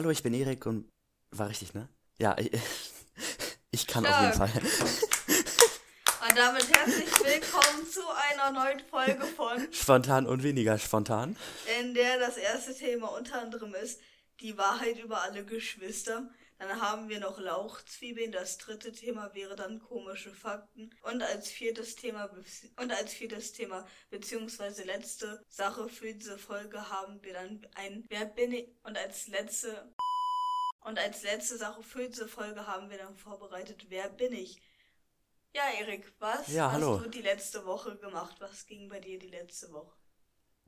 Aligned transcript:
Hallo, 0.00 0.08
ich 0.08 0.22
bin 0.22 0.32
Erik 0.32 0.64
und 0.64 0.90
war 1.30 1.50
richtig, 1.50 1.74
ne? 1.74 1.86
Ja, 2.18 2.34
ich, 2.38 2.50
ich 3.70 3.86
kann 3.86 4.02
Stark. 4.02 4.34
auf 4.34 4.48
jeden 4.48 4.62
Fall. 4.62 4.62
Und 6.26 6.38
damit 6.38 6.74
herzlich 6.74 7.10
willkommen 7.22 7.86
zu 7.86 8.00
einer 8.08 8.50
neuen 8.50 8.80
Folge 8.80 9.26
von 9.26 9.70
Spontan 9.70 10.26
und 10.26 10.42
weniger 10.42 10.78
spontan. 10.78 11.36
In 11.80 11.92
der 11.92 12.18
das 12.18 12.38
erste 12.38 12.74
Thema 12.74 13.08
unter 13.08 13.42
anderem 13.42 13.74
ist 13.74 14.00
die 14.40 14.56
Wahrheit 14.56 14.98
über 15.00 15.20
alle 15.20 15.44
Geschwister. 15.44 16.30
Dann 16.60 16.78
haben 16.78 17.08
wir 17.08 17.20
noch 17.20 17.38
Lauchzwiebeln. 17.38 18.32
Das 18.32 18.58
dritte 18.58 18.92
Thema 18.92 19.34
wäre 19.34 19.56
dann 19.56 19.80
komische 19.80 20.34
Fakten. 20.34 20.90
Und 21.02 21.22
als 21.22 21.48
viertes 21.48 21.96
Thema 21.96 22.30
und 22.76 22.92
als 22.92 23.14
viertes 23.14 23.52
Thema 23.52 23.86
beziehungsweise 24.10 24.84
letzte 24.84 25.42
Sache 25.48 25.88
für 25.88 26.12
diese 26.12 26.36
Folge 26.36 26.90
haben 26.90 27.22
wir 27.22 27.32
dann 27.32 27.66
ein 27.76 28.04
Wer 28.08 28.26
bin 28.26 28.52
ich? 28.52 28.68
Und 28.82 28.98
als 28.98 29.26
letzte 29.28 29.90
und 30.82 30.98
als 30.98 31.22
letzte 31.22 31.56
Sache 31.56 31.82
für 31.82 32.06
diese 32.06 32.28
Folge 32.28 32.66
haben 32.66 32.90
wir 32.90 32.98
dann 32.98 33.16
vorbereitet 33.16 33.86
Wer 33.88 34.10
bin 34.10 34.34
ich? 34.34 34.60
Ja, 35.54 35.62
Erik, 35.80 36.12
was 36.18 36.46
ja, 36.48 36.70
hast 36.70 36.74
hallo. 36.74 36.98
du 36.98 37.08
die 37.08 37.22
letzte 37.22 37.64
Woche 37.64 37.96
gemacht? 37.96 38.36
Was 38.38 38.66
ging 38.66 38.90
bei 38.90 39.00
dir 39.00 39.18
die 39.18 39.28
letzte 39.28 39.72
Woche? 39.72 39.99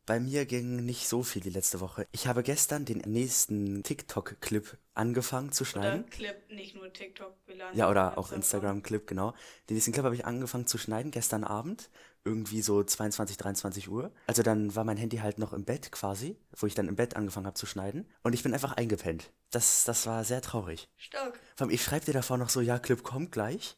Bei 0.05 0.19
mir 0.19 0.47
ging 0.47 0.85
nicht 0.85 1.07
so 1.07 1.23
viel 1.23 1.43
die 1.43 1.51
letzte 1.51 1.79
Woche. 1.79 2.09
Ich 2.11 2.27
habe 2.27 2.43
gestern 2.43 2.85
den 2.85 2.99
nächsten 2.99 3.85
TikTok-Clip 3.85 4.77
angefangen 4.95 5.53
zu 5.53 5.65
schneiden. 5.65 6.01
Oder 6.01 6.11
Clip, 6.11 6.51
nicht 6.51 6.75
nur 6.75 6.93
TikTok. 6.93 7.37
Ja, 7.73 7.89
oder 7.89 8.19
auch 8.19 8.33
Instagram-Clip, 8.33 9.07
genau. 9.07 9.33
Den 9.71 9.75
nächsten 9.75 9.93
Clip 9.93 10.05
habe 10.05 10.17
ich 10.17 10.27
angefangen 10.27 10.67
zu 10.67 10.77
schneiden 10.77 11.13
gestern 11.13 11.45
Abend. 11.45 11.89
Irgendwie 12.25 12.63
so 12.63 12.83
22, 12.83 13.37
23 13.37 13.89
Uhr. 13.89 14.13
Also 14.27 14.43
dann 14.43 14.75
war 14.75 14.83
mein 14.83 14.97
Handy 14.97 15.19
halt 15.19 15.39
noch 15.39 15.53
im 15.53 15.65
Bett 15.65 15.93
quasi, 15.93 16.37
wo 16.57 16.67
ich 16.67 16.75
dann 16.75 16.89
im 16.89 16.97
Bett 16.97 17.15
angefangen 17.15 17.47
habe 17.47 17.55
zu 17.55 17.67
schneiden. 17.67 18.09
Und 18.23 18.33
ich 18.33 18.43
bin 18.43 18.55
einfach 18.55 18.73
eingepennt. 18.73 19.31
Das, 19.51 19.85
das 19.85 20.07
war 20.07 20.25
sehr 20.25 20.43
traurig. 20.43 20.89
Stark. 20.97 21.39
Ich 21.69 21.83
schreibe 21.83 22.07
dir 22.07 22.15
davor 22.15 22.39
noch 22.39 22.49
so, 22.49 22.61
ja, 22.61 22.81
Clip 22.81 23.03
kommt 23.05 23.31
gleich. 23.31 23.77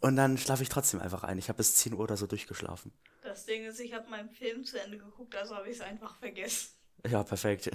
Und 0.00 0.16
dann 0.16 0.38
schlafe 0.38 0.62
ich 0.62 0.70
trotzdem 0.70 1.00
einfach 1.00 1.22
ein. 1.22 1.38
Ich 1.38 1.48
habe 1.48 1.58
bis 1.58 1.74
10 1.76 1.94
Uhr 1.94 2.00
oder 2.00 2.16
so 2.16 2.26
durchgeschlafen. 2.26 2.92
Das 3.36 3.44
Ding 3.44 3.66
ist, 3.66 3.80
ich 3.80 3.92
habe 3.92 4.08
meinen 4.08 4.30
Film 4.30 4.64
zu 4.64 4.80
Ende 4.80 4.96
geguckt, 4.96 5.36
also 5.36 5.56
habe 5.56 5.68
ich 5.68 5.76
es 5.76 5.82
einfach 5.82 6.16
vergessen. 6.16 6.70
Ja, 7.06 7.22
perfekt. 7.22 7.70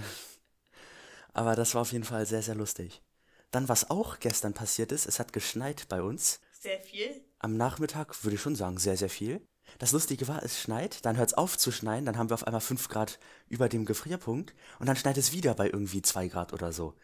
Aber 1.34 1.56
das 1.56 1.76
war 1.76 1.84
auf 1.84 1.92
jeden 1.92 2.04
Fall 2.04 2.26
sehr, 2.26 2.42
sehr 2.42 2.56
lustig. 2.56 3.04
Dann, 3.52 3.70
was 3.70 3.92
auch 3.92 4.18
gestern 4.18 4.56
passiert 4.56 4.92
ist, 4.92 5.06
es 5.06 5.20
hat 5.20 5.34
geschneit 5.34 5.88
bei 5.88 6.02
uns. 6.02 6.40
Sehr 6.60 6.80
viel? 6.80 7.24
Am 7.38 7.58
Nachmittag 7.58 8.24
würde 8.24 8.34
ich 8.34 8.42
schon 8.42 8.56
sagen, 8.56 8.80
sehr, 8.80 8.98
sehr 8.98 9.12
viel. 9.12 9.48
Das 9.78 9.92
Lustige 9.92 10.28
war, 10.28 10.42
es 10.42 10.60
schneit, 10.60 11.06
dann 11.06 11.16
hört 11.18 11.30
es 11.30 11.38
auf 11.38 11.60
zu 11.60 11.72
schneien, 11.72 12.08
dann 12.08 12.18
haben 12.18 12.32
wir 12.32 12.34
auf 12.34 12.48
einmal 12.48 12.60
5 12.60 12.90
Grad 12.90 13.20
über 13.48 13.70
dem 13.70 13.86
Gefrierpunkt 13.86 14.56
und 14.80 14.88
dann 14.88 14.96
schneit 14.96 15.20
es 15.20 15.32
wieder 15.32 15.54
bei 15.54 15.68
irgendwie 15.68 16.02
2 16.02 16.28
Grad 16.28 16.54
oder 16.54 16.74
so. 16.74 16.96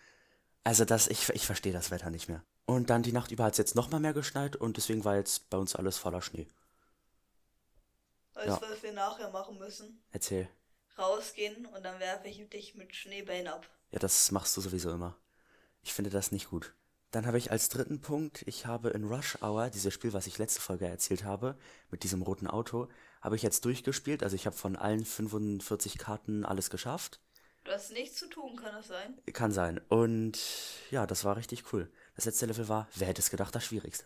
Also 0.64 0.84
das, 0.84 1.08
ich, 1.10 1.30
ich 1.30 1.46
verstehe 1.46 1.74
das 1.74 1.92
Wetter 1.92 2.10
nicht 2.10 2.28
mehr. 2.28 2.44
Und 2.66 2.90
dann 2.90 3.04
die 3.04 3.14
Nacht 3.14 3.30
über 3.30 3.44
hat 3.44 3.54
es 3.54 3.60
jetzt 3.60 3.76
nochmal 3.76 4.00
mehr 4.00 4.14
geschneit 4.14 4.56
und 4.56 4.78
deswegen 4.78 5.06
war 5.06 5.16
jetzt 5.16 5.52
bei 5.52 5.60
uns 5.60 5.76
alles 5.76 6.00
voller 6.00 6.24
Schnee. 6.24 6.48
Weißt 8.38 8.62
du, 8.62 8.66
ja. 8.66 8.72
was 8.72 8.84
wir 8.84 8.94
nachher 8.94 9.32
machen 9.32 9.58
müssen? 9.58 10.04
Erzähl. 10.12 10.48
Rausgehen 10.98 11.66
und 11.66 11.84
dann 11.84 12.00
werfe 12.00 12.28
ich 12.28 12.48
dich 12.50 12.76
mit 12.76 12.96
Schneebällen 12.96 13.48
ab. 13.48 13.68
Ja, 13.92 14.00
das 14.00 14.32
machst 14.32 14.56
du 14.56 14.62
sowieso 14.62 14.92
immer. 14.92 15.18
Ich 15.82 15.94
finde 15.94 16.10
das 16.10 16.32
nicht 16.32 16.50
gut. 16.50 16.74
Dann 17.12 17.26
habe 17.26 17.38
ich 17.38 17.52
als 17.52 17.70
dritten 17.70 18.02
Punkt, 18.02 18.44
ich 18.46 18.66
habe 18.66 18.90
in 18.90 19.06
Rush 19.06 19.42
Hour, 19.42 19.70
dieses 19.70 19.94
Spiel, 19.94 20.14
was 20.14 20.28
ich 20.28 20.38
letzte 20.38 20.62
Folge 20.62 20.88
erzählt 20.88 21.24
habe, 21.24 21.58
mit 21.90 22.04
diesem 22.04 22.22
roten 22.22 22.48
Auto, 22.48 22.90
habe 23.22 23.36
ich 23.36 23.42
jetzt 23.42 23.66
durchgespielt. 23.66 24.24
Also 24.24 24.36
ich 24.36 24.46
habe 24.46 24.56
von 24.56 24.76
allen 24.76 25.06
45 25.06 25.98
Karten 25.98 26.46
alles 26.46 26.70
geschafft. 26.70 27.22
Du 27.64 27.72
hast 27.72 27.92
nichts 27.92 28.18
zu 28.18 28.28
tun, 28.28 28.56
kann 28.56 28.74
das 28.74 28.88
sein? 28.88 29.18
Kann 29.34 29.52
sein. 29.52 29.82
Und 29.90 30.38
ja, 30.92 31.08
das 31.08 31.26
war 31.26 31.38
richtig 31.38 31.74
cool. 31.74 31.92
Das 32.16 32.26
letzte 32.26 32.46
Level 32.46 32.68
war, 32.68 32.88
wer 32.96 33.08
hätte 33.08 33.22
es 33.22 33.30
gedacht, 33.30 33.56
das 33.56 33.66
schwierigste. 33.66 34.06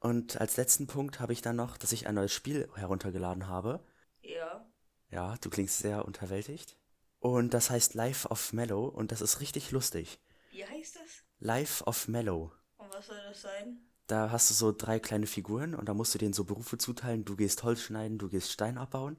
Und 0.00 0.40
als 0.40 0.56
letzten 0.56 0.86
Punkt 0.86 1.20
habe 1.20 1.32
ich 1.32 1.42
dann 1.42 1.56
noch, 1.56 1.76
dass 1.76 1.92
ich 1.92 2.06
ein 2.06 2.14
neues 2.14 2.32
Spiel 2.32 2.68
heruntergeladen 2.74 3.46
habe. 3.46 3.84
Ja. 4.22 4.66
Ja, 5.10 5.36
du 5.40 5.50
klingst 5.50 5.78
sehr 5.78 6.04
unterwältigt. 6.06 6.76
Und 7.18 7.52
das 7.52 7.68
heißt 7.68 7.94
Life 7.94 8.28
of 8.28 8.54
Mellow 8.54 8.86
und 8.86 9.12
das 9.12 9.20
ist 9.20 9.40
richtig 9.40 9.70
lustig. 9.72 10.18
Wie 10.50 10.64
heißt 10.64 10.96
das? 10.96 11.22
Life 11.38 11.84
of 11.84 12.08
Mellow. 12.08 12.50
Und 12.78 12.94
was 12.94 13.08
soll 13.08 13.20
das 13.28 13.42
sein? 13.42 13.78
Da 14.06 14.30
hast 14.30 14.48
du 14.50 14.54
so 14.54 14.72
drei 14.72 14.98
kleine 14.98 15.26
Figuren 15.26 15.74
und 15.74 15.88
da 15.88 15.94
musst 15.94 16.14
du 16.14 16.18
denen 16.18 16.32
so 16.32 16.44
Berufe 16.44 16.78
zuteilen. 16.78 17.26
Du 17.26 17.36
gehst 17.36 17.62
Holz 17.62 17.82
schneiden, 17.82 18.18
du 18.18 18.28
gehst 18.28 18.50
Stein 18.50 18.78
abbauen. 18.78 19.18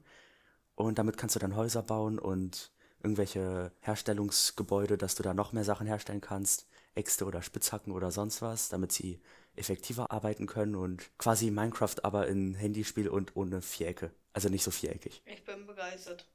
Und 0.74 0.98
damit 0.98 1.16
kannst 1.16 1.36
du 1.36 1.40
dann 1.40 1.54
Häuser 1.54 1.82
bauen 1.82 2.18
und 2.18 2.72
irgendwelche 2.98 3.72
Herstellungsgebäude, 3.80 4.98
dass 4.98 5.14
du 5.14 5.22
da 5.22 5.32
noch 5.32 5.52
mehr 5.52 5.64
Sachen 5.64 5.86
herstellen 5.86 6.20
kannst. 6.20 6.66
Äxte 6.94 7.24
oder 7.24 7.40
Spitzhacken 7.40 7.92
oder 7.92 8.10
sonst 8.10 8.42
was, 8.42 8.68
damit 8.68 8.92
sie 8.92 9.22
effektiver 9.56 10.10
arbeiten 10.10 10.46
können 10.46 10.74
und 10.74 11.16
quasi 11.18 11.50
Minecraft 11.50 11.96
aber 12.02 12.28
in 12.28 12.54
Handyspiel 12.54 13.08
und 13.08 13.36
ohne 13.36 13.62
Vierecke. 13.62 14.12
Also 14.32 14.48
nicht 14.48 14.62
so 14.62 14.70
viereckig. 14.70 15.22
Ich 15.26 15.44
bin 15.44 15.66
begeistert. 15.66 16.26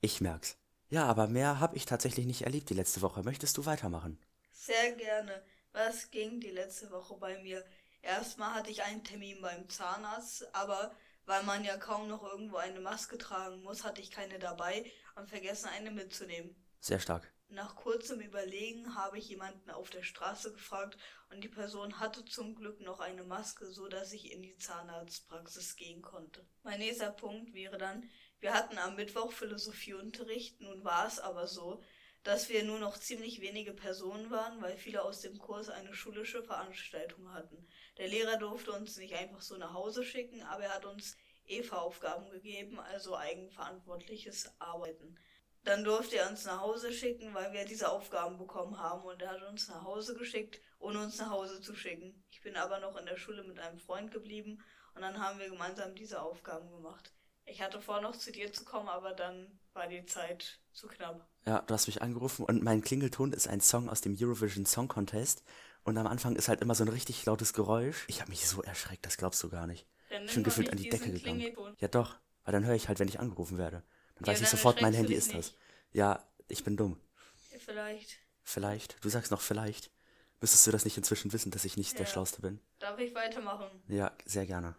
Ich 0.00 0.20
merk's. 0.20 0.56
Ja, 0.88 1.06
aber 1.06 1.26
mehr 1.26 1.60
habe 1.60 1.76
ich 1.76 1.86
tatsächlich 1.86 2.26
nicht 2.26 2.42
erlebt 2.42 2.70
die 2.70 2.74
letzte 2.74 3.02
Woche. 3.02 3.22
Möchtest 3.22 3.56
du 3.56 3.66
weitermachen? 3.66 4.18
Sehr 4.52 4.92
gerne. 4.92 5.42
Was 5.72 6.10
ging 6.10 6.40
die 6.40 6.50
letzte 6.50 6.90
Woche 6.90 7.16
bei 7.16 7.42
mir? 7.42 7.64
Erstmal 8.02 8.54
hatte 8.54 8.70
ich 8.70 8.82
einen 8.82 9.02
Termin 9.02 9.40
beim 9.40 9.68
Zahnarzt, 9.68 10.54
aber 10.54 10.94
weil 11.26 11.42
man 11.42 11.64
ja 11.64 11.76
kaum 11.76 12.06
noch 12.06 12.22
irgendwo 12.22 12.56
eine 12.56 12.80
Maske 12.80 13.18
tragen 13.18 13.62
muss, 13.62 13.82
hatte 13.82 14.00
ich 14.00 14.10
keine 14.10 14.38
dabei 14.38 14.84
und 15.16 15.28
vergessen 15.28 15.68
eine 15.74 15.90
mitzunehmen. 15.90 16.54
Sehr 16.80 17.00
stark. 17.00 17.33
Nach 17.48 17.76
kurzem 17.76 18.20
Überlegen 18.20 18.94
habe 18.94 19.18
ich 19.18 19.28
jemanden 19.28 19.70
auf 19.70 19.90
der 19.90 20.02
Straße 20.02 20.52
gefragt 20.52 20.96
und 21.30 21.44
die 21.44 21.48
Person 21.48 22.00
hatte 22.00 22.24
zum 22.24 22.54
Glück 22.54 22.80
noch 22.80 23.00
eine 23.00 23.22
Maske, 23.22 23.70
so 23.70 23.86
dass 23.86 24.12
ich 24.12 24.32
in 24.32 24.42
die 24.42 24.56
Zahnarztpraxis 24.56 25.76
gehen 25.76 26.02
konnte. 26.02 26.44
Mein 26.62 26.80
nächster 26.80 27.10
Punkt 27.10 27.54
wäre 27.54 27.78
dann, 27.78 28.10
wir 28.40 28.54
hatten 28.54 28.78
am 28.78 28.96
Mittwoch 28.96 29.32
Philosophieunterricht, 29.32 30.60
nun 30.60 30.84
war 30.84 31.06
es 31.06 31.20
aber 31.20 31.46
so, 31.46 31.82
dass 32.24 32.48
wir 32.48 32.64
nur 32.64 32.78
noch 32.78 32.98
ziemlich 32.98 33.40
wenige 33.40 33.74
Personen 33.74 34.30
waren, 34.30 34.60
weil 34.62 34.76
viele 34.78 35.02
aus 35.02 35.20
dem 35.20 35.38
Kurs 35.38 35.68
eine 35.68 35.94
schulische 35.94 36.42
Veranstaltung 36.42 37.32
hatten. 37.32 37.68
Der 37.98 38.08
Lehrer 38.08 38.38
durfte 38.38 38.72
uns 38.72 38.96
nicht 38.96 39.14
einfach 39.14 39.42
so 39.42 39.56
nach 39.58 39.74
Hause 39.74 40.04
schicken, 40.04 40.42
aber 40.42 40.64
er 40.64 40.74
hat 40.74 40.86
uns 40.86 41.16
EVA-Aufgaben 41.46 42.30
gegeben, 42.30 42.80
also 42.80 43.16
eigenverantwortliches 43.16 44.58
Arbeiten. 44.58 45.18
Dann 45.64 45.82
durfte 45.82 46.18
er 46.18 46.30
uns 46.30 46.44
nach 46.44 46.60
Hause 46.60 46.92
schicken, 46.92 47.32
weil 47.32 47.52
wir 47.52 47.64
diese 47.64 47.90
Aufgaben 47.90 48.36
bekommen 48.36 48.78
haben 48.78 49.02
und 49.02 49.22
er 49.22 49.30
hat 49.30 49.42
uns 49.42 49.68
nach 49.68 49.82
Hause 49.82 50.14
geschickt, 50.14 50.60
ohne 50.78 51.02
uns 51.02 51.18
nach 51.18 51.30
Hause 51.30 51.60
zu 51.60 51.74
schicken. 51.74 52.22
Ich 52.30 52.42
bin 52.42 52.56
aber 52.56 52.80
noch 52.80 52.96
in 52.96 53.06
der 53.06 53.16
Schule 53.16 53.42
mit 53.44 53.58
einem 53.58 53.78
Freund 53.78 54.10
geblieben 54.10 54.62
und 54.94 55.00
dann 55.00 55.18
haben 55.18 55.38
wir 55.38 55.48
gemeinsam 55.48 55.94
diese 55.94 56.20
Aufgaben 56.20 56.70
gemacht. 56.70 57.14
Ich 57.46 57.62
hatte 57.62 57.80
vor, 57.80 58.00
noch 58.00 58.16
zu 58.16 58.30
dir 58.30 58.52
zu 58.52 58.64
kommen, 58.64 58.88
aber 58.88 59.12
dann 59.12 59.58
war 59.72 59.86
die 59.86 60.04
Zeit 60.04 60.60
zu 60.72 60.86
knapp. 60.86 61.26
Ja, 61.46 61.60
du 61.62 61.74
hast 61.74 61.86
mich 61.86 62.02
angerufen 62.02 62.44
und 62.44 62.62
mein 62.62 62.82
Klingelton 62.82 63.32
ist 63.32 63.48
ein 63.48 63.60
Song 63.60 63.88
aus 63.88 64.02
dem 64.02 64.16
Eurovision 64.18 64.66
Song 64.66 64.88
Contest 64.88 65.42
und 65.82 65.96
am 65.96 66.06
Anfang 66.06 66.36
ist 66.36 66.48
halt 66.48 66.60
immer 66.60 66.74
so 66.74 66.84
ein 66.84 66.88
richtig 66.88 67.24
lautes 67.24 67.54
Geräusch. 67.54 68.04
Ich 68.08 68.20
habe 68.20 68.30
mich 68.30 68.46
so 68.46 68.62
erschreckt, 68.62 69.04
das 69.06 69.16
glaubst 69.16 69.42
du 69.42 69.48
gar 69.48 69.66
nicht. 69.66 69.86
Dann 70.10 70.26
ich 70.26 70.34
bin 70.34 70.44
gefühlt 70.44 70.70
an 70.70 70.78
die 70.78 70.88
Decke 70.88 71.10
gegangen. 71.10 71.74
Ja 71.78 71.88
doch, 71.88 72.16
weil 72.44 72.52
dann 72.52 72.64
höre 72.64 72.74
ich 72.74 72.88
halt, 72.88 72.98
wenn 72.98 73.08
ich 73.08 73.18
angerufen 73.18 73.58
werde. 73.58 73.82
Dann 74.16 74.26
ja, 74.26 74.32
weiß 74.32 74.40
ich 74.42 74.48
sofort, 74.48 74.80
mein 74.80 74.94
Handy 74.94 75.14
ist 75.14 75.34
das. 75.34 75.54
Ja, 75.92 76.26
ich 76.48 76.64
bin 76.64 76.76
dumm. 76.76 77.00
Vielleicht. 77.58 78.18
Vielleicht. 78.42 79.02
Du 79.04 79.08
sagst 79.08 79.30
noch 79.30 79.40
vielleicht. 79.40 79.90
Müsstest 80.40 80.66
du 80.66 80.70
das 80.72 80.84
nicht 80.84 80.96
inzwischen 80.96 81.32
wissen, 81.32 81.50
dass 81.50 81.64
ich 81.64 81.76
nicht 81.76 81.92
ja. 81.92 81.98
der 81.98 82.06
Schlauste 82.06 82.42
bin? 82.42 82.60
Darf 82.78 82.98
ich 82.98 83.14
weitermachen? 83.14 83.82
Ja, 83.88 84.16
sehr 84.26 84.46
gerne. 84.46 84.76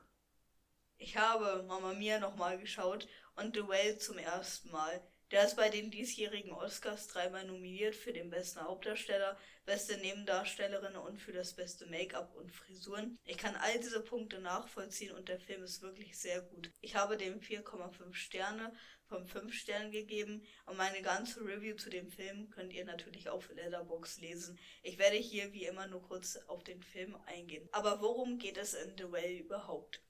Ich 0.97 1.17
habe 1.17 1.63
Mama 1.63 1.93
Mia 1.93 2.19
nochmal 2.19 2.57
geschaut 2.59 3.07
und 3.35 3.55
The 3.55 3.67
Whale 3.67 3.97
zum 3.97 4.17
ersten 4.17 4.71
Mal. 4.71 5.01
Der 5.31 5.43
ist 5.43 5.55
bei 5.55 5.69
den 5.69 5.89
diesjährigen 5.89 6.51
Oscars 6.51 7.07
dreimal 7.07 7.45
nominiert 7.45 7.95
für 7.95 8.13
den 8.13 8.29
besten 8.29 8.61
Hauptdarsteller, 8.61 9.37
beste 9.65 9.97
Nebendarstellerin 9.97 10.95
und 10.95 11.19
für 11.19 11.33
das 11.33 11.53
beste 11.53 11.87
Make-up 11.87 12.35
und 12.35 12.51
Frisuren. 12.51 13.17
Ich 13.25 13.37
kann 13.37 13.55
all 13.55 13.79
diese 13.79 14.01
Punkte 14.01 14.39
nachvollziehen 14.39 15.15
und 15.15 15.27
der 15.27 15.39
Film 15.39 15.63
ist 15.63 15.81
wirklich 15.81 16.17
sehr 16.17 16.41
gut. 16.41 16.71
Ich 16.79 16.95
habe 16.95 17.17
dem 17.17 17.39
4,5 17.39 18.13
Sterne 18.13 18.71
von 19.07 19.25
5 19.25 19.53
Sternen 19.53 19.91
gegeben 19.91 20.45
und 20.65 20.77
meine 20.77 21.01
ganze 21.01 21.41
Review 21.41 21.75
zu 21.75 21.89
dem 21.89 22.09
Film 22.09 22.49
könnt 22.49 22.73
ihr 22.73 22.85
natürlich 22.85 23.29
auf 23.29 23.49
Letterbox 23.49 24.19
lesen. 24.19 24.59
Ich 24.83 24.97
werde 24.97 25.17
hier 25.17 25.53
wie 25.53 25.65
immer 25.65 25.87
nur 25.87 26.01
kurz 26.01 26.37
auf 26.47 26.63
den 26.63 26.81
Film 26.81 27.15
eingehen. 27.25 27.67
Aber 27.71 28.01
worum 28.01 28.37
geht 28.37 28.57
es 28.57 28.73
in 28.73 28.97
The 28.97 29.11
Well 29.11 29.37
überhaupt? 29.37 30.01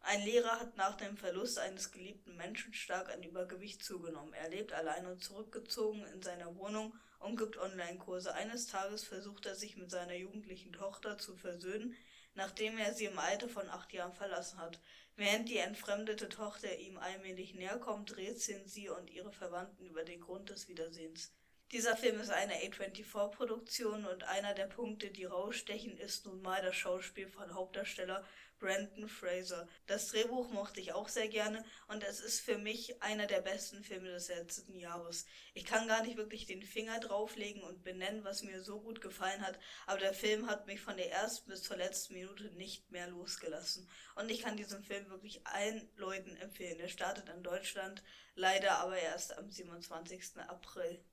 Ein 0.00 0.22
Lehrer 0.22 0.60
hat 0.60 0.76
nach 0.76 0.96
dem 0.96 1.16
Verlust 1.16 1.58
eines 1.58 1.90
geliebten 1.90 2.36
Menschen 2.36 2.72
stark 2.72 3.10
an 3.10 3.24
Übergewicht 3.24 3.82
zugenommen. 3.82 4.32
Er 4.34 4.48
lebt 4.48 4.72
allein 4.72 5.04
und 5.06 5.24
zurückgezogen 5.24 6.04
in 6.14 6.22
seiner 6.22 6.54
Wohnung 6.54 6.94
und 7.18 7.36
gibt 7.36 7.56
Online-Kurse. 7.56 8.32
Eines 8.32 8.66
Tages 8.68 9.02
versucht 9.02 9.46
er 9.46 9.56
sich 9.56 9.76
mit 9.76 9.90
seiner 9.90 10.14
jugendlichen 10.14 10.72
Tochter 10.72 11.18
zu 11.18 11.34
versöhnen, 11.36 11.96
nachdem 12.34 12.78
er 12.78 12.94
sie 12.94 13.06
im 13.06 13.18
Alter 13.18 13.48
von 13.48 13.68
acht 13.68 13.92
Jahren 13.92 14.14
verlassen 14.14 14.60
hat. 14.60 14.78
Während 15.18 15.48
die 15.48 15.56
entfremdete 15.56 16.28
Tochter 16.28 16.78
ihm 16.78 16.98
allmählich 16.98 17.54
näher 17.54 17.78
kommt, 17.78 18.18
rätseln 18.18 18.68
sie 18.68 18.90
und 18.90 19.10
ihre 19.10 19.32
Verwandten 19.32 19.86
über 19.86 20.04
den 20.04 20.20
Grund 20.20 20.50
des 20.50 20.68
Wiedersehens. 20.68 21.32
Dieser 21.72 21.96
Film 21.96 22.20
ist 22.20 22.30
eine 22.30 22.54
A24-Produktion 22.54 24.04
und 24.04 24.24
einer 24.24 24.52
der 24.52 24.66
Punkte, 24.66 25.10
die 25.10 25.24
rausstechen, 25.24 25.96
ist 25.96 26.26
nun 26.26 26.42
mal 26.42 26.62
das 26.62 26.76
Schauspiel 26.76 27.28
von 27.28 27.54
Hauptdarsteller 27.54 28.24
Brandon 28.58 29.08
Fraser. 29.08 29.68
Das 29.86 30.08
Drehbuch 30.08 30.50
mochte 30.50 30.80
ich 30.80 30.92
auch 30.92 31.08
sehr 31.08 31.28
gerne 31.28 31.64
und 31.88 32.02
es 32.02 32.20
ist 32.20 32.40
für 32.40 32.58
mich 32.58 33.02
einer 33.02 33.26
der 33.26 33.40
besten 33.40 33.82
Filme 33.82 34.08
des 34.08 34.28
letzten 34.28 34.78
Jahres. 34.78 35.26
Ich 35.54 35.64
kann 35.64 35.88
gar 35.88 36.02
nicht 36.02 36.16
wirklich 36.16 36.46
den 36.46 36.62
Finger 36.62 36.98
drauflegen 37.00 37.62
und 37.62 37.84
benennen, 37.84 38.24
was 38.24 38.42
mir 38.42 38.62
so 38.62 38.80
gut 38.80 39.00
gefallen 39.00 39.46
hat, 39.46 39.58
aber 39.86 39.98
der 39.98 40.14
Film 40.14 40.48
hat 40.48 40.66
mich 40.66 40.80
von 40.80 40.96
der 40.96 41.10
ersten 41.12 41.50
bis 41.50 41.62
zur 41.62 41.76
letzten 41.76 42.14
Minute 42.14 42.44
nicht 42.52 42.90
mehr 42.90 43.08
losgelassen. 43.08 43.88
Und 44.14 44.30
ich 44.30 44.42
kann 44.42 44.56
diesen 44.56 44.82
Film 44.82 45.08
wirklich 45.10 45.46
allen 45.46 45.88
Leuten 45.96 46.36
empfehlen. 46.36 46.80
Er 46.80 46.88
startet 46.88 47.28
in 47.28 47.42
Deutschland, 47.42 48.02
leider 48.34 48.78
aber 48.78 48.98
erst 48.98 49.36
am 49.36 49.50
27. 49.50 50.38
April. 50.48 51.04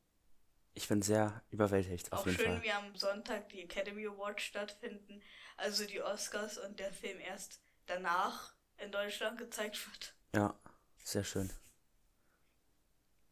Ich 0.75 0.87
bin 0.87 1.01
sehr 1.01 1.43
überwältigt, 1.51 2.11
auf 2.11 2.21
Auch 2.21 2.25
jeden 2.25 2.37
schön, 2.37 2.53
Fall. 2.53 2.63
wie 2.63 2.71
am 2.71 2.95
Sonntag 2.95 3.49
die 3.49 3.61
Academy 3.61 4.07
Awards 4.07 4.43
stattfinden, 4.43 5.21
also 5.55 5.85
die 5.85 6.01
Oscars 6.01 6.57
und 6.57 6.79
der 6.79 6.91
Film 6.91 7.19
erst 7.19 7.61
danach 7.85 8.55
in 8.77 8.91
Deutschland 8.91 9.37
gezeigt 9.37 9.77
wird. 9.87 10.15
Ja, 10.33 10.59
sehr 11.03 11.23
schön. 11.23 11.51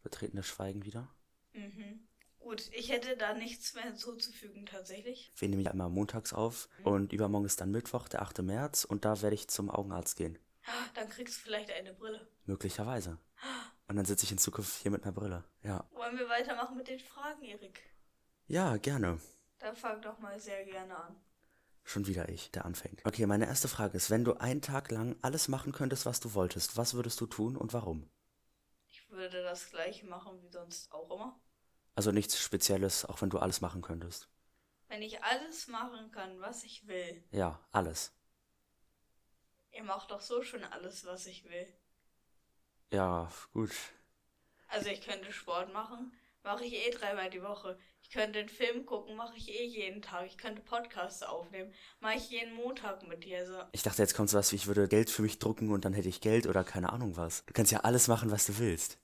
Betretenes 0.04 0.48
Schweigen 0.48 0.86
wieder. 0.86 1.10
Mhm. 1.54 2.08
Gut, 2.40 2.70
ich 2.74 2.92
hätte 2.92 3.18
da 3.18 3.34
nichts 3.34 3.74
mehr 3.76 3.84
hinzuzufügen 3.84 4.66
tatsächlich. 4.66 5.32
Wir 5.36 5.48
nehmen 5.48 5.62
ja 5.62 5.72
immer 5.72 5.90
montags 5.90 6.34
auf 6.34 6.70
und 6.84 7.14
übermorgen 7.14 7.46
ist 7.46 7.62
dann 7.62 7.72
Mittwoch, 7.72 8.08
der 8.08 8.24
8. 8.24 8.40
März 8.40 8.84
und 8.84 9.06
da 9.06 9.22
werde 9.22 9.36
ich 9.36 9.48
zum 9.48 9.70
Augenarzt 9.70 10.16
gehen. 10.16 10.38
Dann 10.96 11.10
kriegst 11.10 11.38
du 11.38 11.42
vielleicht 11.42 11.72
eine 11.72 11.94
Brille. 11.94 12.28
Möglicherweise. 12.46 13.18
Und 13.92 13.98
dann 13.98 14.06
sitze 14.06 14.24
ich 14.24 14.32
in 14.32 14.38
Zukunft 14.38 14.82
hier 14.82 14.90
mit 14.90 15.04
einer 15.04 15.12
Brille. 15.12 15.44
Ja. 15.64 15.86
Wollen 15.92 16.18
wir 16.18 16.30
weitermachen 16.30 16.78
mit 16.78 16.88
den 16.88 17.02
Fragen, 17.02 17.44
Erik? 17.44 17.82
Ja, 18.48 18.78
gerne. 18.78 19.20
Dann 19.60 19.76
fang 19.76 20.02
doch 20.02 20.18
mal 20.20 20.40
sehr 20.40 20.64
gerne 20.64 20.96
an. 20.96 21.22
Schon 21.84 22.08
wieder 22.08 22.30
ich, 22.30 22.52
der 22.52 22.64
anfängt. 22.64 23.06
Okay, 23.06 23.26
meine 23.26 23.48
erste 23.48 23.68
Frage 23.68 23.98
ist, 23.98 24.10
wenn 24.10 24.24
du 24.24 24.36
einen 24.36 24.62
Tag 24.62 24.92
lang 24.92 25.18
alles 25.22 25.50
machen 25.50 25.74
könntest, 25.74 26.06
was 26.06 26.22
du 26.22 26.34
wolltest, 26.34 26.78
was 26.78 26.94
würdest 26.94 27.20
du 27.20 27.26
tun 27.26 27.58
und 27.58 27.74
warum? 27.74 28.10
Ich 28.88 29.10
würde 29.10 29.44
das 29.44 29.70
gleiche 29.70 30.06
machen 30.06 30.42
wie 30.42 30.48
sonst 30.48 30.90
auch 30.94 31.12
immer. 31.12 31.42
Also 31.94 32.14
nichts 32.14 32.40
Spezielles, 32.40 33.04
auch 33.04 33.22
wenn 33.22 33.30
du 33.30 33.40
alles 33.40 33.60
machen 33.60 33.82
könntest. 33.82 34.30
Wenn 34.88 35.02
ich 35.02 35.22
alles 35.22 35.68
machen 35.68 36.12
kann, 36.12 36.40
was 36.40 36.64
ich 36.64 36.88
will. 36.88 37.26
Ja, 37.32 37.60
alles. 37.74 38.14
Ihr 39.72 39.84
macht 39.84 40.12
doch 40.12 40.22
so 40.22 40.44
schon 40.44 40.64
alles, 40.64 41.04
was 41.04 41.26
ich 41.26 41.44
will. 41.44 41.68
Ja, 42.92 43.30
gut. 43.54 43.72
Also 44.70 44.90
ich 44.90 45.02
könnte 45.02 45.32
Sport 45.32 45.72
machen, 45.72 46.12
mache 46.44 46.66
ich 46.66 46.74
eh 46.74 46.90
dreimal 46.90 47.30
die 47.30 47.44
Woche. 47.44 47.78
Ich 48.02 48.10
könnte 48.10 48.40
einen 48.40 48.50
Film 48.50 48.88
gucken, 48.88 49.16
mache 49.16 49.38
ich 49.38 49.50
eh 49.50 49.66
jeden 49.66 50.02
Tag. 50.02 50.26
Ich 50.26 50.38
könnte 50.40 50.64
Podcasts 50.64 51.22
aufnehmen, 51.22 51.72
mache 52.00 52.16
ich 52.18 52.30
jeden 52.32 52.54
Montag 52.56 53.04
mit 53.08 53.24
dir. 53.24 53.38
Also 53.38 53.62
Ich 53.74 53.84
dachte, 53.84 54.02
jetzt 54.02 54.14
kommt 54.16 54.30
so 54.30 54.38
was 54.38 54.52
wie, 54.54 54.56
ich 54.56 54.68
würde 54.68 54.88
Geld 54.88 55.10
für 55.10 55.22
mich 55.24 55.38
drucken 55.40 55.72
und 55.72 55.84
dann 55.84 55.92
hätte 55.94 56.08
ich 56.08 56.22
Geld 56.22 56.48
oder 56.48 56.64
keine 56.64 56.92
Ahnung 56.94 57.18
was. 57.18 57.44
Du 57.46 57.54
kannst 57.54 57.72
ja 57.74 57.82
alles 57.82 58.08
machen, 58.08 58.32
was 58.32 58.46
du 58.46 58.58
willst. 58.60 58.98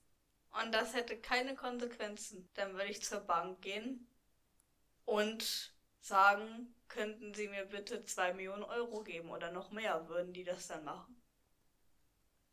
Und 0.62 0.72
das 0.72 0.92
hätte 0.92 1.16
keine 1.18 1.54
Konsequenzen. 1.54 2.50
Dann 2.52 2.74
würde 2.74 2.90
ich 2.90 3.02
zur 3.02 3.20
Bank 3.20 3.62
gehen 3.62 4.06
und 5.06 5.74
sagen, 6.00 6.74
könnten 6.88 7.34
Sie 7.34 7.48
mir 7.48 7.64
bitte 7.66 8.04
zwei 8.04 8.32
Millionen 8.34 8.62
Euro 8.64 9.02
geben 9.04 9.30
oder 9.30 9.50
noch 9.52 9.70
mehr, 9.70 10.08
würden 10.08 10.32
die 10.32 10.44
das 10.44 10.68
dann 10.68 10.84
machen. 10.84 11.20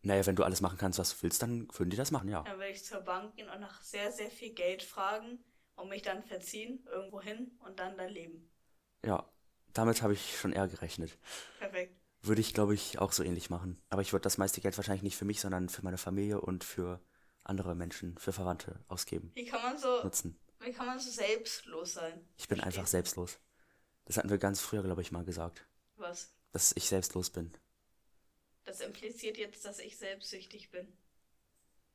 Naja, 0.06 0.26
wenn 0.28 0.36
du 0.36 0.44
alles 0.44 0.62
machen 0.62 0.78
kannst, 0.78 1.00
was 1.00 1.10
du 1.18 1.24
willst, 1.24 1.42
dann 1.42 1.68
würden 1.74 1.90
die 1.90 1.98
das 1.98 2.12
machen, 2.12 2.30
ja. 2.30 2.44
Dann 2.44 2.58
würde 2.58 2.70
ich 2.72 2.84
zur 2.86 3.02
Bank 3.02 3.36
gehen 3.36 3.50
und 3.50 3.60
nach 3.60 3.82
sehr, 3.82 4.12
sehr 4.12 4.30
viel 4.30 4.54
Geld 4.54 4.84
fragen 4.84 5.44
und 5.76 5.90
mich 5.90 6.04
dann 6.04 6.24
verziehen, 6.24 6.86
irgendwo 6.92 7.20
hin 7.20 7.52
und 7.66 7.80
dann 7.80 7.98
da 7.98 8.06
leben. 8.06 8.48
Ja, 9.04 9.28
damit 9.74 10.04
habe 10.04 10.14
ich 10.14 10.38
schon 10.40 10.54
eher 10.54 10.68
gerechnet. 10.68 11.18
Perfekt. 11.60 11.96
Würde 12.22 12.42
ich, 12.42 12.54
glaube 12.54 12.76
ich, 12.76 13.00
auch 13.00 13.12
so 13.12 13.24
ähnlich 13.24 13.50
machen. 13.50 13.82
Aber 13.90 14.02
ich 14.04 14.14
würde 14.14 14.24
das 14.24 14.38
meiste 14.38 14.62
Geld 14.62 14.78
wahrscheinlich 14.78 15.04
nicht 15.04 15.18
für 15.18 15.26
mich, 15.26 15.42
sondern 15.42 15.70
für 15.70 15.84
meine 15.84 15.98
Familie 15.98 16.40
und 16.40 16.64
für 16.64 17.02
andere 17.44 17.76
Menschen, 17.76 18.18
für 18.18 18.32
Verwandte 18.32 18.80
ausgeben, 18.88 19.32
Wie 19.36 19.46
kann 19.46 19.62
man 19.62 19.78
so, 19.78 20.04
nutzen. 20.04 20.40
wie 20.60 20.72
kann 20.72 20.86
man 20.86 21.00
so 21.00 21.10
selbstlos 21.10 21.94
sein? 21.94 22.28
Ich 22.38 22.48
bin 22.48 22.60
einfach 22.62 22.88
selbstlos. 22.88 23.40
Das 24.06 24.18
hatten 24.18 24.30
wir 24.30 24.38
ganz 24.38 24.62
früher, 24.62 24.84
glaube 24.84 25.02
ich, 25.02 25.12
mal 25.12 25.24
gesagt. 25.26 25.66
Was? 25.96 26.32
Dass 26.52 26.74
ich 26.76 26.88
selbstlos 26.88 27.32
bin. 27.32 27.52
Das 28.66 28.82
impliziert 28.82 29.38
jetzt, 29.38 29.64
dass 29.66 29.80
ich 29.80 29.98
selbstsüchtig 29.98 30.72
bin. 30.72 30.88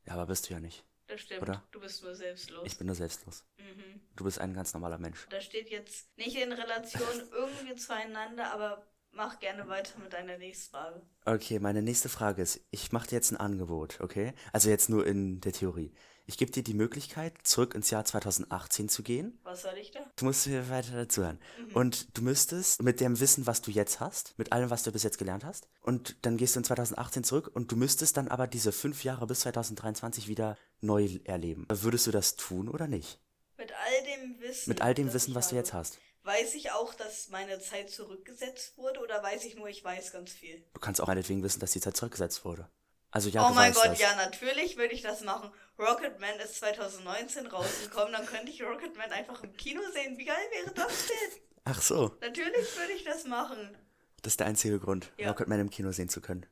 Ja, 0.07 0.15
aber 0.15 0.27
bist 0.27 0.49
du 0.49 0.55
ja 0.55 0.61
nicht. 0.61 0.85
Das 1.09 1.21
stimmt. 1.21 1.43
Oder? 1.43 1.67
Du 1.73 1.81
bist 1.81 2.03
nur 2.03 2.15
selbstlos. 2.15 2.65
Ich 2.65 2.79
bin 2.79 2.87
nur 2.87 2.97
selbstlos. 2.97 3.45
mhm. 3.59 4.01
Du 4.17 4.25
bist 4.25 4.39
ein 4.39 4.55
ganz 4.55 4.73
normaler 4.73 4.99
Mensch. 4.99 5.27
Das 5.31 5.45
steht 5.45 5.71
jetzt 5.71 6.17
nicht 6.17 6.37
in 6.37 6.53
Relation 6.53 7.29
irgendwie 7.33 7.75
zueinander, 7.75 8.53
aber 8.53 8.87
mach 9.13 9.41
gerne 9.41 9.67
weiter 9.69 9.99
mit 9.99 10.13
deiner 10.13 10.39
nächsten 10.39 10.71
Frage. 10.71 11.03
Okay, 11.25 11.59
meine 11.59 11.83
nächste 11.83 12.09
Frage 12.09 12.43
ist, 12.43 12.61
ich 12.71 12.93
mache 12.93 13.09
dir 13.09 13.17
jetzt 13.17 13.33
ein 13.33 13.37
Angebot, 13.37 14.01
okay? 14.01 14.33
Also 14.53 14.71
jetzt 14.71 14.89
nur 14.89 15.07
in 15.07 15.41
der 15.41 15.53
Theorie. 15.53 15.93
Ich 16.27 16.39
gebe 16.39 16.53
dir 16.53 16.63
die 16.63 16.75
Möglichkeit, 16.75 17.35
zurück 17.43 17.75
ins 17.75 17.91
Jahr 17.91 18.05
2018 18.05 18.89
zu 18.89 19.03
gehen. 19.03 19.39
Was 19.43 19.63
soll 19.63 19.77
ich 19.79 19.91
da? 19.91 20.01
Du 20.17 20.25
musst 20.25 20.45
hier 20.45 20.69
weiter 20.71 20.93
dazuhören. 20.93 21.41
Und 21.75 22.17
du 22.17 22.23
müsstest 22.23 22.83
mit 22.83 23.01
dem 23.01 23.19
Wissen, 23.21 23.47
was 23.47 23.63
du 23.63 23.71
jetzt 23.71 24.01
hast, 24.01 24.39
mit 24.39 24.53
allem, 24.53 24.71
was 24.71 24.83
du 24.83 24.93
bis 24.93 25.03
jetzt 25.03 25.19
gelernt 25.19 25.45
hast, 25.45 25.69
und 25.81 26.17
dann 26.23 26.37
gehst 26.37 26.55
du 26.55 26.61
in 26.61 26.65
2018 26.65 27.25
zurück 27.25 27.51
und 27.53 27.73
du 27.73 27.77
müsstest 27.77 28.17
dann 28.17 28.29
aber 28.29 28.47
diese 28.47 28.73
fünf 28.73 29.03
Jahre 29.05 29.27
bis 29.27 29.41
2023 29.41 30.29
wieder 30.29 30.57
neu 30.81 31.19
erleben. 31.25 31.67
Würdest 31.69 32.07
du 32.07 32.11
das 32.11 32.37
tun 32.37 32.69
oder 32.69 32.87
nicht? 32.87 33.19
Mit 33.57 33.73
all 33.73 34.05
dem 34.05 34.41
Wissen. 34.41 34.71
Mit 34.71 34.83
all 34.83 34.95
dem 34.95 35.13
Wissen, 35.13 35.35
was 35.35 35.49
du 35.49 35.57
jetzt 35.57 35.73
hast. 35.73 35.99
Weiß 36.23 36.55
ich 36.55 36.71
auch, 36.73 36.93
dass 36.95 37.29
meine 37.31 37.61
Zeit 37.61 37.91
zurückgesetzt 37.91 38.77
wurde 38.77 39.01
oder 39.01 39.23
weiß 39.23 39.45
ich 39.45 39.57
nur, 39.57 39.69
ich 39.69 39.83
weiß 39.83 40.13
ganz 40.13 40.31
viel? 40.31 40.63
Du 40.75 40.81
kannst 40.81 41.01
auch 41.01 41.07
meinetwegen 41.07 41.43
wissen, 41.43 41.61
dass 41.61 41.73
die 41.73 41.81
Zeit 41.81 41.97
zurückgesetzt 41.97 42.45
wurde. 42.45 42.69
Also 43.13 43.29
ja, 43.29 43.49
oh 43.49 43.53
mein 43.53 43.73
Gott, 43.73 43.87
das. 43.87 43.99
ja, 44.01 44.15
natürlich 44.17 44.77
würde 44.77 44.95
ich 44.95 45.03
das 45.03 45.23
machen. 45.23 45.51
Rocketman 45.79 46.39
ist 46.41 46.57
2019 46.57 47.47
rausgekommen, 47.49 48.13
dann 48.13 48.27
könnte 48.27 48.51
ich 48.53 48.63
Rocketman 48.63 49.11
einfach 49.11 49.43
im 49.43 49.57
Kino 49.57 49.81
sehen. 49.93 50.17
Wie 50.19 50.25
geil 50.27 50.37
wäre 50.53 50.73
das 50.75 51.07
denn? 51.07 51.41
Ach 51.65 51.81
so, 51.83 52.17
Natürlich 52.21 52.77
würde 52.77 52.93
ich 52.93 53.05
das 53.05 53.25
machen. 53.25 53.77
das 54.23 54.35
ist 54.35 54.41
der 54.41 54.47
einzige 54.47 54.79
Grund, 54.79 55.11
Ja. 55.19 55.29
Rocketman 55.29 55.61
im 55.61 55.71
Kino 55.71 55.91
sehen 55.93 56.09
zu 56.09 56.21
können. 56.21 56.47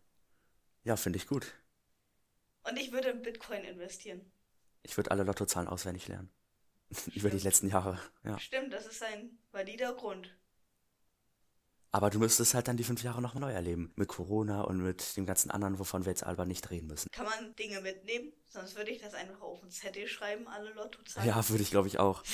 Ja, 0.84 0.96
finde 0.96 1.18
ich 1.18 1.26
gut. 1.26 1.46
Und 2.64 2.76
ich 2.76 2.92
würde 2.92 3.10
in 3.10 3.22
Bitcoin 3.22 3.64
investieren. 3.64 4.20
Ich 4.82 4.96
würde 4.96 5.10
alle 5.10 5.22
Lottozahlen 5.24 5.68
auswendig 5.68 6.08
lernen. 6.08 6.30
Über 7.14 7.30
die 7.30 7.38
letzten 7.38 7.68
Jahre, 7.68 7.98
ja. 8.24 8.38
Stimmt, 8.38 8.72
das 8.72 8.86
ist 8.86 9.02
ein 9.02 9.38
valider 9.52 9.92
Grund. 9.94 10.34
Aber 11.90 12.10
du 12.10 12.18
müsstest 12.18 12.54
halt 12.54 12.68
dann 12.68 12.76
die 12.76 12.84
fünf 12.84 13.02
Jahre 13.02 13.22
nochmal 13.22 13.40
neu 13.40 13.52
erleben. 13.52 13.92
Mit 13.96 14.08
Corona 14.08 14.62
und 14.62 14.82
mit 14.82 15.16
dem 15.16 15.24
ganzen 15.24 15.50
anderen, 15.50 15.78
wovon 15.78 16.04
wir 16.04 16.10
jetzt 16.12 16.22
aber 16.24 16.44
nicht 16.44 16.68
reden 16.70 16.86
müssen. 16.86 17.08
Kann 17.10 17.24
man 17.24 17.54
Dinge 17.56 17.80
mitnehmen? 17.80 18.32
Sonst 18.50 18.76
würde 18.76 18.90
ich 18.90 19.00
das 19.00 19.14
einfach 19.14 19.40
auf 19.40 19.62
einen 19.62 19.70
Zettel 19.70 20.06
schreiben, 20.06 20.46
alle 20.48 20.72
Lottozahlen. 20.74 21.26
Ja, 21.28 21.48
würde 21.48 21.62
ich 21.62 21.70
glaube 21.70 21.88
ich 21.88 21.98
auch. 21.98 22.22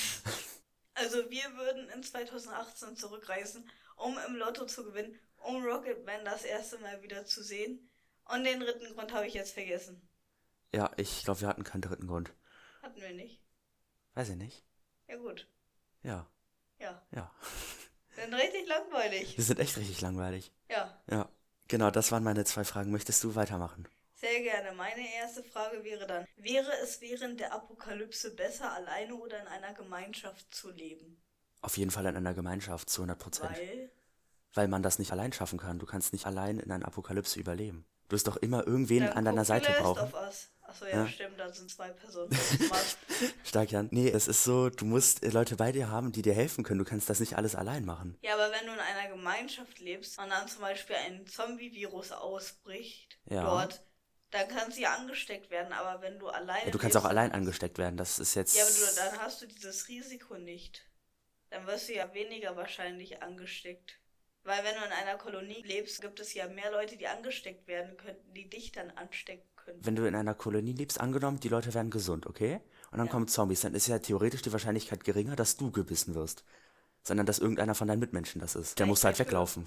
Also 0.97 1.29
wir 1.29 1.43
würden 1.57 1.89
in 1.89 2.05
2018 2.05 2.95
zurückreisen, 2.97 3.69
um 3.97 4.17
im 4.29 4.37
Lotto 4.37 4.65
zu 4.65 4.85
gewinnen, 4.85 5.19
um 5.39 5.61
Rocketman 5.65 6.25
das 6.25 6.45
erste 6.45 6.79
Mal 6.79 7.03
wieder 7.03 7.25
zu 7.27 7.43
sehen. 7.43 7.91
Und 8.27 8.45
den 8.45 8.61
dritten 8.61 8.95
Grund 8.95 9.13
habe 9.13 9.27
ich 9.27 9.35
jetzt 9.35 9.55
vergessen. 9.55 10.09
Ja, 10.73 10.93
ich 10.97 11.25
glaube, 11.25 11.41
wir 11.41 11.49
hatten 11.49 11.65
keinen 11.65 11.83
dritten 11.83 12.07
Grund. 12.07 12.33
Hatten 12.81 13.01
wir 13.01 13.13
nicht. 13.13 13.43
Weiß 14.15 14.29
ich 14.29 14.37
nicht. 14.37 14.65
Ja 15.09 15.17
gut. 15.17 15.49
Ja, 16.05 16.31
Ja. 16.79 17.03
ja. 17.11 17.35
Dann 18.17 18.35
richtig 18.35 18.67
langweilig. 18.69 19.37
Wir 19.37 19.45
sind 19.45 19.59
echt 19.59 19.77
richtig 19.77 20.01
langweilig. 20.01 20.53
Ja, 20.69 20.99
Ja. 21.11 21.29
Genau, 21.67 21.91
das 21.91 22.13
waren 22.13 22.23
meine 22.23 22.45
zwei 22.45 22.63
Fragen. 22.63 22.93
Möchtest 22.93 23.25
du 23.25 23.35
weitermachen? 23.35 23.89
sehr 24.25 24.41
gerne. 24.43 24.73
Meine 24.73 25.03
erste 25.15 25.43
Frage 25.43 25.85
wäre 25.85 26.07
dann, 26.07 26.27
wäre 26.37 26.71
es 26.83 27.01
während 27.01 27.41
der 27.41 27.53
Apokalypse 27.53 28.35
besser, 28.35 28.73
alleine 28.73 29.15
oder 29.15 29.41
in 29.41 29.47
einer 29.49 29.75
Gemeinschaft 29.75 30.55
zu 30.55 30.71
leben? 30.71 31.21
Auf 31.61 31.77
jeden 31.77 31.91
Fall 31.91 32.07
in 32.07 32.17
einer 32.17 32.35
Gemeinschaft, 32.35 32.91
zu 32.91 33.03
100 33.03 33.19
Prozent. 33.19 33.57
Weil, 33.57 33.91
Weil 34.55 34.69
man 34.69 34.83
das 34.83 34.99
nicht 34.99 35.13
allein 35.13 35.33
schaffen 35.33 35.59
kann. 35.59 35.79
Du 35.79 35.87
kannst 35.87 36.13
nicht 36.13 36.27
allein 36.27 36.59
in 36.59 36.71
einer 36.71 36.87
Apokalypse 36.87 37.39
überleben. 37.39 37.87
Du 38.09 38.15
wirst 38.17 38.27
doch 38.27 38.37
immer 38.37 38.67
irgendwen 38.67 39.05
dann 39.05 39.13
an 39.13 39.25
deiner 39.25 39.45
Seite 39.45 39.73
brauchen. 39.73 40.01
auf 40.01 40.15
us. 40.15 40.51
Achso, 40.75 40.87
ja, 40.87 41.05
Ja. 41.05 41.09
stimmt, 41.09 41.39
da 41.39 41.53
sind 41.53 41.71
zwei 41.71 41.91
Personen. 41.91 42.31
Stark, 43.45 43.71
Jan. 43.71 43.89
Nee, 43.93 44.09
es 44.09 44.27
ist 44.27 44.43
so, 44.43 44.71
du 44.71 44.85
musst 44.85 45.23
äh, 45.23 45.29
Leute 45.29 45.55
bei 45.55 45.71
dir 45.71 45.89
haben, 45.89 46.11
die 46.11 46.23
dir 46.23 46.35
helfen 46.35 46.65
können. 46.65 46.81
Du 46.81 46.85
kannst 46.85 47.09
das 47.09 47.21
nicht 47.21 47.37
alles 47.37 47.55
allein 47.55 47.85
machen. 47.85 48.19
Ja, 48.23 48.35
aber 48.35 48.51
wenn 48.51 48.67
du 48.67 48.73
in 48.73 48.81
einer 48.81 49.09
Gemeinschaft 49.09 49.79
lebst 49.79 50.19
und 50.19 50.31
dann 50.31 50.49
zum 50.49 50.63
Beispiel 50.63 50.97
ein 50.97 51.29
Zombie-Virus 51.29 52.11
ausbricht 52.11 53.21
Ja. 53.27 53.45
dort, 53.45 53.85
dann 54.31 54.49
kannst 54.49 54.79
du 54.79 54.83
ja 54.83 54.97
angesteckt 54.97 55.49
werden. 55.51 55.73
Aber 55.73 56.03
wenn 56.03 56.19
du 56.19 56.27
alleine 56.27 56.65
Ja, 56.65 56.71
du 56.73 56.79
kannst 56.79 56.97
auch 56.97 57.05
allein 57.05 57.31
angesteckt 57.31 57.79
werden. 57.79 57.97
Das 57.97 58.19
ist 58.19 58.35
jetzt. 58.35 58.57
Ja, 58.57 58.65
aber 58.65 58.73
du, 58.73 58.97
dann 58.97 59.21
hast 59.21 59.43
du 59.43 59.47
dieses 59.47 59.87
Risiko 59.87 60.39
nicht. 60.39 60.83
Dann 61.51 61.69
wirst 61.69 61.89
du 61.89 61.95
ja 61.95 62.13
weniger 62.15 62.57
wahrscheinlich 62.57 63.23
angesteckt. 63.23 64.01
Weil 64.43 64.65
wenn 64.65 64.75
du 64.75 64.85
in 64.85 64.93
einer 64.93 65.19
Kolonie 65.19 65.63
lebst, 65.63 66.03
gibt 66.03 66.19
es 66.19 66.35
ja 66.35 66.49
mehr 66.49 66.73
Leute, 66.73 66.97
die 66.97 67.07
angesteckt 67.07 67.69
werden 67.69 67.97
könnten, 67.97 68.35
die 68.35 68.51
dich 68.51 68.73
dann 68.73 68.91
anstecken. 68.91 69.49
Wenn 69.81 69.97
du 69.97 70.07
in 70.07 70.15
einer 70.15 70.35
Kolonie 70.35 70.73
lebst, 70.73 71.01
angenommen, 71.01 71.41
die 71.41 71.49
Leute 71.49 71.73
werden 71.75 71.91
gesund, 71.91 72.27
okay? 72.27 72.61
und 72.91 72.99
dann 72.99 73.07
Ja. 73.07 73.13
kommen 73.13 73.29
Zombies. 73.29 73.63
Dann 73.63 73.75
ist 73.75 73.89
ja 73.89 73.99
theoretisch 73.99 74.43
die 74.43 74.53
Wahrscheinlichkeit 74.53 75.05
geringer, 75.05 75.37
dass 75.37 75.57
du 75.57 75.71
gebissen 75.73 76.15
wirst. 76.15 76.45
Sondern 77.03 77.27
dass 77.27 77.39
irgendeiner 77.39 77.75
von 77.75 77.89
deinen 77.89 78.01
Mitmenschen 78.01 78.41
das 78.41 78.55
ist. 78.55 78.79
Der 78.79 78.87
muss 78.87 79.05
halt 79.05 79.19
weglaufen. 79.19 79.67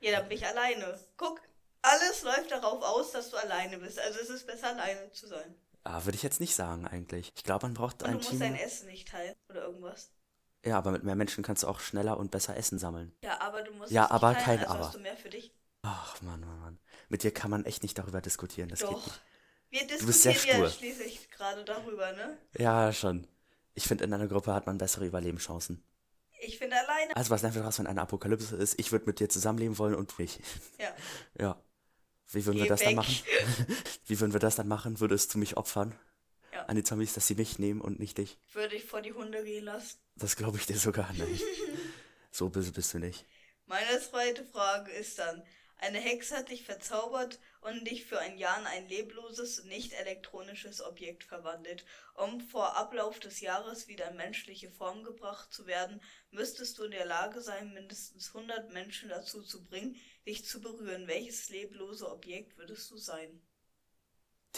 Ja, 0.00 0.12
dann 0.18 0.28
bin 0.28 0.38
ich 0.38 0.46
alleine. 0.46 0.98
Guck, 1.16 1.40
alles 1.82 2.22
läuft 2.22 2.50
darauf 2.50 2.82
aus, 2.82 3.12
dass 3.12 3.30
du 3.30 3.36
alleine 3.36 3.78
bist. 3.78 3.98
Also 3.98 4.20
es 4.20 4.30
ist 4.30 4.46
besser, 4.46 4.68
alleine 4.68 5.10
zu 5.12 5.26
sein. 5.26 5.54
Ah, 5.84 6.04
würde 6.04 6.16
ich 6.16 6.22
jetzt 6.22 6.40
nicht 6.40 6.54
sagen 6.54 6.86
eigentlich. 6.86 7.32
Ich 7.36 7.44
glaube, 7.44 7.66
man 7.66 7.74
braucht 7.74 8.02
Und 8.02 8.08
ein 8.08 8.12
du 8.14 8.18
musst 8.18 8.30
Team. 8.30 8.40
dein 8.40 8.56
Essen 8.56 8.86
nicht 8.86 9.08
teilen 9.08 9.34
oder 9.50 9.64
irgendwas. 9.64 10.10
Ja, 10.64 10.78
aber 10.78 10.92
mit 10.92 11.04
mehr 11.04 11.14
Menschen 11.14 11.44
kannst 11.44 11.62
du 11.62 11.66
auch 11.68 11.78
schneller 11.80 12.16
und 12.18 12.30
besser 12.30 12.56
Essen 12.56 12.78
sammeln. 12.78 13.12
Ja, 13.22 13.38
aber 13.40 13.62
du 13.62 13.72
musst 13.74 13.92
Ja, 13.92 14.10
aber 14.10 14.32
teilen, 14.32 14.44
kein 14.44 14.58
also 14.60 14.72
Aber. 14.72 14.86
hast 14.86 14.94
du 14.94 14.98
mehr 15.00 15.16
für 15.16 15.28
dich. 15.28 15.52
Ach, 15.82 16.20
Mann, 16.22 16.40
Mann, 16.40 16.60
Mann. 16.60 16.78
Mit 17.14 17.22
dir 17.22 17.30
kann 17.30 17.48
man 17.48 17.64
echt 17.64 17.84
nicht 17.84 17.96
darüber 17.96 18.20
diskutieren. 18.20 18.70
Das 18.70 18.80
geht 18.80 18.88
Doch. 18.88 19.06
nicht. 19.06 19.20
Wir 19.70 20.04
bist 20.04 20.22
sehr 20.22 20.32
diskutieren 20.32 20.62
ja 20.64 20.68
schließlich 20.68 21.30
gerade 21.30 21.62
darüber, 21.64 22.10
ne? 22.10 22.36
Ja, 22.58 22.92
schon. 22.92 23.28
Ich 23.74 23.84
finde, 23.84 24.02
in 24.02 24.12
einer 24.12 24.26
Gruppe 24.26 24.52
hat 24.52 24.66
man 24.66 24.78
bessere 24.78 25.06
Überlebenschancen. 25.06 25.80
Ich 26.40 26.58
finde 26.58 26.74
alleine. 26.74 27.14
Also, 27.14 27.30
was 27.30 27.44
wir 27.44 27.50
daraus, 27.52 27.78
wenn 27.78 27.86
eine 27.86 28.02
Apokalypse 28.02 28.56
ist? 28.56 28.80
Ich 28.80 28.90
würde 28.90 29.06
mit 29.06 29.20
dir 29.20 29.28
zusammenleben 29.28 29.78
wollen 29.78 29.94
und 29.94 30.18
nicht. 30.18 30.40
Ja. 30.80 30.92
Ja. 31.40 31.62
Wie 32.32 32.44
würden 32.44 32.56
wir 32.56 32.64
Geh 32.64 32.70
das 32.70 32.80
dann 32.80 32.88
weg. 32.88 32.96
machen? 32.96 33.22
Wie 34.06 34.18
würden 34.18 34.32
wir 34.32 34.40
das 34.40 34.56
dann 34.56 34.66
machen? 34.66 34.98
Würdest 34.98 35.32
du 35.34 35.38
mich 35.38 35.56
opfern? 35.56 35.94
Ja. 36.52 36.64
An 36.64 36.74
die 36.74 36.82
Zombies, 36.82 37.12
dass 37.12 37.28
sie 37.28 37.36
mich 37.36 37.60
nehmen 37.60 37.80
und 37.80 38.00
nicht 38.00 38.18
dich? 38.18 38.40
Würde 38.54 38.74
ich 38.74 38.86
vor 38.86 39.02
die 39.02 39.12
Hunde 39.12 39.44
gehen 39.44 39.66
lassen. 39.66 39.98
Das 40.16 40.34
glaube 40.34 40.58
ich 40.58 40.66
dir 40.66 40.78
sogar 40.78 41.12
nicht. 41.12 41.44
so 42.32 42.48
böse 42.48 42.72
bist 42.72 42.92
du 42.92 42.98
nicht. 42.98 43.24
Meine 43.66 44.00
zweite 44.00 44.44
Frage 44.44 44.90
ist 44.90 45.20
dann, 45.20 45.44
eine 45.78 45.98
Hexe 45.98 46.36
hat 46.36 46.48
dich 46.48 46.64
verzaubert 46.64 47.40
und 47.60 47.84
dich 47.86 48.04
für 48.04 48.18
ein 48.18 48.38
Jahr 48.38 48.58
in 48.60 48.66
ein 48.66 48.88
lebloses, 48.88 49.64
nicht 49.64 49.92
elektronisches 49.92 50.80
Objekt 50.80 51.24
verwandelt. 51.24 51.84
Um 52.14 52.40
vor 52.40 52.76
Ablauf 52.76 53.18
des 53.18 53.40
Jahres 53.40 53.88
wieder 53.88 54.10
in 54.10 54.16
menschliche 54.16 54.70
Form 54.70 55.02
gebracht 55.02 55.52
zu 55.52 55.66
werden, 55.66 56.00
müsstest 56.30 56.78
du 56.78 56.84
in 56.84 56.92
der 56.92 57.06
Lage 57.06 57.40
sein, 57.40 57.74
mindestens 57.74 58.34
100 58.34 58.72
Menschen 58.72 59.08
dazu 59.08 59.42
zu 59.42 59.64
bringen, 59.64 59.96
dich 60.26 60.46
zu 60.46 60.60
berühren. 60.60 61.06
Welches 61.08 61.48
leblose 61.48 62.10
Objekt 62.10 62.56
würdest 62.56 62.90
du 62.90 62.96
sein? 62.96 63.42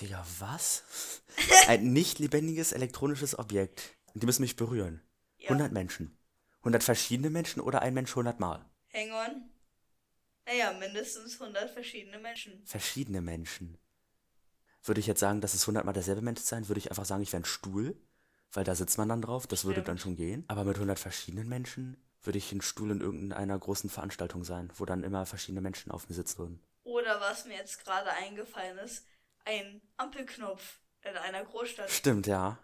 Digga, 0.00 0.26
was? 0.38 1.22
Ein 1.68 1.92
nicht 1.92 2.18
lebendiges 2.18 2.72
elektronisches 2.72 3.38
Objekt. 3.38 3.96
Die 4.14 4.26
müssen 4.26 4.42
mich 4.42 4.56
berühren. 4.56 5.02
Ja. 5.38 5.50
100 5.50 5.72
Menschen. 5.72 6.16
100 6.58 6.82
verschiedene 6.82 7.30
Menschen 7.30 7.60
oder 7.60 7.82
ein 7.82 7.94
Mensch 7.94 8.10
100 8.10 8.40
Mal? 8.40 8.68
Hang 8.92 9.12
on. 9.12 9.55
Naja, 10.46 10.72
mindestens 10.72 11.40
100 11.40 11.70
verschiedene 11.70 12.18
Menschen. 12.18 12.64
Verschiedene 12.64 13.20
Menschen. 13.20 13.78
Würde 14.84 15.00
ich 15.00 15.06
jetzt 15.06 15.20
sagen, 15.20 15.40
dass 15.40 15.54
es 15.54 15.62
100 15.62 15.84
Mal 15.84 15.92
derselbe 15.92 16.22
Mensch 16.22 16.40
sein, 16.40 16.68
würde 16.68 16.78
ich 16.78 16.90
einfach 16.90 17.04
sagen, 17.04 17.22
ich 17.22 17.32
wäre 17.32 17.42
ein 17.42 17.46
Stuhl, 17.46 17.96
weil 18.52 18.62
da 18.64 18.74
sitzt 18.74 18.98
man 18.98 19.08
dann 19.08 19.22
drauf, 19.22 19.46
das 19.48 19.64
würde 19.64 19.76
Stimmt. 19.76 19.88
dann 19.88 19.98
schon 19.98 20.16
gehen. 20.16 20.44
Aber 20.46 20.64
mit 20.64 20.76
100 20.76 20.98
verschiedenen 20.98 21.48
Menschen 21.48 21.96
würde 22.22 22.38
ich 22.38 22.52
ein 22.52 22.60
Stuhl 22.62 22.90
in 22.92 23.00
irgendeiner 23.00 23.58
großen 23.58 23.90
Veranstaltung 23.90 24.44
sein, 24.44 24.72
wo 24.76 24.84
dann 24.84 25.02
immer 25.02 25.26
verschiedene 25.26 25.60
Menschen 25.60 25.90
auf 25.90 26.08
mir 26.08 26.14
sitzen 26.14 26.38
würden. 26.38 26.62
Oder 26.84 27.20
was 27.20 27.44
mir 27.44 27.56
jetzt 27.56 27.84
gerade 27.84 28.10
eingefallen 28.10 28.78
ist, 28.78 29.04
ein 29.44 29.80
Ampelknopf 29.96 30.80
in 31.02 31.16
einer 31.16 31.44
Großstadt. 31.44 31.90
Stimmt, 31.90 32.26
ja. 32.28 32.58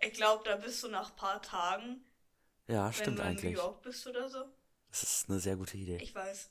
Ich 0.00 0.12
glaube, 0.12 0.44
da 0.44 0.56
bist 0.56 0.82
du 0.82 0.88
nach 0.88 1.10
ein 1.10 1.16
paar 1.16 1.42
Tagen, 1.42 2.04
Ja, 2.68 2.86
wenn 2.86 2.92
stimmt 2.92 3.18
du 3.18 3.22
in 3.22 3.28
eigentlich. 3.28 3.54
New 3.56 3.60
York 3.62 3.82
bist 3.82 4.06
oder 4.06 4.28
so. 4.28 4.44
Das 4.88 5.02
ist 5.02 5.28
eine 5.28 5.40
sehr 5.40 5.56
gute 5.56 5.76
Idee. 5.76 5.98
Ich 6.00 6.14
weiß, 6.14 6.50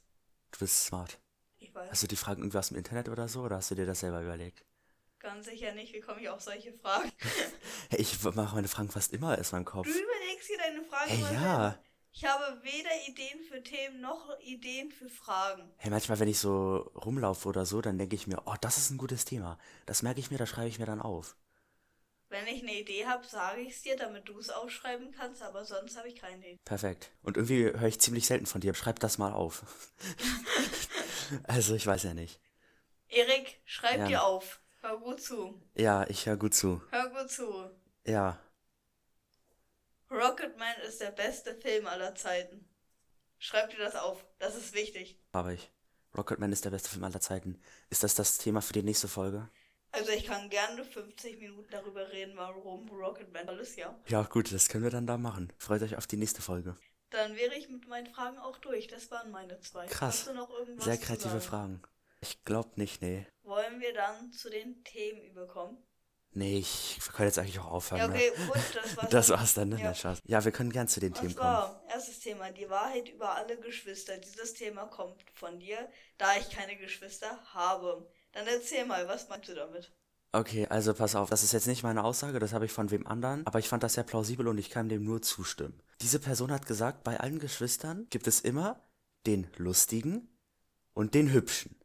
Du 0.54 0.60
bist 0.60 0.86
smart. 0.86 1.20
ich 1.60 1.74
weiß. 1.74 1.90
Hast 1.92 2.04
du 2.04 2.08
die 2.08 2.16
Fragen 2.16 2.42
irgendwie 2.42 2.58
aus 2.60 2.70
dem 2.70 2.78
Internet 2.78 3.10
oder 3.10 3.28
so, 3.28 3.42
oder 3.42 3.58
hast 3.58 3.72
du 3.72 3.76
dir 3.76 3.86
das 3.86 4.00
selber 4.02 4.22
überlegt? 4.22 4.64
Ganz 5.20 5.46
sicher 5.48 5.74
nicht, 5.74 5.94
wie 5.94 6.00
komme 6.00 6.22
ich 6.22 6.30
auf 6.30 6.42
solche 6.42 6.72
Fragen? 6.74 7.12
Hey, 7.90 8.00
ich 8.02 8.24
mache 8.24 8.56
meine 8.56 8.68
Fragen 8.68 8.90
fast 8.90 9.14
immer 9.14 9.38
aus 9.38 9.52
meinem 9.52 9.66
Kopf. 9.66 9.86
Du 9.86 9.92
überlegst 9.92 10.50
dir 10.50 10.58
deine 10.58 10.84
Fragen 10.84 11.10
Hey, 11.12 11.20
ja. 11.22 11.28
selber. 11.28 11.80
Ich 12.12 12.26
habe 12.26 12.64
weder 12.64 12.90
Ideen 13.08 13.40
für 13.44 13.62
Themen 13.62 14.02
noch 14.02 14.40
Ideen 14.40 14.92
für 14.92 15.10
Fragen. 15.10 15.70
Hey, 15.78 15.92
manchmal, 15.92 16.20
wenn 16.20 16.28
ich 16.28 16.40
so 16.40 16.92
rumlaufe 16.96 17.48
oder 17.50 17.66
so, 17.66 17.82
dann 17.82 17.98
denke 17.98 18.16
ich 18.16 18.26
mir, 18.28 18.42
oh, 18.46 18.56
das 18.62 18.78
ist 18.78 18.90
ein 18.92 18.98
gutes 18.98 19.26
Thema. 19.26 19.58
Das 19.86 20.02
merke 20.04 20.20
ich 20.20 20.32
mir, 20.32 20.38
das 20.38 20.50
schreibe 20.50 20.70
ich 20.70 20.80
mir 20.80 20.86
dann 20.86 21.02
auf. 21.02 21.36
Wenn 22.34 22.48
ich 22.48 22.64
eine 22.64 22.74
Idee 22.74 23.06
habe, 23.06 23.24
sage 23.28 23.62
ich 23.62 23.76
es 23.76 23.84
dir, 23.84 23.96
damit 23.96 24.28
du 24.28 24.40
es 24.40 24.50
aufschreiben 24.50 25.12
kannst, 25.12 25.44
aber 25.44 25.66
sonst 25.66 25.96
habe 25.96 26.08
ich 26.08 26.16
keine 26.16 26.38
Idee. 26.38 26.60
Perfekt. 26.66 27.12
Und 27.22 27.38
irgendwie 27.38 27.66
höre 27.66 27.84
ich 27.88 28.02
ziemlich 28.02 28.26
selten 28.26 28.48
von 28.48 28.60
dir. 28.60 28.74
Schreib 28.74 29.00
das 29.00 29.20
mal 29.20 29.32
auf. 29.34 29.62
also, 31.44 31.76
ich 31.76 31.86
weiß 31.86 32.02
ja 32.02 32.16
nicht. 32.16 32.40
Erik, 33.08 33.62
schreib 33.66 34.00
Ja. 34.00 34.08
dir 34.08 34.24
auf. 34.24 34.62
Hör 34.82 34.98
gut 34.98 35.22
zu. 35.22 35.62
Ja, 35.76 36.08
ich 36.10 36.26
höre 36.26 36.38
gut 36.38 36.56
zu. 36.56 36.82
Hör 36.90 37.10
gut 37.12 37.30
zu. 37.30 37.70
Ja. 38.04 38.40
Rocketman 40.10 40.76
ist 40.88 41.02
der 41.02 41.12
beste 41.12 41.54
Film 41.54 41.86
aller 41.86 42.16
Zeiten. 42.16 42.68
Schreib 43.38 43.70
dir 43.70 43.78
das 43.78 43.96
auf. 43.96 44.26
Das 44.40 44.56
ist 44.56 44.74
wichtig. 44.74 45.20
Habe 45.34 45.54
ich. 45.54 45.72
Rocketman 46.18 46.52
ist 46.52 46.66
der 46.66 46.72
beste 46.72 46.90
Film 46.90 47.04
aller 47.04 47.22
Zeiten. 47.22 47.62
Ist 47.92 48.02
das 48.02 48.16
das 48.16 48.40
Thema 48.40 48.64
für 48.64 48.74
die 48.74 48.82
nächste 48.82 49.08
Folge? 49.08 49.52
Also 49.94 50.12
ich 50.12 50.26
kann 50.26 50.50
gerne 50.50 50.84
50 50.84 51.40
Minuten 51.40 51.70
darüber 51.70 52.12
reden, 52.12 52.34
warum 52.36 52.90
Rocketman 52.90 53.46
toll 53.46 53.60
ist, 53.60 53.78
ja. 53.78 53.96
Ja, 54.08 54.24
gut, 54.24 54.52
das 54.52 54.68
können 54.68 54.84
wir 54.84 54.90
dann 54.92 55.06
da 55.06 55.18
machen. 55.18 55.54
Freut 55.60 55.84
euch 55.84 55.96
auf 55.98 56.08
die 56.08 56.18
nächste 56.18 56.42
Folge. 56.42 56.76
Dann 57.12 57.36
wäre 57.36 57.54
ich 57.54 57.70
mit 57.70 57.88
meinen 57.88 58.08
Fragen 58.08 58.40
auch 58.40 58.58
durch. 58.58 58.88
Das 58.88 59.12
waren 59.12 59.30
meine 59.30 59.60
zwei. 59.60 59.86
Krass. 59.86 60.20
Hast 60.20 60.28
du 60.28 60.34
noch 60.34 60.50
irgendwas 60.50 60.86
Sehr 60.86 60.98
kreative? 60.98 61.40
Fragen. 61.40 61.84
Ich 62.22 62.44
glaub 62.44 62.76
nicht, 62.78 63.04
nee. 63.04 63.28
Wollen 63.44 63.82
wir 63.82 63.94
dann 63.94 64.32
zu 64.32 64.50
den 64.50 64.84
Themen 64.84 65.22
überkommen? 65.26 65.78
Nee, 66.32 66.58
ich 66.58 67.00
können 67.14 67.28
jetzt 67.28 67.38
eigentlich 67.38 67.60
auch 67.60 67.72
aufhören. 67.72 68.00
Ja, 68.00 68.08
ne? 68.08 68.16
okay, 68.16 68.32
gut, 68.48 68.56
das 68.74 68.98
war's. 68.98 69.10
Das 69.12 69.30
war's 69.30 69.54
dann, 69.54 69.70
ne? 69.70 69.80
Ja. 69.80 70.16
Ja, 70.26 70.44
wir 70.44 70.52
können 70.52 70.72
gern 70.72 70.88
zu 70.88 71.00
den 71.00 71.14
Und 71.14 71.20
Themen 71.20 71.36
kommen. 71.36 71.52
zwar, 71.52 71.84
erstes 71.90 72.20
Thema, 72.22 72.50
die 72.52 72.68
Wahrheit 72.68 73.10
über 73.10 73.36
alle 73.36 73.60
Geschwister. 73.60 74.18
Dieses 74.18 74.56
Thema 74.56 74.88
kommt 74.88 75.24
von 75.36 75.60
dir, 75.60 75.88
da 76.18 76.36
ich 76.38 76.50
keine 76.50 76.76
Geschwister 76.78 77.40
habe. 77.54 78.10
Dann 78.34 78.48
erzähl 78.48 78.86
mal, 78.86 79.08
was 79.08 79.30
meinst 79.30 79.50
du 79.50 79.56
damit? 79.56 79.92
Okay, 80.32 80.66
also 80.68 80.94
pass 80.96 81.16
auf, 81.16 81.30
das 81.30 81.44
ist 81.44 81.54
jetzt 81.54 81.68
nicht 81.68 81.84
meine 81.84 82.04
Aussage, 82.04 82.40
das 82.40 82.54
habe 82.54 82.66
ich 82.66 82.72
von 82.72 82.90
wem 82.90 83.06
anderen, 83.06 83.46
aber 83.46 83.60
ich 83.60 83.70
fand 83.70 83.84
das 83.84 83.94
sehr 83.94 84.04
plausibel 84.04 84.48
und 84.48 84.58
ich 84.58 84.72
kann 84.72 84.90
dem 84.90 85.04
nur 85.04 85.22
zustimmen. 85.22 85.80
Diese 86.02 86.20
Person 86.20 86.52
hat 86.52 86.66
gesagt, 86.66 87.04
bei 87.04 87.20
allen 87.20 87.38
Geschwistern 87.38 88.08
gibt 88.10 88.26
es 88.26 88.42
immer 88.42 88.82
den 89.28 89.48
lustigen 89.58 90.28
und 90.94 91.14
den 91.14 91.32
hübschen. 91.32 91.76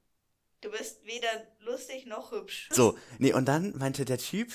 Du 0.62 0.70
bist 0.70 1.04
weder 1.04 1.28
lustig 1.60 2.06
noch 2.06 2.32
hübsch. 2.32 2.70
So, 2.72 2.96
nee, 3.18 3.34
und 3.34 3.46
dann 3.46 3.76
meinte 3.76 4.06
der 4.06 4.18
Typ, 4.18 4.50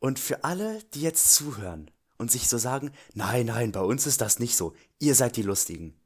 und 0.00 0.18
für 0.18 0.44
alle, 0.44 0.82
die 0.94 1.02
jetzt 1.02 1.34
zuhören 1.34 1.90
und 2.18 2.30
sich 2.30 2.48
so 2.48 2.58
sagen, 2.58 2.92
nein, 3.14 3.46
nein, 3.46 3.72
bei 3.72 3.80
uns 3.80 4.06
ist 4.06 4.20
das 4.20 4.38
nicht 4.38 4.56
so, 4.56 4.74
ihr 4.98 5.14
seid 5.14 5.36
die 5.36 5.42
Lustigen. 5.42 5.98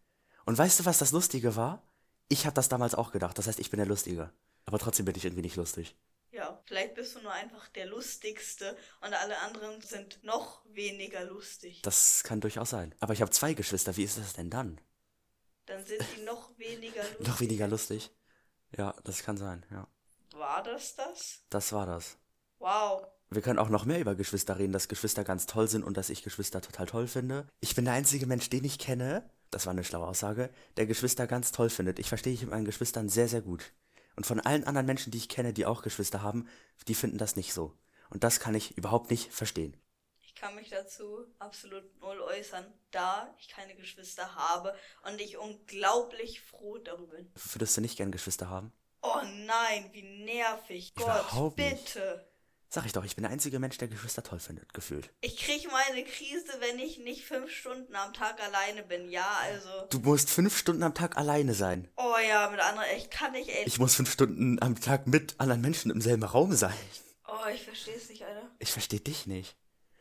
Und 0.44 0.56
weißt 0.58 0.80
du, 0.80 0.84
was 0.84 0.98
das 0.98 1.12
Lustige 1.12 1.56
war? 1.56 1.82
Ich 2.28 2.46
habe 2.46 2.54
das 2.54 2.68
damals 2.68 2.94
auch 2.94 3.12
gedacht, 3.12 3.38
das 3.38 3.46
heißt, 3.46 3.58
ich 3.58 3.70
bin 3.70 3.78
der 3.78 3.86
Lustige. 3.86 4.32
Aber 4.66 4.78
trotzdem 4.78 5.06
bin 5.06 5.16
ich 5.16 5.24
irgendwie 5.24 5.42
nicht 5.42 5.56
lustig. 5.56 5.96
Ja, 6.30 6.60
vielleicht 6.64 6.94
bist 6.94 7.14
du 7.14 7.20
nur 7.20 7.32
einfach 7.32 7.68
der 7.68 7.86
lustigste 7.86 8.76
und 9.00 9.14
alle 9.14 9.38
anderen 9.38 9.80
sind 9.82 10.22
noch 10.24 10.64
weniger 10.66 11.24
lustig. 11.24 11.82
Das 11.82 12.24
kann 12.24 12.40
durchaus 12.40 12.70
sein. 12.70 12.92
Aber 12.98 13.12
ich 13.12 13.20
habe 13.20 13.30
zwei 13.30 13.54
Geschwister, 13.54 13.96
wie 13.96 14.02
ist 14.02 14.18
das 14.18 14.32
denn 14.32 14.50
dann? 14.50 14.80
Dann 15.66 15.84
sind 15.84 16.04
die 16.16 16.22
noch 16.22 16.58
weniger 16.58 17.02
lustig. 17.02 17.20
Noch 17.26 17.40
weniger 17.40 17.68
lustig? 17.68 18.10
Ja, 18.76 18.94
das 19.04 19.22
kann 19.22 19.36
sein, 19.36 19.64
ja. 19.70 19.86
War 20.34 20.62
das 20.62 20.96
das? 20.96 21.44
Das 21.48 21.72
war 21.72 21.86
das. 21.86 22.18
Wow. 22.58 23.06
Wir 23.30 23.40
können 23.40 23.58
auch 23.58 23.68
noch 23.68 23.84
mehr 23.84 24.00
über 24.00 24.14
Geschwister 24.14 24.58
reden, 24.58 24.72
dass 24.72 24.88
Geschwister 24.88 25.24
ganz 25.24 25.46
toll 25.46 25.68
sind 25.68 25.84
und 25.84 25.96
dass 25.96 26.10
ich 26.10 26.22
Geschwister 26.22 26.60
total 26.60 26.86
toll 26.86 27.06
finde. 27.06 27.46
Ich 27.60 27.74
bin 27.74 27.84
der 27.84 27.94
einzige 27.94 28.26
Mensch, 28.26 28.50
den 28.50 28.64
ich 28.64 28.78
kenne, 28.78 29.28
das 29.50 29.66
war 29.66 29.70
eine 29.72 29.84
schlaue 29.84 30.06
Aussage, 30.06 30.50
der 30.76 30.86
Geschwister 30.86 31.26
ganz 31.26 31.52
toll 31.52 31.70
findet. 31.70 31.98
Ich 31.98 32.08
verstehe 32.08 32.32
mich 32.32 32.42
mit 32.42 32.50
meinen 32.50 32.64
Geschwistern 32.64 33.08
sehr, 33.08 33.28
sehr 33.28 33.42
gut. 33.42 33.72
Und 34.16 34.26
von 34.26 34.40
allen 34.40 34.64
anderen 34.64 34.86
Menschen, 34.86 35.10
die 35.10 35.18
ich 35.18 35.28
kenne, 35.28 35.52
die 35.52 35.66
auch 35.66 35.82
Geschwister 35.82 36.22
haben, 36.22 36.48
die 36.88 36.94
finden 36.94 37.18
das 37.18 37.36
nicht 37.36 37.52
so. 37.52 37.76
Und 38.10 38.24
das 38.24 38.40
kann 38.40 38.54
ich 38.54 38.76
überhaupt 38.76 39.10
nicht 39.10 39.32
verstehen. 39.32 39.76
Ich 40.20 40.34
kann 40.34 40.54
mich 40.54 40.70
dazu 40.70 41.26
absolut 41.38 41.84
null 42.00 42.20
äußern, 42.20 42.64
da 42.90 43.34
ich 43.38 43.48
keine 43.48 43.74
Geschwister 43.74 44.34
habe 44.34 44.74
und 45.06 45.20
ich 45.20 45.38
unglaublich 45.38 46.40
froh 46.40 46.78
darüber 46.78 47.16
bin. 47.16 47.30
Würdest 47.34 47.76
du 47.76 47.80
nicht 47.80 47.96
gern 47.96 48.12
Geschwister 48.12 48.48
haben? 48.48 48.72
Oh 49.02 49.20
nein, 49.46 49.90
wie 49.92 50.02
nervig. 50.02 50.94
Gott, 50.94 51.04
Überhaupt 51.04 51.58
nicht. 51.58 51.98
Sag 52.74 52.86
ich 52.86 52.92
doch, 52.92 53.04
ich 53.04 53.14
bin 53.14 53.22
der 53.22 53.30
einzige 53.30 53.60
Mensch, 53.60 53.78
der 53.78 53.86
Geschwister 53.86 54.24
toll 54.24 54.40
findet, 54.40 54.74
gefühlt. 54.74 55.08
Ich 55.20 55.36
krieg 55.36 55.70
mal 55.70 55.80
eine 55.92 56.02
Krise, 56.02 56.48
wenn 56.58 56.80
ich 56.80 56.98
nicht 56.98 57.24
fünf 57.24 57.48
Stunden 57.48 57.94
am 57.94 58.12
Tag 58.12 58.42
alleine 58.42 58.82
bin. 58.82 59.08
Ja, 59.12 59.28
also. 59.44 59.68
Du 59.90 60.00
musst 60.00 60.28
fünf 60.28 60.58
Stunden 60.58 60.82
am 60.82 60.92
Tag 60.92 61.16
alleine 61.16 61.54
sein. 61.54 61.86
Oh 61.96 62.16
ja, 62.28 62.50
mit 62.50 62.58
anderen, 62.58 62.88
ich 62.96 63.10
kann 63.10 63.30
nicht 63.30 63.48
echt. 63.48 63.68
Ich 63.68 63.78
muss 63.78 63.94
fünf 63.94 64.10
Stunden 64.10 64.60
am 64.60 64.80
Tag 64.80 65.06
mit 65.06 65.36
anderen 65.38 65.60
Menschen 65.60 65.92
im 65.92 66.00
selben 66.00 66.24
Raum 66.24 66.52
sein. 66.56 66.74
oh, 67.28 67.46
ich 67.54 67.62
versteh's 67.62 68.08
nicht, 68.08 68.24
Alter. 68.24 68.50
Ich 68.58 68.72
verstehe 68.72 68.98
dich 68.98 69.28
nicht. 69.28 69.56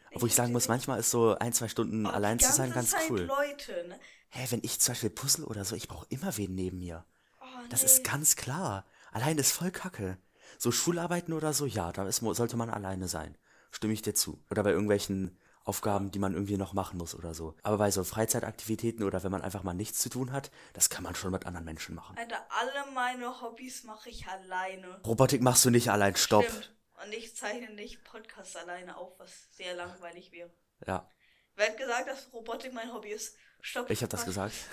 Ich 0.10 0.16
Obwohl 0.16 0.30
ich 0.30 0.34
sagen 0.34 0.52
versteh 0.52 0.54
muss, 0.54 0.68
manchmal 0.68 1.00
ist 1.00 1.12
so 1.12 1.38
ein, 1.38 1.54
zwei 1.54 1.68
Stunden 1.68 2.08
Oh, 2.08 2.10
allein 2.10 2.40
zu 2.40 2.52
sein 2.52 2.74
ganz 2.74 2.90
Zeit 2.90 3.08
cool. 3.12 3.22
Leute, 3.22 3.88
ne? 3.88 4.00
Hä, 4.30 4.48
wenn 4.50 4.62
ich 4.64 4.80
zum 4.80 4.94
Beispiel 4.94 5.12
puzzle 5.12 5.46
oder 5.46 5.64
so, 5.64 5.76
ich 5.76 5.88
brauche 5.88 6.08
immer 6.10 6.36
wen 6.38 6.56
neben 6.56 6.80
mir. 6.80 7.06
Oh, 7.40 7.46
Das 7.70 7.82
nee. 7.82 7.86
ist 7.86 8.04
ganz 8.04 8.36
klar. 8.36 8.88
Allein 9.12 9.38
ist 9.38 9.52
voll 9.52 9.70
kacke. 9.70 10.18
So 10.64 10.72
Schularbeiten 10.72 11.34
oder 11.34 11.52
so, 11.52 11.66
ja, 11.66 11.92
da 11.92 12.08
ist, 12.08 12.22
sollte 12.22 12.56
man 12.56 12.70
alleine 12.70 13.10
sein. 13.10 13.38
Stimme 13.70 13.92
ich 13.92 14.02
dir 14.02 14.14
zu. 14.14 14.42
Oder 14.50 14.64
bei 14.64 14.70
irgendwelchen 14.70 15.38
Aufgaben, 15.66 16.10
die 16.10 16.20
man 16.20 16.34
irgendwie 16.34 16.56
noch 16.56 16.72
machen 16.72 16.98
muss 16.98 17.16
oder 17.16 17.34
so. 17.34 17.58
Aber 17.64 17.78
bei 17.80 17.92
so 17.92 18.06
Freizeitaktivitäten 18.06 19.04
oder 19.04 19.22
wenn 19.26 19.32
man 19.34 19.42
einfach 19.42 19.64
mal 19.64 19.74
nichts 19.74 20.00
zu 20.00 20.08
tun 20.08 20.32
hat, 20.32 20.52
das 20.72 20.90
kann 20.90 21.04
man 21.04 21.16
schon 21.16 21.32
mit 21.32 21.46
anderen 21.46 21.66
Menschen 21.66 21.96
machen. 21.96 22.18
Alter, 22.18 22.48
alle 22.50 22.90
meine 22.94 23.42
Hobbys 23.42 23.84
mache 23.84 24.10
ich 24.10 24.26
alleine. 24.26 25.02
Robotik 25.06 25.42
machst 25.42 25.66
du 25.66 25.70
nicht 25.70 25.92
allein, 25.92 26.16
stopp. 26.16 26.46
Stimmt. 26.46 26.74
Und 27.04 27.12
ich 27.12 27.36
zeichne 27.36 27.74
nicht 27.74 28.02
Podcasts 28.06 28.56
alleine 28.56 28.96
auf, 28.96 29.20
was 29.20 29.54
sehr 29.58 29.76
langweilig 29.76 30.32
wäre. 30.32 30.50
Ja, 30.88 31.10
Wer 31.56 31.72
hat 31.72 31.78
gesagt, 31.78 32.08
dass 32.08 32.32
Robotik 32.32 32.72
mein 32.72 32.94
Hobby 32.94 33.10
ist? 33.10 33.36
Stopp. 33.60 33.90
ich 33.90 34.02
habe 34.02 34.10
das 34.12 34.24
gesagt. 34.24 34.56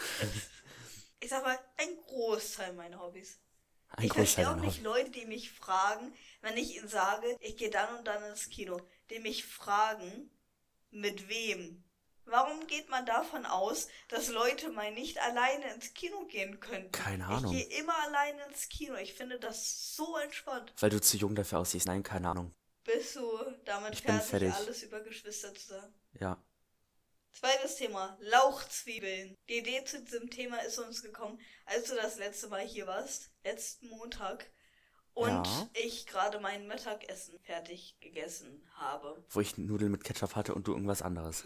Ich 1.23 1.29
sag 1.29 1.45
mal, 1.45 1.59
ein 1.77 1.99
Großteil 2.07 2.73
meiner 2.73 2.99
Hobbys. 2.99 3.39
Ein 3.91 4.07
ich 4.07 4.13
verstehe 4.13 4.49
auch 4.51 4.57
nicht 4.57 4.83
Leute, 4.83 5.11
die 5.11 5.27
mich 5.27 5.51
fragen, 5.53 6.15
wenn 6.43 6.57
ich 6.57 6.77
ihnen 6.77 6.89
sage, 6.89 7.37
ich 7.41 7.57
gehe 7.57 7.71
dann 7.71 7.99
und 7.99 8.07
dann 8.07 8.23
ins 8.25 8.49
Kino, 8.49 8.81
die 9.11 9.19
mich 9.19 9.45
fragen, 9.45 10.31
mit 10.91 11.29
wem. 11.29 11.85
Warum 12.25 12.67
geht 12.69 12.89
man 12.89 13.05
davon 13.07 13.45
aus, 13.45 13.89
dass 14.09 14.29
Leute 14.29 14.71
mal 14.71 14.93
nicht 14.93 15.19
alleine 15.19 15.75
ins 15.75 15.95
Kino 15.95 16.27
gehen 16.27 16.61
könnten? 16.61 16.93
Keine 16.93 17.27
Ahnung. 17.27 17.53
Ich 17.55 17.69
gehe 17.69 17.81
immer 17.81 17.97
alleine 18.05 18.45
ins 18.47 18.69
Kino. 18.69 18.95
Ich 18.95 19.15
finde 19.15 19.41
das 19.41 19.97
so 19.97 20.17
entspannt. 20.17 20.73
Weil 20.79 20.91
du 20.91 21.01
zu 21.01 21.17
jung 21.17 21.35
dafür 21.35 21.59
aussiehst. 21.59 21.87
Nein, 21.87 22.05
keine 22.05 22.29
Ahnung. 22.29 22.55
Bist 22.85 23.17
du 23.17 23.27
damit 23.65 23.95
Ich 23.95 24.03
fertig. 24.03 24.53
alles 24.53 24.83
über 24.85 25.01
Geschwister 25.01 25.53
zu 25.55 25.69
sagen? 25.69 25.95
Ja. 26.21 26.43
Zweites 27.33 27.77
Thema, 27.77 28.19
Lauchzwiebeln. 28.21 29.37
Die 29.49 29.59
Idee 29.59 29.85
zu 29.85 30.03
diesem 30.03 30.31
Thema 30.31 30.59
ist 30.59 30.79
uns 30.79 31.03
gekommen, 31.03 31.41
als 31.65 31.85
du 31.89 31.95
das 31.95 32.17
letzte 32.19 32.49
Mal 32.49 32.61
hier 32.61 32.87
warst, 32.87 33.31
letzten 33.45 33.89
Montag, 33.89 34.51
und 35.15 35.29
Ja. 35.47 35.69
ich 35.75 36.07
gerade 36.07 36.39
mein 36.39 36.67
Mittagessen 36.69 37.39
fertig 37.41 37.97
gegessen 38.01 38.63
habe. 38.75 39.25
Wo 39.31 39.41
ich 39.41 39.59
Nudeln 39.59 39.91
mit 39.91 40.05
Ketchup 40.05 40.37
hatte 40.37 40.55
und 40.55 40.67
du 40.69 40.73
irgendwas 40.73 41.03
anderes. 41.03 41.45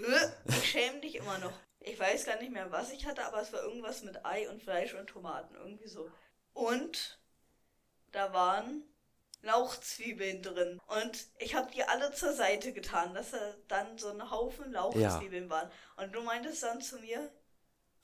Ich 0.48 0.70
schäme 0.70 1.00
dich 1.00 1.14
immer 1.16 1.38
noch. 1.38 1.58
Ich 1.80 1.98
weiß 1.98 2.24
gar 2.26 2.38
nicht 2.40 2.52
mehr, 2.52 2.70
was 2.70 2.92
ich 2.92 3.06
hatte, 3.06 3.24
aber 3.24 3.40
es 3.40 3.52
war 3.52 3.62
irgendwas 3.62 4.02
mit 4.02 4.24
Ei 4.24 4.48
und 4.50 4.62
Fleisch 4.62 4.94
und 4.94 5.06
Tomaten, 5.08 5.54
irgendwie 5.54 5.88
so. 5.88 6.10
Und 6.52 7.18
da 8.12 8.32
waren 8.32 8.82
Lauchzwiebeln 9.44 10.42
drin. 10.42 10.80
Und 10.86 11.26
ich 11.38 11.54
habe 11.54 11.70
die 11.72 11.84
alle 11.84 12.12
zur 12.12 12.32
Seite 12.32 12.72
getan, 12.72 13.14
dass 13.14 13.30
da 13.30 13.54
dann 13.68 13.98
so 13.98 14.08
ein 14.08 14.30
Haufen 14.30 14.72
Lauchzwiebeln 14.72 15.48
waren. 15.48 15.70
Und 15.96 16.12
du 16.14 16.22
meintest 16.22 16.62
dann 16.62 16.80
zu 16.80 16.98
mir, 16.98 17.30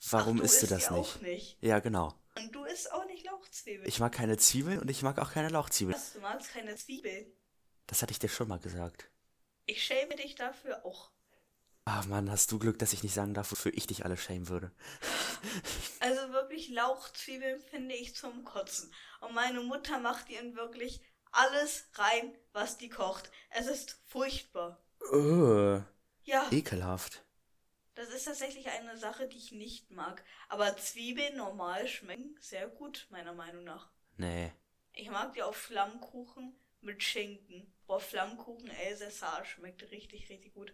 Warum 0.09 0.37
ach, 0.37 0.39
du 0.39 0.45
isst 0.45 0.63
du 0.63 0.67
das 0.67 0.89
nicht? 0.89 1.21
nicht. 1.21 1.57
Ja, 1.61 1.79
genau. 1.79 2.13
Und 2.37 2.55
du 2.55 2.63
isst 2.63 2.91
auch 2.91 3.05
nicht 3.05 3.25
Lauchzwiebeln. 3.25 3.87
Ich 3.87 3.99
mag 3.99 4.13
keine 4.13 4.37
Zwiebeln 4.37 4.79
und 4.79 4.89
ich 4.89 5.03
mag 5.03 5.19
auch 5.19 5.31
keine 5.31 5.49
Lauchzwiebeln. 5.49 5.95
Was, 5.95 6.13
du 6.13 6.19
magst 6.21 6.51
keine 6.51 6.75
Zwiebeln. 6.75 7.31
Das 7.87 8.01
hatte 8.01 8.11
ich 8.11 8.19
dir 8.19 8.29
schon 8.29 8.47
mal 8.47 8.59
gesagt. 8.59 9.09
Ich 9.65 9.83
schäme 9.83 10.15
dich 10.15 10.35
dafür 10.35 10.85
auch. 10.85 11.11
Ah 11.85 12.03
Mann, 12.07 12.31
hast 12.31 12.51
du 12.51 12.59
Glück, 12.59 12.77
dass 12.79 12.93
ich 12.93 13.03
nicht 13.03 13.13
sagen 13.13 13.33
darf, 13.33 13.51
wofür 13.51 13.73
ich 13.73 13.87
dich 13.87 14.05
alle 14.05 14.15
schämen 14.15 14.47
würde. 14.47 14.71
Also 15.99 16.31
wirklich 16.31 16.69
Lauchzwiebeln 16.69 17.59
finde 17.59 17.95
ich 17.95 18.15
zum 18.15 18.43
Kotzen. 18.43 18.93
Und 19.19 19.33
meine 19.33 19.61
Mutter 19.61 19.99
macht 19.99 20.29
ihnen 20.29 20.55
wirklich 20.55 21.01
alles 21.31 21.85
rein, 21.93 22.35
was 22.53 22.77
die 22.77 22.89
kocht. 22.89 23.31
Es 23.49 23.67
ist 23.67 24.01
furchtbar. 24.07 24.81
Uh, 25.11 25.81
Ja, 26.23 26.47
ekelhaft. 26.51 27.23
das 27.95 28.09
ist 28.09 28.25
tatsächlich 28.25 28.67
eine 28.69 28.97
Sache, 28.97 29.27
die 29.27 29.37
ich 29.37 29.51
nicht 29.51 29.91
mag. 29.91 30.23
Aber 30.49 30.77
Zwiebeln 30.77 31.35
normal 31.37 31.87
schmecken 31.87 32.35
sehr 32.39 32.67
gut, 32.67 33.07
meiner 33.09 33.33
Meinung 33.33 33.63
nach. 33.63 33.89
Nee. 34.17 34.51
Ich 34.93 35.09
mag 35.09 35.33
die 35.33 35.41
auf 35.41 35.55
Flammkuchen 35.55 36.55
mit 36.81 37.01
Schinken. 37.03 37.73
Boah, 37.87 37.99
Flammkuchen 37.99 38.69
Elsässer 38.69 39.43
schmeckt 39.45 39.89
richtig, 39.91 40.29
richtig 40.29 40.53
gut. 40.53 40.73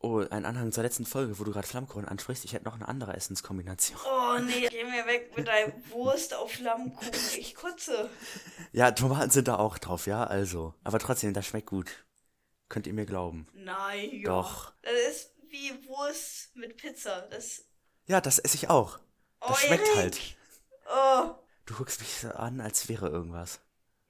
Oh, 0.00 0.18
ein 0.30 0.44
Anhang 0.44 0.70
zur 0.70 0.84
letzten 0.84 1.04
Folge, 1.06 1.38
wo 1.40 1.44
du 1.44 1.50
gerade 1.50 1.66
Flammkuchen 1.66 2.06
ansprichst. 2.06 2.44
Ich 2.44 2.52
hätte 2.52 2.66
noch 2.66 2.74
eine 2.74 2.86
andere 2.86 3.14
Essenskombination. 3.16 3.98
Oh 4.06 4.38
nee, 4.38 4.68
geh 4.68 4.84
mir 4.84 5.06
weg 5.06 5.36
mit 5.36 5.48
deinem 5.48 5.72
Wurst 5.90 6.34
auf 6.34 6.52
Flammkuchen. 6.52 7.10
Ich 7.36 7.56
kotze. 7.56 8.08
Ja, 8.70 8.92
Tomaten 8.92 9.30
sind 9.30 9.48
da 9.48 9.56
auch 9.56 9.76
drauf, 9.78 10.06
ja, 10.06 10.22
also. 10.24 10.74
Aber 10.84 11.00
trotzdem, 11.00 11.34
das 11.34 11.46
schmeckt 11.46 11.66
gut. 11.66 12.04
Könnt 12.68 12.86
ihr 12.86 12.92
mir 12.92 13.06
glauben. 13.06 13.48
Nein, 13.54 14.10
ja. 14.12 14.24
Doch. 14.28 14.72
Das 14.82 14.92
ist 14.92 15.30
wie 15.48 15.72
Wurst 15.88 16.54
mit 16.54 16.76
Pizza. 16.76 17.22
Das. 17.30 17.64
Ja, 18.06 18.20
das 18.20 18.38
esse 18.38 18.54
ich 18.56 18.70
auch. 18.70 18.98
Das 19.40 19.50
Oh, 19.50 19.54
schmeckt 19.54 19.86
Erik. 19.88 19.96
halt. 19.96 20.36
Oh. 20.90 21.34
Du 21.66 21.74
guckst 21.74 22.00
mich 22.00 22.14
so 22.14 22.28
an, 22.30 22.60
als 22.60 22.88
wäre 22.88 23.08
irgendwas. 23.08 23.60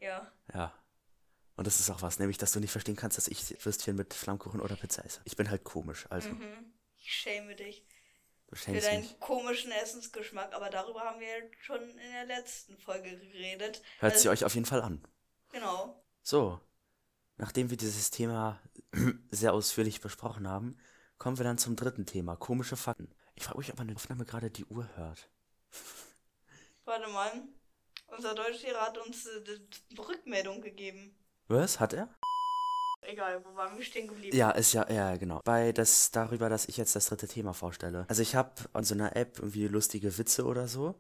Ja. 0.01 0.31
Ja. 0.53 0.73
Und 1.59 1.67
das 1.67 1.81
ist 1.81 1.91
auch 1.91 2.03
was, 2.03 2.21
nämlich, 2.21 2.39
dass 2.39 2.53
du 2.53 2.61
nicht 2.61 2.71
verstehen 2.71 2.95
kannst, 2.95 3.19
dass 3.19 3.27
ich 3.27 3.65
Würstchen 3.65 3.97
mit 3.97 4.15
Flammkuchen 4.15 4.61
oder 4.61 4.77
Pizza 4.77 5.05
esse. 5.05 5.21
Ich 5.25 5.35
bin 5.37 5.51
halt 5.51 5.65
komisch, 5.65 6.07
also. 6.09 6.29
Mhm. 6.29 6.73
Ich 6.99 7.13
schäme 7.13 7.57
dich 7.57 7.85
Du 8.47 8.55
für 8.55 8.81
deinen 8.81 9.01
mich. 9.03 9.19
komischen 9.19 9.73
Essensgeschmack, 9.73 10.55
aber 10.55 10.71
darüber 10.71 11.01
haben 11.01 11.19
wir 11.19 11.51
schon 11.61 11.83
in 11.83 12.13
der 12.13 12.27
letzten 12.27 12.79
Folge 12.79 13.11
geredet. 13.19 13.83
Hört 13.99 14.13
Also, 14.13 14.23
sie 14.23 14.29
euch 14.29 14.45
auf 14.45 14.55
jeden 14.55 14.67
Fall 14.67 14.83
an. 14.83 15.03
Genau. 15.51 16.01
So. 16.23 16.61
Nachdem 17.39 17.71
wir 17.71 17.77
dieses 17.77 18.13
Thema 18.13 18.63
sehr 19.33 19.53
ausführlich 19.53 20.01
besprochen 20.01 20.47
haben, 20.47 20.79
kommen 21.19 21.39
wir 21.39 21.45
dann 21.45 21.59
zum 21.59 21.75
dritten 21.75 22.07
Thema. 22.07 22.37
Komische 22.37 22.77
Fakten. 22.77 23.13
Ich 23.35 23.43
frage 23.43 23.59
mich, 23.59 23.73
ob 23.73 23.79
meine 23.79 23.97
Aufnahme 23.97 24.25
gerade 24.25 24.53
die 24.53 24.65
Uhr 24.67 24.89
hört. 24.95 25.29
Warte 26.85 27.09
mal. 27.09 27.33
Unser 28.07 28.37
Deutschlehrer 28.37 28.81
hat 28.81 28.99
uns 28.99 29.27
äh, 29.27 29.43
die 29.91 29.97
Rückmeldung 29.99 30.63
gegeben. 30.63 31.18
Was? 31.51 31.81
Hat 31.81 31.95
er? 31.95 32.09
Egal, 33.01 33.43
wo 33.43 33.57
waren 33.57 33.75
wir 33.75 33.83
stehen 33.83 34.07
geblieben? 34.07 34.37
Ja, 34.37 34.51
ist 34.51 34.75
ja, 34.75 34.87
ja, 34.91 35.17
genau. 35.17 35.41
Bei 35.45 35.73
das 35.73 36.11
darüber, 36.11 36.51
dass 36.51 36.69
ich 36.69 36.77
jetzt 36.77 36.95
das 36.95 37.07
dritte 37.07 37.27
Thema 37.27 37.55
vorstelle. 37.55 38.05
Also 38.09 38.21
ich 38.21 38.35
habe 38.35 38.51
an 38.75 38.85
so 38.85 38.95
einer 38.95 39.17
App 39.17 39.39
irgendwie 39.39 39.67
lustige 39.67 40.19
Witze 40.19 40.45
oder 40.45 40.69
so. 40.69 40.95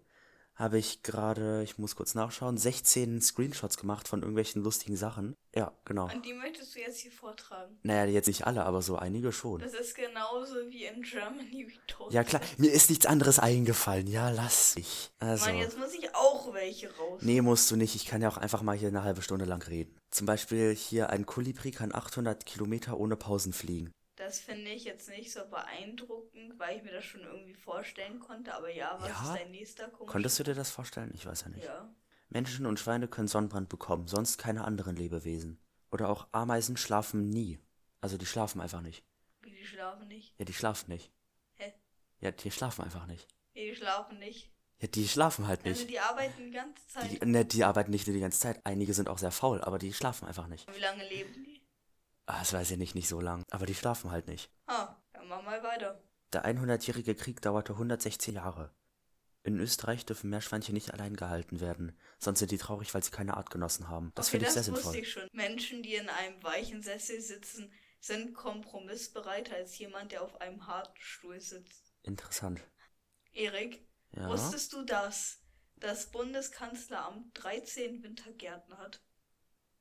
Habe 0.58 0.76
ich 0.76 1.04
gerade, 1.04 1.62
ich 1.62 1.78
muss 1.78 1.94
kurz 1.94 2.16
nachschauen, 2.16 2.58
16 2.58 3.22
Screenshots 3.22 3.76
gemacht 3.76 4.08
von 4.08 4.22
irgendwelchen 4.22 4.64
lustigen 4.64 4.96
Sachen. 4.96 5.36
Ja, 5.54 5.72
genau. 5.84 6.10
Und 6.12 6.26
die 6.26 6.32
möchtest 6.32 6.74
du 6.74 6.80
jetzt 6.80 6.98
hier 6.98 7.12
vortragen. 7.12 7.78
Naja, 7.84 8.06
jetzt 8.06 8.26
nicht 8.26 8.44
alle, 8.44 8.64
aber 8.64 8.82
so 8.82 8.96
einige 8.96 9.30
schon. 9.30 9.60
Das 9.60 9.72
ist 9.72 9.94
genauso 9.94 10.56
wie 10.68 10.84
in 10.84 11.02
Germany 11.02 11.68
We 11.68 11.78
Talk. 11.86 12.12
Ja 12.12 12.24
klar, 12.24 12.42
mir 12.56 12.72
ist 12.72 12.90
nichts 12.90 13.06
anderes 13.06 13.38
eingefallen. 13.38 14.08
Ja, 14.08 14.30
lass 14.30 14.74
mich. 14.74 15.12
Also. 15.20 15.46
Mann, 15.46 15.58
jetzt 15.58 15.78
muss 15.78 15.94
ich 15.94 16.12
auch 16.16 16.52
welche 16.52 16.88
raus. 16.96 17.22
Nee, 17.22 17.40
musst 17.40 17.70
du 17.70 17.76
nicht. 17.76 17.94
Ich 17.94 18.06
kann 18.06 18.20
ja 18.20 18.28
auch 18.28 18.36
einfach 18.36 18.62
mal 18.62 18.76
hier 18.76 18.88
eine 18.88 19.04
halbe 19.04 19.22
Stunde 19.22 19.44
lang 19.44 19.62
reden. 19.62 19.96
Zum 20.10 20.26
Beispiel 20.26 20.74
hier 20.74 21.10
ein 21.10 21.24
Kolibri 21.24 21.70
kann 21.70 21.94
800 21.94 22.44
Kilometer 22.46 22.98
ohne 22.98 23.14
Pausen 23.14 23.52
fliegen. 23.52 23.92
Das 24.28 24.40
finde 24.40 24.70
ich 24.72 24.84
jetzt 24.84 25.08
nicht 25.08 25.32
so 25.32 25.40
beeindruckend, 25.48 26.58
weil 26.58 26.76
ich 26.76 26.82
mir 26.82 26.92
das 26.92 27.04
schon 27.06 27.22
irgendwie 27.22 27.54
vorstellen 27.54 28.20
konnte. 28.20 28.52
Aber 28.54 28.68
ja, 28.70 28.94
was 29.00 29.08
Ja? 29.08 29.32
ist 29.34 29.40
dein 29.40 29.50
nächster 29.50 29.88
komischer? 29.88 30.12
Konntest 30.12 30.38
du 30.38 30.42
dir 30.44 30.54
das 30.54 30.70
vorstellen? 30.70 31.10
Ich 31.14 31.24
weiß 31.24 31.42
ja 31.44 31.48
nicht. 31.48 31.64
Ja. 31.64 31.88
Menschen 32.28 32.66
und 32.66 32.78
Schweine 32.78 33.08
können 33.08 33.26
Sonnenbrand 33.26 33.70
bekommen, 33.70 34.06
sonst 34.06 34.36
keine 34.36 34.64
anderen 34.64 34.96
Lebewesen. 34.96 35.58
Oder 35.90 36.10
auch 36.10 36.28
Ameisen 36.32 36.76
schlafen 36.76 37.30
nie. 37.30 37.58
Also 38.02 38.18
die 38.18 38.26
schlafen 38.26 38.60
einfach 38.60 38.82
nicht. 38.82 39.02
Wie 39.40 39.50
die 39.50 39.64
schlafen 39.64 40.08
nicht. 40.08 40.38
Ja, 40.38 40.44
die 40.44 40.52
schlafen 40.52 40.90
nicht. 40.90 41.10
Hä? 41.54 41.72
Ja, 42.20 42.30
die 42.30 42.50
schlafen 42.50 42.84
einfach 42.84 43.06
nicht. 43.06 43.26
Nee, 43.54 43.70
die 43.70 43.76
schlafen 43.76 44.18
nicht. 44.18 44.50
Ja, 44.80 44.88
die 44.88 45.08
schlafen 45.08 45.46
halt 45.48 45.64
Also 45.64 45.80
nicht. 45.80 45.90
die 45.90 46.00
arbeiten 46.00 46.44
die 46.44 46.50
ganze 46.50 46.86
Zeit. 46.86 47.10
Die, 47.10 47.24
ne, 47.26 47.46
die 47.46 47.64
arbeiten 47.64 47.90
nicht 47.90 48.06
nur 48.06 48.12
die 48.14 48.20
ganze 48.20 48.40
Zeit. 48.40 48.60
Einige 48.64 48.92
sind 48.92 49.08
auch 49.08 49.16
sehr 49.18 49.32
faul, 49.32 49.62
aber 49.62 49.78
die 49.78 49.94
schlafen 49.94 50.28
einfach 50.28 50.48
nicht. 50.48 50.70
Wie 50.76 50.80
lange 50.80 51.08
leben 51.08 51.32
die? 51.32 51.47
Ah, 52.28 52.40
das 52.40 52.52
weiß 52.52 52.70
ich 52.72 52.76
nicht, 52.76 52.94
nicht 52.94 53.08
so 53.08 53.20
lang. 53.20 53.42
Aber 53.50 53.64
die 53.64 53.74
schlafen 53.74 54.10
halt 54.10 54.28
nicht. 54.28 54.50
Ha, 54.68 55.02
dann 55.12 55.28
machen 55.28 55.46
wir 55.46 55.50
mal 55.50 55.62
weiter. 55.62 56.02
Der 56.34 56.44
100-jährige 56.44 57.14
Krieg 57.14 57.40
dauerte 57.40 57.72
116 57.72 58.34
Jahre. 58.34 58.70
In 59.44 59.58
Österreich 59.58 60.04
dürfen 60.04 60.28
Meerschweinchen 60.28 60.74
nicht 60.74 60.92
allein 60.92 61.16
gehalten 61.16 61.60
werden, 61.60 61.98
sonst 62.18 62.40
sind 62.40 62.50
die 62.50 62.58
traurig, 62.58 62.92
weil 62.92 63.02
sie 63.02 63.10
keine 63.12 63.36
Artgenossen 63.38 63.88
haben. 63.88 64.12
Das 64.14 64.26
okay, 64.26 64.32
finde 64.32 64.46
ich 64.48 64.52
sehr 64.52 64.62
das 64.62 64.70
wusste 64.72 64.90
sinnvoll. 64.90 65.02
ich 65.02 65.10
schon. 65.12 65.28
Menschen, 65.32 65.82
die 65.82 65.94
in 65.94 66.08
einem 66.10 66.42
weichen 66.42 66.82
Sessel 66.82 67.20
sitzen, 67.22 67.72
sind 68.00 68.34
kompromissbereiter 68.34 69.56
als 69.56 69.78
jemand, 69.78 70.12
der 70.12 70.22
auf 70.22 70.38
einem 70.42 70.66
harten 70.66 71.00
Stuhl 71.00 71.40
sitzt. 71.40 71.94
Interessant. 72.02 72.60
Erik, 73.32 73.88
Ja. 74.12 74.28
wusstest 74.28 74.72
du, 74.74 74.82
dass 74.84 75.40
das 75.76 76.10
Bundeskanzleramt 76.10 77.30
13 77.42 78.02
Wintergärten 78.02 78.76
hat? 78.76 79.00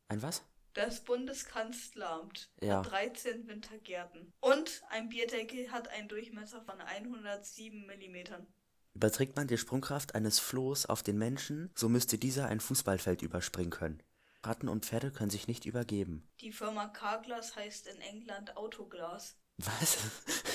Ein 0.08 0.22
was? 0.22 0.44
Das 0.78 1.04
Bundeskanzleramt 1.04 2.52
Ja. 2.62 2.78
hat 2.78 2.92
13 2.92 3.48
Wintergärten. 3.48 4.32
Und 4.42 4.84
ein 4.92 5.10
Bierdeckel 5.10 5.72
hat 5.72 5.88
einen 5.88 6.08
Durchmesser 6.08 6.62
von 6.62 6.80
107 6.80 7.88
Millimetern. 7.88 8.46
Überträgt 8.94 9.36
man 9.36 9.48
die 9.48 9.58
Sprungkraft 9.58 10.14
eines 10.14 10.38
Flohs 10.38 10.86
auf 10.86 11.02
den 11.02 11.18
Menschen, 11.18 11.72
so 11.74 11.90
müsste 11.90 12.20
dieser 12.20 12.46
ein 12.48 12.60
Fußballfeld 12.60 13.24
überspringen 13.24 13.72
können. 13.72 14.04
Ratten 14.44 14.70
und 14.70 14.86
Pferde 14.86 15.12
können 15.12 15.32
sich 15.32 15.48
nicht 15.48 15.66
übergeben. 15.66 16.30
Die 16.42 16.52
Firma 16.52 16.88
Carglass 16.90 17.56
heißt 17.56 17.88
in 17.88 18.00
England 18.00 18.56
Autoglas. 18.56 19.36
Was? 19.58 19.98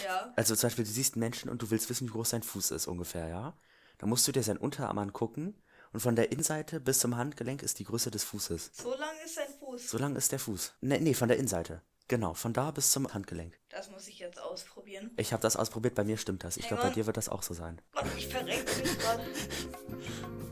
Ja. 0.05 0.33
Also 0.37 0.55
zum 0.55 0.69
Beispiel, 0.69 0.85
du 0.85 0.91
siehst 0.93 1.15
einen 1.15 1.21
Menschen 1.21 1.51
und 1.51 1.63
du 1.63 1.71
willst 1.73 1.91
wissen, 1.91 2.07
wie 2.07 2.13
groß 2.13 2.31
sein 2.31 2.45
Fuß 2.45 2.71
ist 2.71 2.87
ungefähr, 2.87 3.27
ja? 3.27 3.59
Dann 3.99 4.09
musst 4.09 4.27
du 4.29 4.31
dir 4.33 4.45
seinen 4.45 4.59
Unterarm 4.59 4.99
angucken 4.99 5.57
und 5.93 6.01
von 6.01 6.17
der 6.17 6.33
Innenseite 6.33 6.81
bis 6.81 6.99
zum 7.01 7.17
Handgelenk 7.17 7.63
ist 7.63 7.79
die 7.79 7.85
Größe 7.85 8.11
des 8.11 8.25
Fußes. 8.25 8.71
So 8.75 8.91
lang 8.97 9.11
ist 9.25 9.35
sein 9.35 9.47
Fuß. 9.61 9.91
So 9.91 9.99
lang 9.99 10.17
ist 10.17 10.33
der 10.33 10.39
Fuß. 10.39 10.73
Ne, 10.81 10.99
nee, 11.01 11.15
von 11.15 11.29
der 11.29 11.37
Innenseite. 11.37 11.83
Genau, 12.09 12.35
von 12.35 12.53
da 12.53 12.71
bis 12.73 12.91
zum 12.91 13.13
Handgelenk. 13.15 13.59
Das 13.71 13.91
muss 13.91 14.07
ich 14.09 14.19
jetzt 14.19 14.39
ausprobieren. 14.41 15.11
Ich 15.17 15.33
habe 15.33 15.41
das 15.43 15.57
ausprobiert, 15.57 15.95
bei 15.95 16.05
mir 16.05 16.19
stimmt 16.19 16.45
das. 16.45 16.57
Ich 16.59 16.67
glaube, 16.69 16.83
bei 16.83 16.91
dir 16.91 17.07
wird 17.07 17.17
das 17.17 17.29
auch 17.31 17.43
so 17.43 17.55
sein. 17.55 17.81
Gott, 17.93 18.05
ich 18.19 18.29
verrenke 18.29 18.77
mich 18.83 18.99
gerade. 18.99 19.23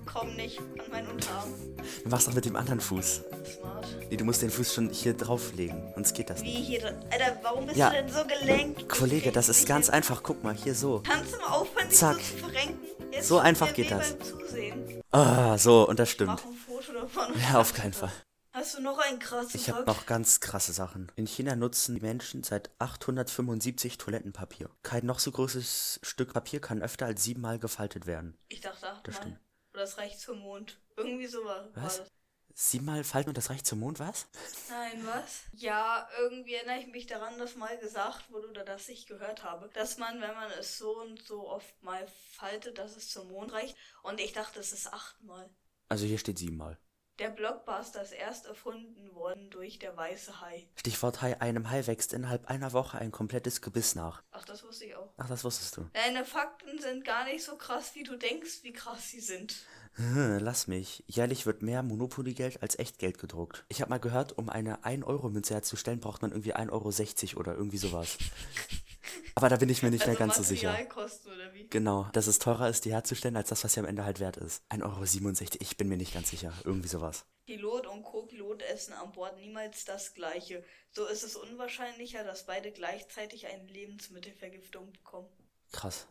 Komm 0.06 0.34
nicht 0.36 0.58
an 0.58 0.90
meinen 0.90 1.08
Unterarm. 1.08 1.52
Du 2.02 2.08
machst 2.08 2.26
doch 2.28 2.34
mit 2.34 2.44
dem 2.44 2.56
anderen 2.56 2.80
Fuß. 2.80 3.22
Smart. 3.58 3.86
Nee, 4.10 4.16
du 4.16 4.24
musst 4.24 4.42
den 4.42 4.50
Fuß 4.50 4.74
schon 4.74 4.90
hier 4.90 5.14
drauflegen, 5.14 5.92
sonst 5.94 6.14
geht 6.14 6.30
das 6.30 6.40
nicht. 6.40 6.56
Wie 6.56 6.62
hier. 6.62 6.86
Alter, 7.10 7.38
warum 7.42 7.66
bist 7.66 7.76
Ja. 7.78 7.90
du 7.90 7.96
denn 7.96 8.08
so 8.08 8.24
gelenkt? 8.26 8.88
Kollege, 8.88 9.30
das 9.30 9.48
ist 9.48 9.66
ganz 9.68 9.90
einfach. 9.90 10.22
Guck 10.22 10.42
mal, 10.42 10.54
hier 10.54 10.74
so. 10.74 11.02
Kannst 11.06 11.34
du 11.34 11.38
mal 11.38 11.48
aufhören, 11.48 11.88
dich 11.88 11.98
Zack. 11.98 12.16
so 12.16 12.22
zu 12.22 12.38
verrenken? 12.38 12.78
Jetzt 13.10 13.28
So 13.28 13.38
einfach 13.38 13.72
geht 13.74 13.90
das. 13.90 14.16
Ah, 15.10 15.58
so, 15.58 15.88
und 15.88 15.98
das 15.98 16.10
stimmt. 16.10 16.42
Ja, 17.50 17.60
auf 17.60 17.74
keinen 17.74 17.92
Fall. 17.92 18.12
Hast 18.52 18.76
du 18.76 18.82
noch 18.82 18.98
einen 18.98 19.18
krassen 19.18 19.58
Ich 19.60 19.68
habe 19.70 19.84
noch 19.84 20.06
ganz 20.06 20.40
krasse 20.40 20.72
Sachen. 20.72 21.12
In 21.14 21.26
China 21.26 21.54
nutzen 21.56 21.94
die 21.94 22.00
Menschen 22.00 22.42
seit 22.42 22.70
875 22.78 23.98
Toilettenpapier. 23.98 24.70
Kein 24.82 25.06
noch 25.06 25.18
so 25.18 25.30
großes 25.30 26.00
Stück 26.02 26.32
Papier 26.32 26.60
kann 26.60 26.82
öfter 26.82 27.06
als 27.06 27.22
siebenmal 27.22 27.58
gefaltet 27.58 28.06
werden. 28.06 28.36
Ich 28.48 28.60
dachte 28.60 28.80
Das 28.80 28.90
achtmal. 28.90 29.14
stimmt. 29.14 29.40
Oder 29.74 29.82
das 29.82 29.98
reicht 29.98 30.20
zum 30.20 30.38
Mond. 30.40 30.80
Irgendwie 30.96 31.26
so 31.26 31.44
war, 31.44 31.64
war 31.74 31.84
Was? 31.84 31.98
das. 31.98 32.08
Siebenmal 32.62 33.04
falten 33.04 33.30
und 33.30 33.38
das 33.38 33.48
reicht 33.48 33.66
zum 33.66 33.80
Mond, 33.80 34.00
was? 34.00 34.26
Nein, 34.68 35.06
was? 35.06 35.44
Ja, 35.54 36.06
irgendwie 36.20 36.52
erinnere 36.52 36.78
ich 36.78 36.88
mich 36.88 37.06
daran, 37.06 37.38
dass 37.38 37.56
mal 37.56 37.78
gesagt 37.78 38.30
wurde 38.30 38.48
oder 38.48 38.66
dass 38.66 38.90
ich 38.90 39.06
gehört 39.06 39.44
habe, 39.44 39.70
dass 39.72 39.96
man, 39.96 40.20
wenn 40.20 40.34
man 40.34 40.50
es 40.50 40.76
so 40.76 41.00
und 41.00 41.22
so 41.22 41.48
oft 41.48 41.82
mal 41.82 42.06
faltet, 42.32 42.76
dass 42.76 42.96
es 42.96 43.08
zum 43.08 43.28
Mond 43.28 43.54
reicht. 43.54 43.78
Und 44.02 44.20
ich 44.20 44.34
dachte, 44.34 44.60
es 44.60 44.72
ist 44.72 44.92
achtmal. 44.92 45.48
Also 45.88 46.04
hier 46.04 46.18
steht 46.18 46.36
siebenmal. 46.36 46.76
Der 47.20 47.28
Blockbuster 47.28 48.00
ist 48.00 48.12
erst 48.12 48.46
erfunden 48.46 49.14
worden 49.14 49.50
durch 49.50 49.78
der 49.78 49.94
weiße 49.94 50.40
Hai. 50.40 50.66
Stichwort 50.76 51.20
Hai. 51.20 51.38
Einem 51.38 51.68
Hai 51.68 51.86
wächst 51.86 52.14
innerhalb 52.14 52.46
einer 52.46 52.72
Woche 52.72 52.96
ein 52.96 53.12
komplettes 53.12 53.60
Gebiss 53.60 53.94
nach. 53.94 54.22
Ach, 54.32 54.46
das 54.46 54.64
wusste 54.64 54.86
ich 54.86 54.96
auch. 54.96 55.12
Ach, 55.18 55.28
das 55.28 55.44
wusstest 55.44 55.76
du. 55.76 55.86
Deine 55.92 56.24
Fakten 56.24 56.80
sind 56.80 57.04
gar 57.04 57.24
nicht 57.24 57.44
so 57.44 57.56
krass, 57.56 57.94
wie 57.94 58.04
du 58.04 58.16
denkst, 58.16 58.60
wie 58.62 58.72
krass 58.72 59.10
sie 59.10 59.20
sind. 59.20 59.54
Hm, 59.96 60.38
Lass 60.40 60.66
mich. 60.66 61.04
Jährlich 61.08 61.44
wird 61.44 61.60
mehr 61.60 61.82
Monopoly-Geld 61.82 62.62
als 62.62 62.78
Echtgeld 62.78 63.18
gedruckt. 63.18 63.66
Ich 63.68 63.82
habe 63.82 63.90
mal 63.90 64.00
gehört, 64.00 64.38
um 64.38 64.48
eine 64.48 64.78
1-Euro-Münze 64.84 65.52
herzustellen, 65.52 66.00
braucht 66.00 66.22
man 66.22 66.30
irgendwie 66.30 66.54
1,60 66.54 67.32
Euro 67.32 67.40
oder 67.40 67.54
irgendwie 67.54 67.76
sowas. 67.76 68.16
Aber 69.40 69.48
da 69.48 69.56
bin 69.56 69.70
ich 69.70 69.82
mir 69.82 69.90
nicht 69.90 70.00
mehr 70.00 70.08
also 70.10 70.18
ganz 70.18 70.36
so 70.36 70.42
sicher. 70.42 70.68
Materialkosten 70.68 71.32
oder 71.32 71.54
wie? 71.54 71.66
Genau, 71.70 72.06
dass 72.12 72.26
es 72.26 72.38
teurer 72.38 72.68
ist, 72.68 72.84
die 72.84 72.92
herzustellen, 72.92 73.36
als 73.36 73.48
das, 73.48 73.64
was 73.64 73.72
sie 73.72 73.80
am 73.80 73.86
Ende 73.86 74.04
halt 74.04 74.20
wert 74.20 74.36
ist. 74.36 74.62
1,67 74.70 74.82
Euro, 74.84 75.56
ich 75.60 75.76
bin 75.78 75.88
mir 75.88 75.96
nicht 75.96 76.12
ganz 76.12 76.28
sicher. 76.28 76.52
Irgendwie 76.64 76.88
sowas. 76.88 77.24
Pilot 77.46 77.86
und 77.86 78.02
Co-Pilot 78.02 78.60
essen 78.64 78.92
an 78.92 79.12
Bord 79.12 79.38
niemals 79.38 79.86
das 79.86 80.12
gleiche. 80.12 80.62
So 80.90 81.06
ist 81.06 81.22
es 81.22 81.36
unwahrscheinlicher, 81.36 82.22
dass 82.22 82.44
beide 82.44 82.70
gleichzeitig 82.70 83.46
eine 83.46 83.64
Lebensmittelvergiftung 83.64 84.92
bekommen. 84.92 85.28
Krass. 85.72 86.06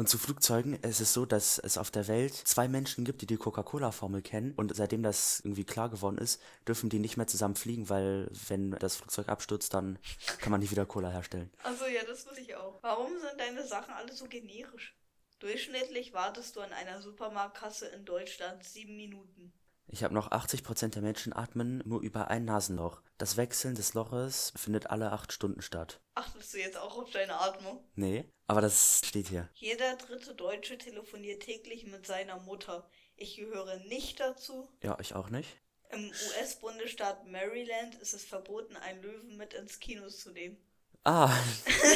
Und 0.00 0.08
zu 0.08 0.16
Flugzeugen, 0.16 0.78
es 0.80 1.02
ist 1.02 1.12
so, 1.12 1.26
dass 1.26 1.58
es 1.58 1.76
auf 1.76 1.90
der 1.90 2.08
Welt 2.08 2.32
zwei 2.32 2.68
Menschen 2.68 3.04
gibt, 3.04 3.20
die 3.20 3.26
die 3.26 3.36
Coca-Cola-Formel 3.36 4.22
kennen. 4.22 4.54
Und 4.56 4.74
seitdem 4.74 5.02
das 5.02 5.40
irgendwie 5.40 5.64
klar 5.64 5.90
geworden 5.90 6.16
ist, 6.16 6.40
dürfen 6.66 6.88
die 6.88 6.98
nicht 6.98 7.18
mehr 7.18 7.26
zusammen 7.26 7.54
fliegen, 7.54 7.90
weil 7.90 8.30
wenn 8.48 8.70
das 8.70 8.96
Flugzeug 8.96 9.28
abstürzt, 9.28 9.74
dann 9.74 9.98
kann 10.38 10.52
man 10.52 10.60
nicht 10.60 10.70
wieder 10.70 10.86
Cola 10.86 11.10
herstellen. 11.10 11.50
Also 11.64 11.84
ja, 11.84 12.02
das 12.06 12.26
wusste 12.26 12.40
ich 12.40 12.56
auch. 12.56 12.82
Warum 12.82 13.12
sind 13.18 13.38
deine 13.38 13.62
Sachen 13.66 13.92
alle 13.92 14.14
so 14.14 14.24
generisch? 14.24 14.96
Durchschnittlich 15.38 16.14
wartest 16.14 16.56
du 16.56 16.60
an 16.60 16.72
einer 16.72 17.02
Supermarktkasse 17.02 17.88
in 17.88 18.06
Deutschland 18.06 18.64
sieben 18.64 18.96
Minuten. 18.96 19.52
Ich 19.92 20.04
habe 20.04 20.14
noch 20.14 20.30
80% 20.30 20.90
der 20.90 21.02
Menschen 21.02 21.32
atmen 21.32 21.82
nur 21.84 22.00
über 22.00 22.28
ein 22.28 22.44
Nasenloch. 22.44 23.02
Das 23.18 23.36
Wechseln 23.36 23.74
des 23.74 23.94
Loches 23.94 24.52
findet 24.54 24.88
alle 24.88 25.10
acht 25.10 25.32
Stunden 25.32 25.62
statt. 25.62 26.00
Achtest 26.14 26.54
du 26.54 26.58
jetzt 26.58 26.78
auch 26.78 26.96
auf 26.96 27.10
deine 27.10 27.40
Atmung? 27.40 27.82
Nee, 27.96 28.24
aber 28.46 28.60
das 28.60 29.02
steht 29.04 29.26
hier. 29.26 29.48
Jeder 29.54 29.96
dritte 29.96 30.36
Deutsche 30.36 30.78
telefoniert 30.78 31.42
täglich 31.42 31.86
mit 31.86 32.06
seiner 32.06 32.38
Mutter. 32.38 32.88
Ich 33.16 33.36
gehöre 33.36 33.78
nicht 33.88 34.20
dazu. 34.20 34.68
Ja, 34.80 34.96
ich 35.00 35.16
auch 35.16 35.28
nicht. 35.28 35.56
Im 35.90 36.08
US-Bundesstaat 36.08 37.26
Maryland 37.26 37.96
ist 37.96 38.14
es 38.14 38.24
verboten, 38.24 38.76
einen 38.76 39.02
Löwen 39.02 39.36
mit 39.36 39.54
ins 39.54 39.80
Kino 39.80 40.08
zu 40.08 40.30
nehmen. 40.30 40.56
Ah. 41.02 41.34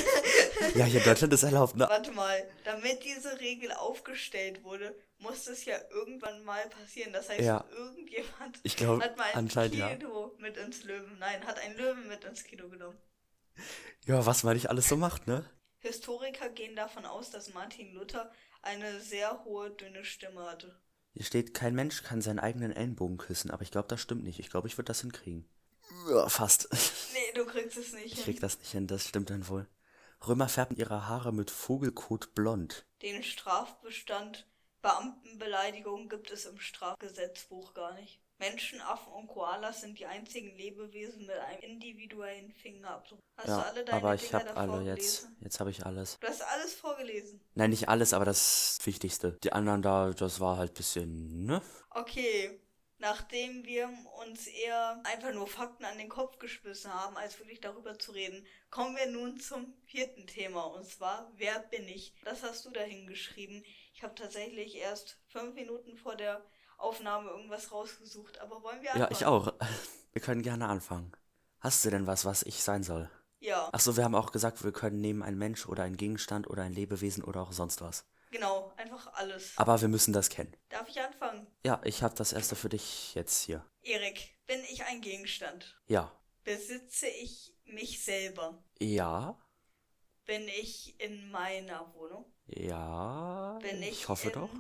ja, 0.74 0.86
hier 0.86 1.00
in 1.00 1.04
Deutschland 1.04 1.32
ist 1.32 1.42
erlaubt, 1.42 1.76
ne? 1.76 1.86
Warte 1.88 2.10
mal, 2.10 2.42
damit 2.64 3.04
diese 3.04 3.38
Regel 3.38 3.70
aufgestellt 3.70 4.64
wurde, 4.64 4.96
muss 5.24 5.48
es 5.48 5.64
ja 5.64 5.76
irgendwann 5.90 6.44
mal 6.44 6.68
passieren. 6.68 7.12
Das 7.12 7.28
heißt, 7.28 7.40
Ja. 7.40 7.64
irgendjemand 7.72 8.60
Ich 8.62 8.76
glaub, 8.76 9.02
hat 9.02 9.16
mal 9.16 9.24
ein 9.24 9.34
anscheinend 9.34 9.74
ja. 9.74 9.88
Kino 9.96 10.36
mit 10.38 10.56
ins 10.56 10.84
Löwen. 10.84 11.18
Nein, 11.18 11.44
hat 11.44 11.58
einen 11.58 11.76
Löwen 11.76 12.06
mit 12.06 12.22
ins 12.22 12.44
Kino 12.44 12.68
genommen. 12.68 12.96
Ja, 14.06 14.24
was 14.24 14.44
man 14.44 14.54
nicht 14.54 14.70
alles 14.70 14.88
so 14.88 14.96
macht, 14.96 15.26
ne? 15.26 15.44
Historiker 15.80 16.48
gehen 16.48 16.76
davon 16.76 17.04
aus, 17.04 17.30
dass 17.30 17.52
Martin 17.52 17.92
Luther 17.92 18.30
eine 18.62 19.00
sehr 19.00 19.44
hohe, 19.44 19.70
dünne 19.70 20.04
Stimme 20.04 20.44
hatte. 20.46 20.80
Hier 21.12 21.24
steht, 21.24 21.54
kein 21.54 21.74
Mensch 21.74 22.02
kann 22.02 22.20
seinen 22.22 22.38
eigenen 22.38 22.72
Ellenbogen 22.72 23.18
küssen, 23.18 23.50
aber 23.50 23.62
ich 23.62 23.70
glaube, 23.70 23.88
das 23.88 24.00
stimmt 24.00 24.24
nicht. 24.24 24.38
Ich 24.40 24.50
glaube, 24.50 24.66
ich 24.68 24.76
würde 24.78 24.86
das 24.88 25.00
hinkriegen. 25.02 25.48
Ja, 26.08 26.28
fast. 26.28 26.68
Nee, 27.14 27.32
du 27.34 27.44
kriegst 27.46 27.76
es 27.76 27.92
nicht 27.92 28.06
Ich 28.06 28.14
hin. 28.14 28.24
krieg 28.24 28.40
das 28.40 28.58
nicht 28.58 28.72
hin, 28.72 28.86
das 28.88 29.06
stimmt 29.08 29.30
dann 29.30 29.46
wohl. 29.48 29.68
Römer 30.26 30.48
färben 30.48 30.76
ihre 30.76 31.06
Haare 31.06 31.32
mit 31.32 31.50
Vogelkot 31.50 32.34
blond. 32.34 32.86
Den 33.02 33.22
Strafbestand 33.22 34.46
Beamtenbeleidigung 34.84 36.10
gibt 36.10 36.30
es 36.30 36.44
im 36.44 36.60
Strafgesetzbuch 36.60 37.72
gar 37.72 37.94
nicht. 37.94 38.20
Menschen, 38.38 38.82
Affen 38.82 39.14
und 39.14 39.28
Koalas 39.28 39.80
sind 39.80 39.98
die 39.98 40.04
einzigen 40.04 40.54
Lebewesen 40.58 41.24
mit 41.24 41.38
einem 41.38 41.60
individuellen 41.60 42.52
Fingerabdruck. 42.52 43.18
Hast 43.38 43.48
du 43.48 43.52
ja, 43.52 43.62
alle 43.62 43.84
deine 43.84 43.96
aber 43.96 44.14
ich 44.14 44.34
habe 44.34 44.54
alle 44.54 44.82
jetzt. 44.82 45.22
gelesen? 45.22 45.36
Jetzt 45.40 45.60
habe 45.60 45.70
ich 45.70 45.86
alles. 45.86 46.18
Du 46.20 46.26
hast 46.26 46.42
alles 46.42 46.74
vorgelesen. 46.74 47.40
Nein, 47.54 47.70
nicht 47.70 47.88
alles, 47.88 48.12
aber 48.12 48.26
das 48.26 48.78
Wichtigste. 48.84 49.38
Die 49.42 49.54
anderen 49.54 49.80
da, 49.80 50.10
das 50.10 50.40
war 50.40 50.58
halt 50.58 50.74
bisschen, 50.74 51.46
ne? 51.46 51.62
Okay, 51.88 52.60
nachdem 52.98 53.64
wir 53.64 53.88
uns 54.20 54.46
eher 54.46 55.00
einfach 55.04 55.32
nur 55.32 55.46
Fakten 55.46 55.86
an 55.86 55.96
den 55.96 56.10
Kopf 56.10 56.38
geschmissen 56.38 56.92
haben, 56.92 57.16
als 57.16 57.38
wirklich 57.38 57.60
darüber 57.62 57.98
zu 57.98 58.12
reden, 58.12 58.46
kommen 58.70 58.96
wir 58.96 59.06
nun 59.06 59.40
zum 59.40 59.72
vierten 59.86 60.26
Thema 60.26 60.64
und 60.64 60.84
zwar, 60.84 61.32
wer 61.36 61.58
bin 61.60 61.88
ich? 61.88 62.14
Das 62.24 62.42
hast 62.42 62.66
du 62.66 62.70
dahin 62.70 63.06
geschrieben. 63.06 63.64
Ich 63.94 64.02
habe 64.02 64.14
tatsächlich 64.16 64.74
erst 64.76 65.18
fünf 65.28 65.54
Minuten 65.54 65.96
vor 65.96 66.16
der 66.16 66.44
Aufnahme 66.78 67.30
irgendwas 67.30 67.70
rausgesucht, 67.70 68.40
aber 68.40 68.60
wollen 68.64 68.80
wir 68.82 68.88
Ja, 68.88 69.06
anfangen? 69.06 69.12
ich 69.12 69.24
auch. 69.24 69.52
Wir 70.12 70.20
können 70.22 70.42
gerne 70.42 70.68
anfangen. 70.68 71.10
Hast 71.60 71.84
du 71.84 71.90
denn 71.90 72.06
was, 72.06 72.24
was 72.24 72.42
ich 72.44 72.62
sein 72.62 72.82
soll? 72.84 73.10
Ja, 73.40 73.68
Ach 73.72 73.80
so, 73.80 73.96
wir 73.96 74.04
haben 74.04 74.14
auch 74.14 74.30
gesagt, 74.30 74.62
wir 74.62 74.70
können 74.72 75.00
nehmen 75.00 75.22
ein 75.24 75.36
Mensch 75.36 75.66
oder 75.66 75.82
ein 75.82 75.96
Gegenstand 75.96 76.48
oder 76.48 76.62
ein 76.62 76.72
Lebewesen 76.72 77.24
oder 77.24 77.42
auch 77.42 77.52
sonst 77.52 77.80
was. 77.80 78.04
genau, 78.30 78.72
einfach 78.76 79.12
alles. 79.14 79.52
Aber 79.56 79.80
wir 79.80 79.88
müssen 79.88 80.12
das 80.12 80.28
kennen. 80.28 80.56
Darf 80.68 80.88
ich 80.88 81.00
anfangen? 81.00 81.48
Ja, 81.64 81.80
ich 81.84 82.02
habe 82.04 82.14
das 82.14 82.32
erste 82.32 82.54
für 82.54 82.68
dich 82.68 83.14
jetzt 83.16 83.42
hier. 83.42 83.64
Erik, 83.82 84.36
bin 84.46 84.60
ich 84.70 84.84
ein 84.84 85.00
Gegenstand? 85.00 85.80
Ja. 85.86 86.12
Besitze 86.44 87.08
ich 87.08 87.56
mich 87.64 88.04
selber? 88.04 88.62
Ja. 88.78 89.36
Bin 90.26 90.46
ich 90.46 90.98
in 91.00 91.28
meiner 91.32 91.92
Wohnung? 91.94 92.32
Ja. 92.46 93.58
Bin 93.62 93.82
ich, 93.82 93.90
ich 93.90 94.08
hoffe 94.08 94.28
in 94.28 94.34
doch. 94.34 94.50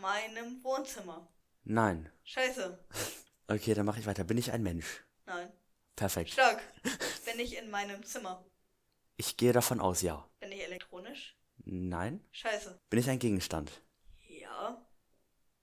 meinem 0.00 0.62
Wohnzimmer? 0.64 1.28
Nein. 1.64 2.10
Scheiße. 2.24 2.78
Okay, 3.50 3.72
dann 3.72 3.86
mache 3.86 3.98
ich 3.98 4.04
weiter. 4.04 4.24
Bin 4.24 4.36
ich 4.36 4.52
ein 4.52 4.62
Mensch? 4.62 5.02
Nein. 5.24 5.50
Perfekt. 5.96 6.32
Stark. 6.32 6.62
Bin 7.24 7.40
ich 7.40 7.56
in 7.56 7.70
meinem 7.70 8.04
Zimmer? 8.04 8.44
Ich 9.16 9.38
gehe 9.38 9.54
davon 9.54 9.80
aus, 9.80 10.02
ja. 10.02 10.28
Bin 10.38 10.52
ich 10.52 10.62
elektronisch? 10.62 11.34
Nein. 11.64 12.22
Scheiße. 12.30 12.78
Bin 12.90 13.00
ich 13.00 13.08
ein 13.08 13.18
Gegenstand? 13.18 13.82
Ja. 14.28 14.86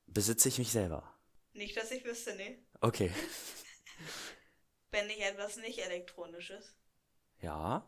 Besitze 0.07 0.49
ich 0.49 0.57
mich 0.57 0.71
selber? 0.71 1.13
Nicht, 1.53 1.77
dass 1.77 1.91
ich 1.91 2.03
wüsste, 2.03 2.35
nee. 2.35 2.65
Okay. 2.81 3.11
Bin 4.89 5.07
ich 5.07 5.21
etwas 5.21 5.57
nicht 5.57 5.77
elektronisches? 5.77 6.75
Ja. 7.39 7.87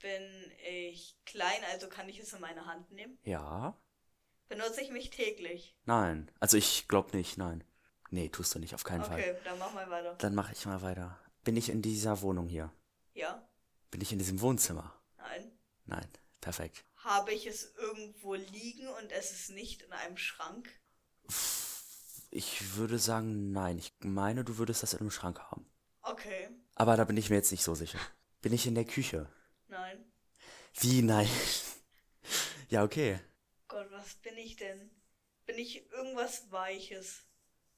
Bin 0.00 0.52
ich 0.68 1.18
klein, 1.26 1.60
also 1.72 1.88
kann 1.88 2.08
ich 2.08 2.18
es 2.18 2.32
in 2.32 2.40
meine 2.40 2.66
Hand 2.66 2.90
nehmen? 2.92 3.18
Ja. 3.24 3.76
Benutze 4.48 4.80
ich 4.80 4.90
mich 4.90 5.10
täglich? 5.10 5.76
Nein. 5.84 6.30
Also 6.40 6.56
ich 6.56 6.88
glaube 6.88 7.16
nicht, 7.16 7.36
nein. 7.36 7.64
Nee, 8.10 8.28
tust 8.28 8.54
du 8.54 8.58
nicht, 8.58 8.74
auf 8.74 8.84
keinen 8.84 9.04
Fall. 9.04 9.20
Okay, 9.20 9.36
dann 9.44 9.58
mach 9.58 9.74
mal 9.74 9.90
weiter. 9.90 10.14
Dann 10.14 10.34
mache 10.34 10.52
ich 10.52 10.64
mal 10.64 10.82
weiter. 10.82 11.18
Bin 11.44 11.56
ich 11.56 11.68
in 11.68 11.82
dieser 11.82 12.22
Wohnung 12.22 12.48
hier? 12.48 12.72
Ja. 13.14 13.46
Bin 13.90 14.00
ich 14.00 14.12
in 14.12 14.18
diesem 14.18 14.40
Wohnzimmer? 14.40 14.94
Nein. 15.16 15.58
Nein. 15.84 16.08
Perfekt. 16.40 16.84
Habe 16.96 17.32
ich 17.32 17.46
es 17.46 17.74
irgendwo 17.76 18.34
liegen 18.34 18.88
und 18.88 19.12
es 19.12 19.32
ist 19.32 19.50
nicht 19.50 19.82
in 19.82 19.92
einem 19.92 20.16
Schrank? 20.16 20.68
Ich 22.30 22.76
würde 22.76 22.98
sagen, 22.98 23.50
nein. 23.52 23.78
Ich 23.78 23.92
meine, 24.00 24.44
du 24.44 24.58
würdest 24.58 24.82
das 24.82 24.94
in 24.94 25.00
einem 25.00 25.10
Schrank 25.10 25.40
haben. 25.40 25.70
Okay. 26.02 26.48
Aber 26.74 26.96
da 26.96 27.04
bin 27.04 27.16
ich 27.16 27.28
mir 27.28 27.36
jetzt 27.36 27.50
nicht 27.50 27.64
so 27.64 27.74
sicher. 27.74 27.98
Bin 28.40 28.52
ich 28.52 28.66
in 28.66 28.74
der 28.74 28.84
Küche? 28.84 29.28
Nein. 29.68 30.04
Wie 30.80 31.02
nein? 31.02 31.28
ja, 32.68 32.82
okay. 32.84 33.20
Gott, 33.68 33.90
was 33.90 34.14
bin 34.16 34.36
ich 34.36 34.56
denn? 34.56 34.90
Bin 35.46 35.58
ich 35.58 35.90
irgendwas 35.92 36.50
Weiches? 36.50 37.22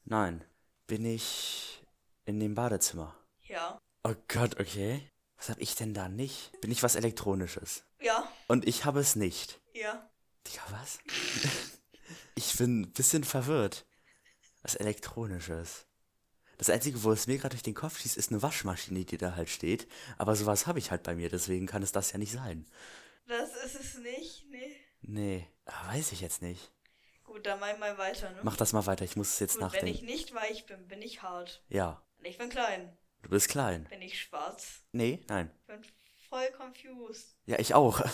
Nein. 0.05 0.45
Bin 0.87 1.05
ich 1.05 1.83
in 2.25 2.41
dem 2.41 2.55
Badezimmer? 2.55 3.17
Ja. 3.43 3.79
Oh 4.05 4.15
Gott, 4.29 4.59
okay. 4.61 5.09
Was 5.37 5.49
hab 5.51 5.59
ich 5.61 5.75
denn 5.75 5.95
da 5.95 6.09
nicht? 6.09 6.61
Bin 6.61 6.71
ich 6.71 6.83
was 6.83 6.97
Elektronisches? 6.97 7.85
Ja, 8.01 8.31
Und 8.49 8.67
ich 8.67 8.85
habe 8.85 9.01
es 9.01 9.17
nicht. 9.17 9.61
ja. 9.75 10.07
Digga, 10.47 10.63
was? 10.71 10.99
ich 12.35 12.57
bin 12.57 12.81
ein 12.83 12.93
bisschen 12.93 13.25
verwirrt. 13.25 13.85
Was 14.63 14.75
Elektronisches. 14.75 15.87
Das 16.61 16.69
Einzige, 16.69 17.03
wo 17.05 17.11
es 17.11 17.27
mir 17.27 17.39
gerade 17.39 17.55
durch 17.55 17.63
den 17.63 17.73
Kopf 17.75 17.99
schießt, 17.99 18.19
ist 18.19 18.31
eine 18.31 18.43
Waschmaschine, 18.43 19.07
die 19.07 19.17
da 19.17 19.35
halt 19.35 19.49
steht. 19.49 19.89
Aber 20.19 20.37
sowas 20.37 20.67
habe 20.67 20.79
ich 20.79 20.91
halt 20.91 21.03
bei 21.03 21.15
mir, 21.15 21.31
deswegen 21.31 21.67
kann 21.67 21.83
es 21.83 21.91
das 21.91 22.13
ja 22.13 22.19
nicht 22.19 22.33
sein. 22.33 22.67
Das 23.27 23.55
ist 23.65 23.81
es 23.81 23.95
nicht, 23.97 24.45
nee. 24.51 24.77
Nee, 25.01 25.49
ah, 25.65 25.89
weiß 25.95 26.13
ich 26.13 26.21
jetzt 26.21 26.43
nicht. 26.43 26.71
Gut, 27.25 27.47
dann 27.47 27.61
mach 27.61 27.79
mal 27.79 27.97
weiter, 27.97 28.29
ne? 28.29 28.41
Mach 28.43 28.59
das 28.59 28.75
mal 28.75 28.85
weiter, 28.85 29.07
ich 29.07 29.17
muss 29.17 29.31
es 29.31 29.39
jetzt 29.39 29.55
Gut, 29.59 29.73
wenn 29.73 29.87
ich 29.87 30.03
nachdenken. 30.03 30.05
nicht 30.05 30.35
weich 30.35 30.67
bin, 30.67 30.87
bin 30.87 31.01
ich 31.01 31.23
hart. 31.23 31.65
Ja, 31.71 32.03
Und 32.19 32.27
ich 32.27 32.37
bin 32.37 32.51
klein. 32.51 32.95
du 33.23 33.31
bist 33.31 33.49
klein. 33.49 33.87
Bin 33.89 34.03
ich 34.03 34.21
schwarz. 34.21 34.83
Nee, 34.93 35.25
nein. 35.29 35.51
Ich 35.61 35.67
bin 35.67 35.81
voll 36.29 36.47
confused. 36.59 37.37
Ja, 37.47 37.59
ich 37.59 37.73
auch. 37.75 38.03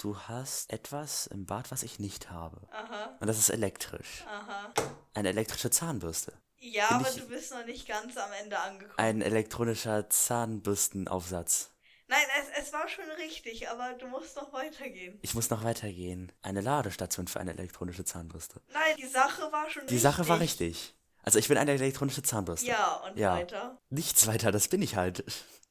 Du 0.00 0.16
hast 0.16 0.72
etwas 0.72 1.26
im 1.26 1.44
Bad, 1.44 1.72
was 1.72 1.82
ich 1.82 1.98
nicht 1.98 2.30
habe. 2.30 2.68
Aha, 2.70 3.16
Und 3.18 3.26
das 3.26 3.36
ist 3.36 3.48
elektrisch. 3.50 4.22
aha. 4.28 4.72
Eine 5.12 5.30
elektrische 5.30 5.70
Zahnbürste. 5.70 6.34
Ja, 6.60 6.88
aber 6.90 7.10
du 7.10 7.26
bist 7.28 7.52
noch 7.52 7.64
nicht 7.64 7.86
ganz 7.86 8.16
am 8.16 8.30
Ende 8.42 8.58
angekommen. 8.58 8.98
Ein 8.98 9.22
elektronischer 9.22 10.08
Zahnbürstenaufsatz. 10.10 11.70
Nein, 12.08 12.24
es, 12.40 12.66
es 12.66 12.72
war 12.72 12.88
schon 12.88 13.04
richtig, 13.18 13.68
aber 13.68 13.92
du 13.94 14.06
musst 14.06 14.34
noch 14.36 14.52
weitergehen. 14.52 15.18
Ich 15.22 15.34
muss 15.34 15.50
noch 15.50 15.62
weitergehen. 15.62 16.32
Eine 16.42 16.62
Ladestation 16.62 17.28
für 17.28 17.38
eine 17.38 17.52
elektronische 17.52 18.04
Zahnbürste. 18.04 18.62
Nein, 18.72 18.96
die 18.96 19.06
Sache 19.06 19.52
war 19.52 19.68
schon 19.68 19.82
Die 19.86 19.94
richtig. 19.94 20.02
Sache 20.02 20.28
war 20.28 20.40
richtig. 20.40 20.94
Also 21.22 21.38
ich 21.38 21.48
bin 21.48 21.58
eine 21.58 21.72
elektronische 21.72 22.22
Zahnbürste. 22.22 22.68
Ja, 22.68 22.94
und 23.06 23.18
Ja. 23.18 23.34
weiter. 23.36 23.78
Nichts 23.90 24.26
weiter, 24.26 24.50
das 24.52 24.68
bin 24.68 24.80
ich 24.80 24.96
halt. 24.96 25.22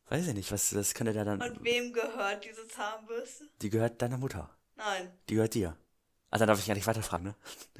Weiß 0.09 0.27
ich 0.27 0.33
nicht, 0.35 0.51
was 0.51 0.69
das 0.69 0.93
könnte 0.93 1.13
da 1.13 1.23
dann. 1.25 1.41
Und 1.41 1.63
wem 1.63 1.91
gehört 1.91 2.45
diese 2.45 2.67
Zahnbürste? 2.67 3.49
Die 3.61 3.69
gehört 3.71 4.01
deiner 4.01 4.17
Mutter. 4.17 4.49
Nein, 4.75 5.11
Die 5.27 5.35
gehört 5.35 5.55
dir. 5.55 5.75
Also 6.29 6.45
darf 6.45 6.59
ich 6.59 6.67
gar 6.67 6.73
nicht 6.75 6.87
weiterfragen, 6.87 7.27
ne? 7.27 7.35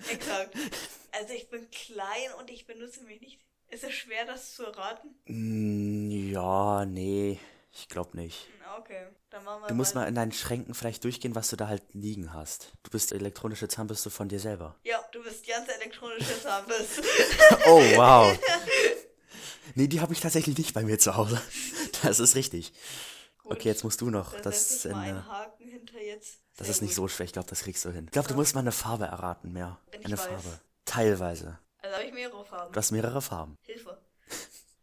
exakt. 0.10 0.56
also 1.12 1.34
ich 1.34 1.50
bin 1.50 1.70
klein 1.72 2.34
und 2.40 2.50
ich 2.50 2.66
benutze 2.66 3.04
mich 3.04 3.22
nicht. 3.22 3.40
Ist 3.70 3.84
es 3.84 3.94
schwer, 3.94 4.26
das 4.26 4.56
zu 4.56 4.66
erraten? 4.66 5.10
Mm, 5.26 6.10
ja, 6.32 6.86
nee. 6.86 7.40
Ich 7.74 7.90
glaub 7.90 8.14
nicht. 8.14 8.48
Okay, 8.80 9.08
dann 9.30 9.44
machen 9.44 9.64
wir 9.64 9.68
Du 9.68 9.74
musst 9.74 9.96
mal 9.96 10.08
in 10.08 10.16
deinen 10.16 10.32
Schränken 10.32 10.74
vielleicht 10.74 11.04
durchgehen, 11.04 11.36
was 11.36 11.50
du 11.50 11.56
da 11.56 11.68
halt 11.68 11.84
liegen 11.94 12.34
hast. 12.34 12.74
Du 12.84 12.92
bist 12.92 13.12
elektronische 13.12 13.68
Zahnbürste 13.68 14.10
von 14.10 14.30
dir 14.30 14.40
selber. 14.40 14.76
Ja, 14.84 15.04
du 15.12 15.22
bist 15.24 15.46
ganz 15.48 15.68
elektronische 15.70 16.42
Zahnbürste. 16.42 17.04
Oh, 17.66 17.82
wow. 17.96 18.38
Nee, 19.76 19.88
die 19.88 20.00
habe 20.00 20.14
ich 20.14 20.22
tatsächlich 20.22 20.58
nicht 20.58 20.74
bei 20.74 20.82
mir 20.82 20.98
zu 20.98 21.18
Hause. 21.18 21.40
Das 22.02 22.20
ist 22.20 22.36
richtig. 22.36 22.72
Gut, 23.44 23.52
Okay, 23.52 23.68
jetzt 23.68 23.84
musst 23.84 24.00
du 24.02 24.10
noch. 24.10 24.34
Das, 24.42 24.86
mal 24.86 24.92
äh, 24.92 24.94
einen 24.96 25.28
Haken 25.28 25.68
hinter 25.68 26.02
jetzt. 26.02 26.40
Das 26.58 26.70
ist 26.70 26.82
nicht 26.82 26.96
so 26.96 27.08
schwer. 27.08 27.26
Ich 27.26 27.34
glaube, 27.34 27.50
das 27.50 27.62
kriegst 27.62 27.86
du 27.86 27.92
hin. 27.92 28.06
Ich 28.06 28.12
glaube, 28.12 28.28
du 28.28 28.34
musst 28.34 28.56
mal 28.56 28.62
eine 28.62 28.72
Farbe 28.72 29.06
erraten 29.06 29.54
mehr. 29.54 29.80
Wenn 29.92 30.02
ich 30.02 30.08
Eine 30.08 30.18
weiß. 30.18 30.26
Farbe. 30.26 30.60
Teilweise. 30.86 31.60
Also 31.78 31.96
habe 31.96 32.06
ich 32.06 32.14
mehrere 32.14 32.46
Farben. 32.46 32.74
Du 32.74 32.78
hast 32.78 32.92
mehrere 32.92 33.22
Farben. 33.22 33.56
Hilfe. 33.62 34.02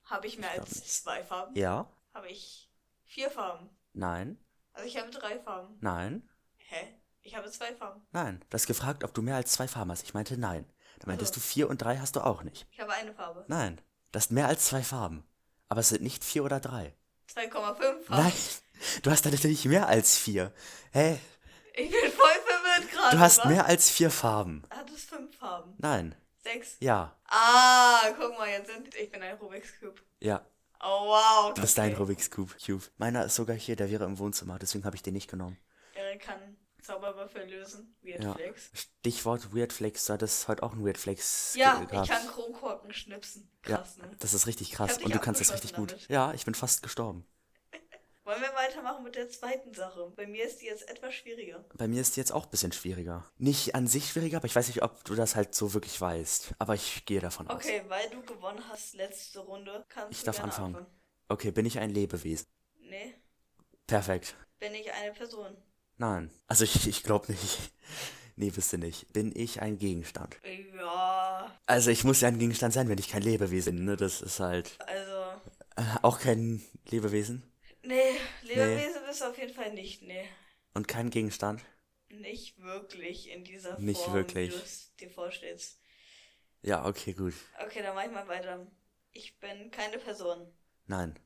Habe 0.05 0.27
ich 0.27 0.39
mehr 0.39 0.53
glaub 0.55 0.67
als 0.67 1.03
zwei 1.03 1.25
Farben? 1.25 1.57
Ja? 1.57 1.91
Habe 2.13 2.29
ich 2.29 2.71
vier 3.05 3.31
Farben? 3.31 3.69
Nein? 3.93 4.39
Also 4.73 4.87
ich 4.87 4.97
habe 4.97 5.11
drei 5.11 5.39
Farben. 5.41 5.77
Nein? 5.81 6.29
Hä? 6.57 6.95
Ich 7.23 7.37
habe 7.37 7.51
zwei 7.51 7.75
Farben. 7.75 8.03
Nein. 8.13 8.45
Du 8.49 8.55
hast 8.55 8.67
gefragt, 8.67 9.03
ob 9.03 9.13
du 9.15 9.23
mehr 9.23 9.37
als 9.37 9.53
zwei 9.53 9.67
Farben 9.67 9.91
hast. 9.91 10.05
Ich 10.05 10.15
meinte 10.15 10.37
nein. 10.39 10.71
Da 11.01 11.09
meintest 11.09 11.35
so. 11.35 11.41
du 11.41 11.45
vier 11.45 11.69
und 11.69 11.79
drei 11.79 11.99
hast 11.99 12.17
du 12.17 12.21
auch 12.21 12.43
nicht. 12.43 12.67
Ich 12.71 12.81
habe 12.81 12.93
eine 12.93 13.13
Farbe. 13.15 13.45
Nein. 13.49 13.81
Das 14.13 14.25
sind 14.25 14.35
mehr 14.35 14.47
als 14.47 14.67
zwei 14.67 14.83
Farben. 14.83 15.25
Aber 15.69 15.81
es 15.81 15.89
sind 15.89 16.03
nicht 16.03 16.23
vier 16.23 16.45
oder 16.45 16.61
drei. 16.61 16.95
2,5 17.35 17.51
Farben. 17.51 18.05
Nein. 18.09 18.33
Du 19.03 19.11
hast 19.11 19.25
da 19.25 19.31
natürlich 19.31 19.65
mehr 19.65 19.89
als 19.89 20.17
vier. 20.19 20.53
Hä? 20.93 21.19
Ich 21.77 21.91
bin 21.91 22.11
voll 22.13 22.31
verwirrt 22.47 22.91
gerade. 22.93 23.17
Du 23.17 23.21
hast 23.21 23.39
was? 23.39 23.45
mehr 23.47 23.67
als 23.67 23.91
vier 23.91 24.11
Farben. 24.11 24.63
Hat 24.71 24.89
es 24.91 25.05
fünf 25.05 25.37
Farben? 25.37 25.75
Nein. 25.79 26.15
Sechs? 26.43 26.77
Ja. 26.81 27.17
Ah, 27.27 28.03
guck 28.19 28.39
mal, 28.39 28.49
jetzt 28.49 28.71
sind. 28.71 28.95
Ich 28.95 29.11
bin 29.11 29.23
ein 29.23 29.37
Rubik's 29.37 29.79
Cube. 29.81 30.01
Ja. 30.21 30.45
Oh 30.81 31.07
wow. 31.09 31.55
Du 31.55 31.63
bist 31.63 31.77
dein 31.79 31.95
Rubik's 31.95 32.31
Cube. 32.31 32.53
Cube. 32.65 32.85
Meiner 32.99 33.25
ist 33.25 33.35
sogar 33.35 33.57
hier, 33.57 33.75
der 33.77 33.91
wäre 33.91 34.05
im 34.05 34.19
Wohnzimmer, 34.19 34.59
deswegen 34.59 34.85
habe 34.85 34.95
ich 34.97 35.03
den 35.03 35.15
nicht 35.15 35.31
genommen. 35.31 35.57
Er 35.95 36.17
kann 36.19 36.57
Zauberwürfel 36.83 37.49
lösen. 37.49 37.97
Weird 38.03 38.23
Ja. 38.23 38.35
Flex. 38.35 38.71
Stichwort 38.75 39.55
Weird 39.55 39.73
Flex, 39.73 40.05
du 40.05 40.13
hattest 40.13 40.47
heute 40.49 40.63
auch 40.63 40.73
einen 40.73 40.85
Weird 40.85 40.99
Flex 40.99 41.55
Ja, 41.57 41.77
ge- 41.77 41.85
ich 41.85 41.91
gehabt. 41.91 42.09
kann 42.11 42.27
Kronkorken 42.29 42.93
schnipsen. 42.93 43.51
Krass, 43.63 43.97
ja, 43.97 44.07
ne? 44.07 44.17
das 44.19 44.35
ist 44.35 44.47
richtig 44.47 44.69
Ich 44.69 44.75
krass 44.77 44.99
und 44.99 45.15
du 45.15 45.19
kannst 45.19 45.41
es 45.41 45.53
richtig 45.53 45.71
abgeschossen 45.75 45.97
gut. 45.97 46.09
damit. 46.09 46.11
Ja, 46.11 46.35
ich 46.35 46.45
bin 46.45 46.55
fast 46.55 46.83
gestorben. 46.83 47.27
Wollen 48.25 48.41
wir 48.41 48.55
weitermachen 48.55 49.05
mit 49.05 49.17
der 49.17 49.29
zweiten 49.29 49.75
Sache? 49.75 50.11
Bei 50.17 50.27
mir 50.27 50.47
ist 50.47 50.63
die 50.63 50.67
jetzt 50.67 50.89
etwas 50.89 51.15
schwieriger. 51.15 51.63
Bei 51.75 51.87
mir 51.87 52.01
ist 52.01 52.17
die 52.17 52.21
jetzt 52.21 52.33
auch 52.33 52.45
ein 52.47 52.51
bisschen 52.51 52.73
schwieriger. 52.73 53.25
Nicht 53.37 53.75
an 53.75 53.87
sich 53.87 54.09
schwieriger, 54.09 54.39
aber 54.39 54.47
ich 54.47 54.57
weiß 54.57 54.69
nicht, 54.69 54.83
ob 54.83 55.05
du 55.05 55.15
das 55.15 55.37
halt 55.37 55.55
so 55.55 55.75
wirklich 55.75 56.01
weißt. 56.01 56.55
Aber 56.59 56.75
ich 56.75 57.05
gehe 57.05 57.21
davon 57.21 57.49
aus. 57.49 57.57
Okay, 57.57 57.83
weil 57.89 58.09
du 58.09 58.23
gewonnen 58.23 58.63
hast 58.71 58.95
letzte 58.95 59.41
Runde, 59.41 59.85
kannst 59.91 60.13
Ich 60.13 60.21
du 60.21 60.27
darf 60.27 60.37
gerne 60.37 60.53
anfangen. 60.55 60.87
Okay, 61.29 61.51
bin 61.51 61.67
ich 61.67 61.79
ein 61.79 61.91
Lebewesen? 61.91 62.47
Nee, 62.81 63.15
Perfekt. 63.87 64.35
bin 64.59 64.75
ich 64.75 64.91
eine 64.91 65.13
Person. 65.13 65.55
Nein. 65.99 66.31
Also 66.47 66.65
ich, 66.65 66.87
ich 66.89 67.03
glaube 67.03 67.31
nicht. 67.33 67.59
Nee, 68.37 68.51
bist 68.51 68.73
du 68.73 68.79
nicht. 68.79 69.13
Bin 69.13 69.31
ich 69.37 69.63
ein 69.63 69.79
Gegenstand? 69.79 70.37
Ja, 70.77 71.57
Also 71.67 71.93
ich 71.93 72.03
muss 72.03 72.21
ja 72.21 72.27
ein 72.27 72.39
Gegenstand 72.41 72.75
sein, 72.75 72.89
wenn 72.89 72.99
ich 72.99 73.09
kein 73.09 73.23
Lebewesen 73.23 73.77
bin, 73.77 73.85
ne? 73.85 73.97
Das 73.97 74.23
ist 74.23 74.41
halt 74.41 74.77
also. 74.81 75.41
äh, 75.77 75.99
auch 76.03 76.19
kein 76.19 76.61
Lebewesen 76.89 77.45
Nee, 78.57 78.75
Lebewesen 78.77 79.03
bist 79.07 79.21
du 79.21 79.25
auf 79.27 79.39
jeden 79.39 79.55
Fall 79.55 79.73
nicht, 79.73 80.03
nee. 80.03 80.29
und 80.75 80.89
kein 80.89 81.11
Gegenstand. 81.11 81.65
Nicht 82.09 82.59
wirklich 82.61 83.31
in 83.31 83.45
dieser 83.45 83.79
Nicht 83.79 84.01
Form, 84.01 84.15
wirklich. 84.15 84.53
wie 84.53 84.57
du 84.57 84.63
es 84.63 84.95
dir 84.97 85.11
vorstellst. 85.11 85.81
Ja, 86.63 86.87
okay, 86.87 87.13
gut. 87.13 87.35
Okay, 87.63 87.83
dann 87.83 87.95
mach 87.95 88.05
ich 88.05 88.11
mal 88.11 88.29
weiter. 88.29 88.67
Ich 89.11 89.39
bin 89.39 89.71
keine 89.71 89.99
Person. 89.99 90.53
Nein. 90.87 91.19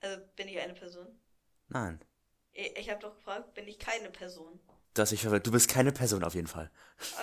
Also 0.00 0.22
bin 0.36 0.48
ich 0.48 0.58
eine 0.58 0.74
Person? 0.74 1.06
Nein. 1.68 2.04
Ich, 2.52 2.76
ich 2.76 2.90
habe 2.90 3.00
doch 3.00 3.14
gefragt, 3.14 3.54
bin 3.54 3.68
ich 3.68 3.78
keine 3.78 4.10
Person? 4.10 4.60
Du 4.94 5.00
hast 5.02 5.12
mich 5.12 5.22
verwirrt. 5.22 5.46
Du 5.46 5.52
bist 5.52 5.70
keine 5.70 5.92
Person 5.92 6.22
auf 6.24 6.34
jeden 6.34 6.46
Fall. 6.46 6.70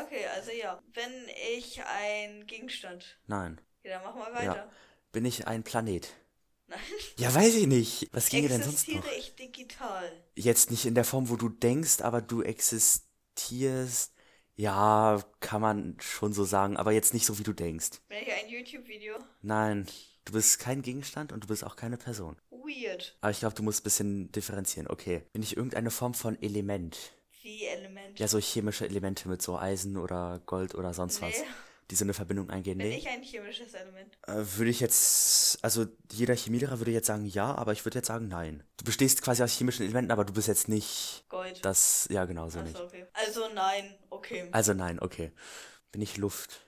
Okay, 0.04 0.26
also 0.36 0.52
ja. 0.52 0.82
Bin 0.88 1.12
ich 1.56 1.82
ein 1.84 2.48
Gegenstand? 2.48 3.20
Nein. 3.28 3.62
Ja, 3.84 4.00
dann 4.00 4.04
machen 4.04 4.22
wir 4.22 4.34
weiter. 4.34 4.56
Ja. 4.56 4.72
Bin 5.12 5.26
ich 5.26 5.46
ein 5.48 5.64
Planet? 5.64 6.14
Nein. 6.70 6.80
Ja, 7.18 7.34
weiß 7.34 7.56
ich 7.56 7.68
nicht. 7.68 8.10
Was 8.12 8.30
ginge 8.30 8.48
denn 8.48 8.62
sonst 8.62 8.88
Existiere 8.88 9.06
noch? 9.06 9.18
ich 9.18 9.36
digital? 9.36 10.12
Jetzt 10.36 10.72
nicht 10.72 10.86
in 10.86 10.96
der 10.96 11.04
Form, 11.06 11.30
wo 11.30 11.36
du 11.36 11.50
denkst, 11.50 12.02
aber 12.02 12.22
du 12.22 12.42
existierst. 12.44 14.14
Ja, 14.56 15.22
kann 15.40 15.62
man 15.62 15.96
schon 16.00 16.34
so 16.34 16.44
sagen, 16.44 16.76
aber 16.78 16.92
jetzt 16.92 17.14
nicht 17.14 17.26
so, 17.26 17.40
wie 17.40 17.44
du 17.44 17.54
denkst. 17.54 18.02
Bin 18.10 18.18
ich 18.22 18.32
ein 18.32 18.50
YouTube-Video? 18.50 19.16
Nein, 19.42 19.88
du 20.26 20.34
bist 20.34 20.60
kein 20.60 20.82
Gegenstand 20.82 21.32
und 21.32 21.46
du 21.46 21.48
bist 21.48 21.64
auch 21.64 21.76
keine 21.78 21.98
Person. 21.98 22.36
Weird. 22.52 23.16
Aber 23.22 23.32
ich 23.32 23.40
glaube, 23.40 23.56
du 23.56 23.64
musst 23.64 23.82
ein 23.82 23.84
bisschen 23.84 24.32
differenzieren. 24.34 24.88
Okay. 24.88 25.24
Bin 25.32 25.42
ich 25.44 25.56
irgendeine 25.56 25.92
Form 25.92 26.14
von 26.14 26.40
Element? 26.42 26.98
Wie 27.42 27.66
Element? 27.66 28.20
Ja, 28.20 28.28
so 28.28 28.38
chemische 28.38 28.86
Elemente 28.86 29.30
mit 29.30 29.42
so 29.42 29.58
Eisen 29.58 29.96
oder 29.96 30.42
Gold 30.46 30.76
oder 30.76 30.94
sonst 30.94 31.22
was, 31.22 31.40
Nee. 31.40 31.46
Die 31.92 31.96
so 31.96 32.04
eine 32.06 32.14
Verbindung 32.14 32.50
eingehen. 32.50 32.78
Bin 32.78 32.88
Nee. 32.90 32.98
ich 32.98 33.08
ein 33.08 33.24
chemisches 33.24 33.74
Element? 33.74 34.18
Äh, 34.28 34.34
würde 34.58 34.70
ich 34.70 34.80
jetzt, 34.80 35.58
also 35.64 35.88
jeder 36.12 36.36
Chemielehrer 36.36 36.80
würde 36.80 36.92
jetzt 36.92 37.08
sagen 37.08 37.26
ja, 37.26 37.56
aber 37.56 37.72
ich 37.74 37.84
würde 37.86 37.98
jetzt 38.00 38.08
sagen 38.08 38.28
nein. 38.28 38.64
Du 38.78 38.86
bestehst 38.86 39.22
quasi 39.22 39.42
aus 39.44 39.52
chemischen 39.58 39.84
Elementen, 39.86 40.12
aber 40.12 40.26
du 40.26 40.34
bist 40.34 40.48
jetzt 40.48 40.68
nicht 40.70 41.26
Gold. 41.30 41.64
das, 41.66 42.08
ja 42.12 42.26
genau 42.26 42.50
so 42.50 42.62
nicht. 42.62 42.80
okay. 42.80 43.06
Also 43.14 43.48
nein, 43.54 43.96
okay. 44.10 44.50
Also 44.52 44.74
nein, 44.74 45.00
okay. 45.00 45.32
Bin 45.92 46.02
ich 46.02 46.18
Luft? 46.18 46.62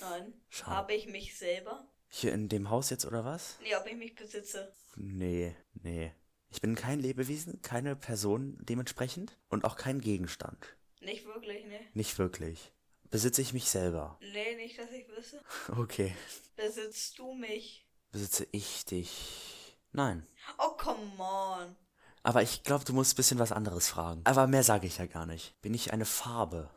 Nein. 0.00 0.32
Schade. 0.48 0.76
Habe 0.76 0.94
ich 0.94 1.06
mich 1.06 1.36
selber? 1.36 1.86
Hier 2.08 2.32
in 2.32 2.48
dem 2.48 2.70
Haus 2.70 2.90
jetzt 2.90 3.04
oder 3.06 3.24
was? 3.24 3.58
Nee, 3.62 3.74
ob 3.76 3.86
ich 3.86 3.96
mich 3.96 4.14
besitze. 4.14 4.72
Nee, 4.96 5.54
nee. 5.74 6.12
Ich 6.50 6.60
bin 6.60 6.74
kein 6.74 7.00
Lebewesen, 7.00 7.62
keine 7.62 7.96
Person 7.96 8.58
dementsprechend 8.60 9.38
und 9.48 9.64
auch 9.64 9.76
kein 9.76 10.00
Gegenstand. 10.00 10.76
Nicht 11.00 11.24
wirklich, 11.24 11.64
ne? 11.66 11.80
Nicht 11.94 12.18
wirklich. 12.18 12.72
Besitze 13.12 13.42
ich 13.42 13.52
mich 13.52 13.68
selber? 13.68 14.16
Nee, 14.20 14.56
nicht, 14.56 14.78
dass 14.78 14.90
ich 14.90 15.06
wüsste. 15.06 15.38
Okay. 15.76 16.16
Besitzt 16.56 17.18
du 17.18 17.34
mich? 17.34 17.86
Besitze 18.10 18.48
ich 18.52 18.86
dich? 18.86 19.76
Nein. 19.92 20.26
Oh, 20.58 20.70
come 20.78 21.12
on. 21.18 21.76
Aber 22.22 22.40
ich 22.40 22.62
glaube, 22.62 22.86
du 22.86 22.94
musst 22.94 23.12
ein 23.12 23.16
bisschen 23.16 23.38
was 23.38 23.52
anderes 23.52 23.90
fragen. 23.90 24.22
Aber 24.24 24.46
mehr 24.46 24.62
sage 24.62 24.86
ich 24.86 24.96
ja 24.96 25.04
gar 25.04 25.26
nicht. 25.26 25.60
Bin 25.60 25.74
ich 25.74 25.92
eine 25.92 26.06
Farbe? 26.06 26.70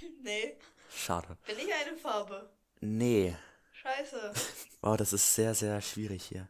Nee. 0.22 0.58
Schade. 0.92 1.38
Bin 1.46 1.56
ich 1.58 1.72
eine 1.72 1.96
Farbe? 1.96 2.50
Nee. 2.80 3.36
Scheiße. 3.72 4.32
Oh, 4.82 4.94
das 4.96 5.12
ist 5.12 5.34
sehr, 5.34 5.54
sehr 5.54 5.80
schwierig 5.80 6.24
hier. 6.24 6.48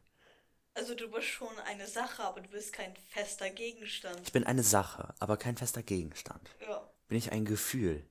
Also 0.75 0.95
du 0.95 1.11
bist 1.11 1.29
schon 1.29 1.59
eine 1.67 1.87
Sache, 1.87 2.23
aber 2.23 2.41
du 2.41 2.49
bist 2.49 2.73
kein 2.73 2.95
fester 3.11 3.49
Gegenstand. 3.51 4.21
Ich 4.25 4.33
bin 4.33 4.45
eine 4.45 4.63
Sache, 4.63 5.15
aber 5.21 5.37
kein 5.37 5.57
fester 5.57 5.83
Gegenstand. 5.83 6.51
Ja. 6.61 6.91
Bin 7.09 7.17
ich 7.17 7.33
ein 7.33 7.45
Gefühl? 7.47 8.07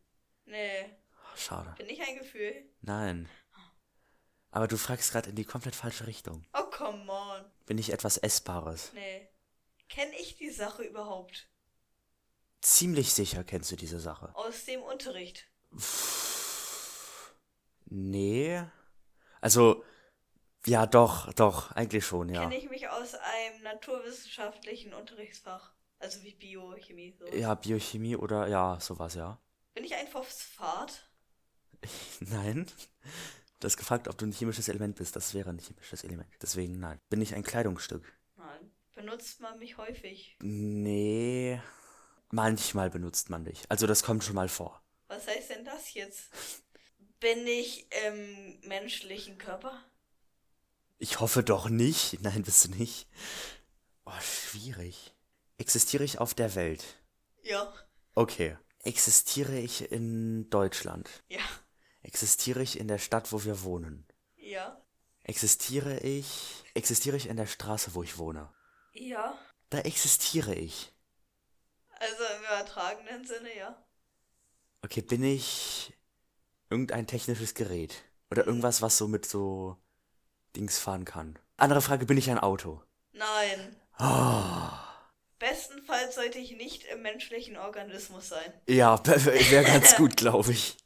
Nee. 0.45 0.85
Oh, 1.11 1.37
schade. 1.37 1.73
Bin 1.77 1.89
ich 1.89 2.01
ein 2.01 2.17
Gefühl? 2.17 2.69
Nein. 2.81 3.29
Aber 4.51 4.67
du 4.67 4.77
fragst 4.77 5.11
gerade 5.11 5.29
in 5.29 5.35
die 5.35 5.43
komplett 5.43 5.75
falsche 5.75 6.07
Richtung. 6.07 6.45
Oh, 6.53 6.69
come 6.69 7.11
on. 7.11 7.45
Bin 7.65 7.77
ich 7.77 7.91
etwas 7.91 8.17
Essbares? 8.17 8.91
Nee. 8.93 9.27
Kenn 9.89 10.11
ich 10.13 10.37
die 10.37 10.49
Sache 10.49 10.83
überhaupt? 10.83 11.49
Ziemlich 12.61 13.13
sicher 13.13 13.43
kennst 13.43 13.71
du 13.71 13.75
diese 13.75 13.99
Sache. 13.99 14.33
Aus 14.35 14.65
dem 14.65 14.81
Unterricht. 14.81 15.47
Nee. 17.85 18.63
Also, 19.41 19.83
ja, 20.65 20.87
doch, 20.87 21.31
doch, 21.33 21.71
eigentlich 21.71 22.05
schon, 22.05 22.29
ja. 22.29 22.41
Kenne 22.41 22.57
ich 22.57 22.69
mich 22.69 22.87
aus 22.89 23.13
einem 23.13 23.61
naturwissenschaftlichen 23.61 24.93
Unterrichtsfach. 24.93 25.73
Also 25.99 26.23
wie 26.23 26.33
Biochemie. 26.33 27.15
So. 27.17 27.27
Ja, 27.27 27.55
Biochemie 27.55 28.15
oder 28.15 28.47
ja, 28.47 28.79
sowas, 28.79 29.15
ja. 29.15 29.39
Bin 29.75 29.83
ich 29.83 29.93
ein 29.93 30.07
Phosphat? 30.07 31.05
Nein. 32.21 32.65
Du 33.59 33.65
hast 33.65 33.77
gefragt, 33.77 34.07
ob 34.07 34.17
du 34.17 34.25
ein 34.25 34.31
chemisches 34.31 34.69
Element 34.69 34.95
bist. 34.95 35.15
Das 35.15 35.33
wäre 35.33 35.49
ein 35.49 35.59
chemisches 35.59 36.03
Element. 36.03 36.29
Deswegen 36.41 36.79
nein. 36.79 36.99
Bin 37.09 37.21
ich 37.21 37.35
ein 37.35 37.43
Kleidungsstück? 37.43 38.13
Nein. 38.37 38.71
Benutzt 38.93 39.39
man 39.41 39.59
mich 39.59 39.77
häufig? 39.77 40.37
Nee. 40.41 41.61
Manchmal 42.31 42.89
benutzt 42.89 43.29
man 43.29 43.45
dich. 43.45 43.63
Also 43.69 43.87
das 43.87 44.03
kommt 44.03 44.23
schon 44.23 44.35
mal 44.35 44.49
vor. 44.49 44.81
Was 45.07 45.27
heißt 45.27 45.51
denn 45.51 45.65
das 45.65 45.93
jetzt? 45.93 46.29
Bin 47.19 47.45
ich 47.47 47.87
im 48.07 48.59
menschlichen 48.61 49.37
Körper? 49.37 49.83
Ich 50.97 51.19
hoffe 51.19 51.43
doch 51.43 51.69
nicht. 51.69 52.21
Nein, 52.21 52.43
bist 52.43 52.65
du 52.65 52.71
nicht. 52.71 53.07
Oh, 54.05 54.19
schwierig. 54.21 55.13
Existiere 55.57 56.03
ich 56.03 56.19
auf 56.19 56.33
der 56.33 56.55
Welt? 56.55 56.83
Ja. 57.41 57.73
Okay. 58.13 58.57
Existiere 58.85 59.57
ich 59.57 59.91
in 59.91 60.47
Deutschland? 60.51 61.09
Ja. 61.27 61.41
Existiere 62.03 62.61
ich 62.61 62.79
in 62.79 62.87
der 62.87 62.99
Stadt, 62.99 63.31
wo 63.31 63.43
wir 63.43 63.63
wohnen? 63.63 64.05
Ja. 64.37 64.79
Existiere 65.23 66.01
ich. 66.01 66.63
Existiere 66.75 67.17
ich 67.17 67.27
in 67.27 67.35
der 67.35 67.47
Straße, 67.47 67.95
wo 67.95 68.03
ich 68.03 68.19
wohne? 68.19 68.53
Ja. 68.93 69.35
Da 69.71 69.79
existiere 69.79 70.53
ich. 70.53 70.93
Also 71.99 72.23
im 72.37 72.43
übertragenen 72.43 73.25
Sinne, 73.25 73.57
ja. 73.57 73.83
Okay, 74.83 75.01
bin 75.01 75.23
ich 75.23 75.97
irgendein 76.69 77.07
technisches 77.07 77.55
Gerät? 77.55 78.03
Oder 78.29 78.45
irgendwas, 78.45 78.83
was 78.83 78.99
so 78.99 79.07
mit 79.07 79.25
so 79.25 79.77
Dings 80.55 80.77
fahren 80.77 81.05
kann? 81.05 81.39
Andere 81.57 81.81
Frage, 81.81 82.05
bin 82.05 82.17
ich 82.17 82.29
ein 82.29 82.37
Auto? 82.37 82.83
Nein. 83.13 83.75
Oh. 83.97 84.84
Bestenfalls 85.39 86.15
sollte 86.15 86.39
ich 86.39 86.51
nicht 86.51 86.83
im 86.85 87.01
menschlichen 87.01 87.57
Organismus 87.57 88.29
sein. 88.29 88.53
Ja, 88.67 88.99
wäre 89.05 89.63
ganz 89.63 89.95
gut, 89.95 90.15
glaube 90.17 90.51
ich. 90.51 90.77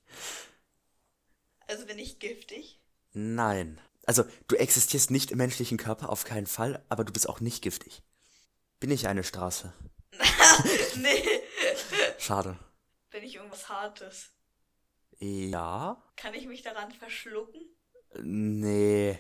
Also 1.67 1.85
bin 1.85 1.99
ich 1.99 2.19
giftig? 2.19 2.79
Nein. 3.13 3.79
Also, 4.05 4.23
du 4.47 4.55
existierst 4.55 5.11
nicht 5.11 5.29
im 5.29 5.37
menschlichen 5.37 5.77
Körper, 5.77 6.09
auf 6.09 6.23
keinen 6.23 6.47
Fall, 6.47 6.83
aber 6.89 7.03
du 7.03 7.13
bist 7.13 7.29
auch 7.29 7.41
nicht 7.41 7.61
giftig. 7.61 8.01
Bin 8.79 8.89
ich 8.89 9.07
eine 9.07 9.23
Straße? 9.23 9.71
nee. 10.95 11.41
Schade. 12.17 12.57
Bin 13.11 13.23
ich 13.23 13.35
irgendwas 13.35 13.69
Hartes? 13.69 14.31
Ja? 15.19 16.01
Kann 16.15 16.33
ich 16.33 16.47
mich 16.47 16.63
daran 16.63 16.91
verschlucken? 16.91 17.61
Nee. 18.19 19.19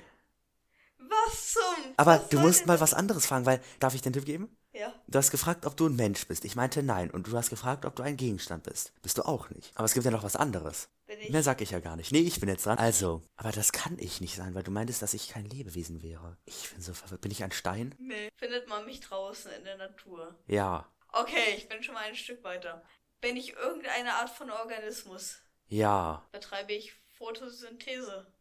Was 0.97 1.53
zum? 1.53 1.93
Aber 1.97 2.21
was 2.21 2.29
du 2.29 2.39
musst 2.39 2.65
mal 2.65 2.79
was 2.79 2.93
anderes 2.93 3.25
fragen, 3.27 3.45
weil, 3.45 3.61
darf 3.79 3.93
ich 3.93 4.01
den 4.01 4.13
Tipp 4.13 4.25
geben? 4.25 4.57
Ja. 4.71 4.93
Du 5.07 5.17
hast 5.17 5.31
gefragt, 5.31 5.65
ob 5.65 5.75
du 5.75 5.87
ein 5.87 5.95
Mensch 5.95 6.27
bist. 6.27 6.45
Ich 6.45 6.55
meinte 6.55 6.83
nein. 6.83 7.09
Und 7.09 7.27
du 7.27 7.35
hast 7.35 7.49
gefragt, 7.49 7.85
ob 7.85 7.95
du 7.95 8.03
ein 8.03 8.17
Gegenstand 8.17 8.63
bist. 8.63 8.93
Bist 9.01 9.17
du 9.17 9.23
auch 9.23 9.49
nicht. 9.49 9.71
Aber 9.75 9.85
es 9.85 9.93
gibt 9.93 10.05
ja 10.05 10.11
noch 10.11 10.23
was 10.23 10.35
anderes. 10.35 10.89
Bin 11.07 11.19
ich? 11.19 11.31
Mehr 11.31 11.41
sag 11.41 11.61
ich 11.61 11.71
ja 11.71 11.79
gar 11.79 11.95
nicht. 11.95 12.11
Nee, 12.11 12.19
ich 12.19 12.39
bin 12.39 12.49
jetzt 12.49 12.65
dran. 12.65 12.77
Also, 12.77 13.23
aber 13.35 13.51
das 13.51 13.71
kann 13.71 13.97
ich 13.97 14.21
nicht 14.21 14.35
sein, 14.35 14.53
weil 14.53 14.61
du 14.63 14.69
meintest, 14.69 15.01
dass 15.01 15.15
ich 15.15 15.29
kein 15.29 15.45
Lebewesen 15.45 16.03
wäre. 16.03 16.37
Ich 16.45 16.69
bin 16.69 16.81
so 16.81 16.93
verwirrt. 16.93 17.21
Bin 17.21 17.31
ich 17.31 17.43
ein 17.43 17.51
Stein? 17.51 17.95
Nee. 17.97 18.29
Findet 18.35 18.69
man 18.69 18.85
mich 18.85 18.99
draußen 18.99 19.51
in 19.51 19.63
der 19.63 19.77
Natur? 19.77 20.35
Ja. 20.45 20.87
Okay, 21.11 21.55
ich 21.57 21.67
bin 21.67 21.81
schon 21.81 21.95
mal 21.95 22.03
ein 22.03 22.15
Stück 22.15 22.43
weiter. 22.43 22.83
Bin 23.21 23.37
ich 23.37 23.53
irgendeine 23.53 24.13
Art 24.13 24.29
von 24.29 24.51
Organismus? 24.51 25.39
Ja. 25.67 26.27
Betreibe 26.31 26.73
ich 26.73 26.93
Photosynthese? 27.17 28.31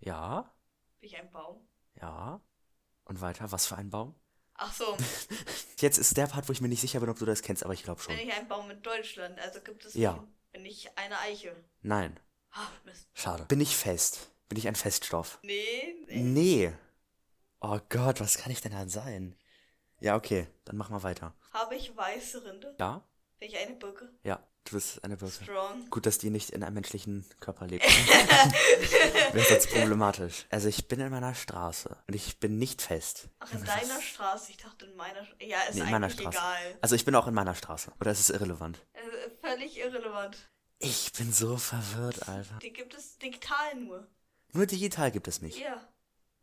Ja. 0.00 0.50
Bin 1.00 1.10
ich 1.10 1.16
ein 1.18 1.30
Baum? 1.30 1.68
Ja. 2.00 2.40
Und 3.04 3.20
weiter, 3.20 3.52
was 3.52 3.66
für 3.66 3.76
ein 3.76 3.90
Baum? 3.90 4.14
Ach 4.66 4.72
so, 4.72 4.96
Jetzt 5.78 5.98
ist 5.98 6.16
der 6.16 6.26
Part, 6.26 6.48
wo 6.48 6.52
ich 6.52 6.62
mir 6.62 6.68
nicht 6.68 6.80
sicher 6.80 6.98
bin, 7.00 7.10
ob 7.10 7.18
du 7.18 7.26
das 7.26 7.42
kennst, 7.42 7.64
aber 7.64 7.74
ich 7.74 7.82
glaube 7.82 8.00
schon. 8.00 8.16
bin 8.16 8.26
ich 8.26 8.34
ein 8.34 8.48
Baum 8.48 8.70
in 8.70 8.80
Deutschland? 8.80 9.38
Also 9.38 9.60
gibt 9.60 9.84
es. 9.84 9.92
Ja. 9.92 10.24
Bin 10.52 10.64
ich 10.64 10.88
eine 10.96 11.18
Eiche? 11.18 11.54
Nein. 11.82 12.18
Ah, 12.52 12.68
Mist. 12.84 13.06
Schade. 13.12 13.44
Bin 13.44 13.60
ich 13.60 13.76
fest? 13.76 14.30
Bin 14.48 14.56
ich 14.58 14.66
ein 14.66 14.74
Feststoff? 14.74 15.38
Nee, 15.42 15.94
nee. 16.06 16.20
Nee. 16.20 16.72
Oh 17.60 17.78
Gott, 17.90 18.20
was 18.20 18.38
kann 18.38 18.52
ich 18.52 18.62
denn 18.62 18.72
dann 18.72 18.88
sein? 18.88 19.36
Ja, 20.00 20.16
okay, 20.16 20.46
dann 20.64 20.78
mach 20.78 20.88
mal 20.88 21.02
weiter. 21.02 21.34
Habe 21.52 21.76
ich 21.76 21.94
weiße 21.94 22.44
Rinde? 22.44 22.74
Ja? 22.80 23.02
Bin 23.44 23.52
ich 23.52 23.58
eine 23.58 23.74
Birke? 23.74 24.08
Ja, 24.22 24.42
du 24.64 24.72
bist 24.72 25.04
eine 25.04 25.18
Birke. 25.18 25.44
Strong. 25.44 25.90
Gut, 25.90 26.06
dass 26.06 26.16
die 26.16 26.30
nicht 26.30 26.48
in 26.48 26.62
einem 26.64 26.72
menschlichen 26.76 27.26
Körper 27.40 27.66
lebt. 27.66 27.84
Wäre 29.34 29.44
sonst 29.46 29.68
problematisch. 29.70 30.46
Also 30.48 30.68
ich 30.68 30.88
bin 30.88 30.98
in 31.00 31.10
meiner 31.10 31.34
Straße 31.34 31.94
und 32.08 32.14
ich 32.14 32.38
bin 32.40 32.56
nicht 32.58 32.80
fest. 32.80 33.28
Ach, 33.40 33.52
in 33.52 33.62
deiner 33.62 34.00
Straße? 34.00 34.50
Ich 34.52 34.56
dachte 34.56 34.86
in 34.86 34.96
meiner. 34.96 35.20
Sch- 35.20 35.44
Ja, 35.44 35.60
ist 35.68 35.74
Nee, 35.74 35.82
eigentlich 35.82 36.14
Straße. 36.14 36.38
egal. 36.38 36.78
Also 36.80 36.94
ich 36.94 37.04
bin 37.04 37.14
auch 37.16 37.26
in 37.26 37.34
meiner 37.34 37.54
Straße. 37.54 37.92
Oder 38.00 38.12
ist 38.12 38.20
es 38.20 38.30
irrelevant? 38.30 38.78
Äh, 38.94 39.00
völlig 39.46 39.76
irrelevant. 39.78 40.38
Ich 40.78 41.12
bin 41.12 41.30
so 41.30 41.58
verwirrt, 41.58 42.26
Alter. 42.26 42.58
Die 42.62 42.72
gibt 42.72 42.94
es 42.94 43.18
digital 43.18 43.74
nur. 43.74 44.06
Nur 44.54 44.64
digital 44.64 45.10
gibt 45.10 45.28
es 45.28 45.42
mich. 45.42 45.58
Ja. 45.58 45.86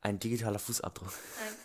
Ein 0.01 0.19
digitaler 0.19 0.59
Fußabdruck. 0.59 1.11
Nein. 1.39 1.55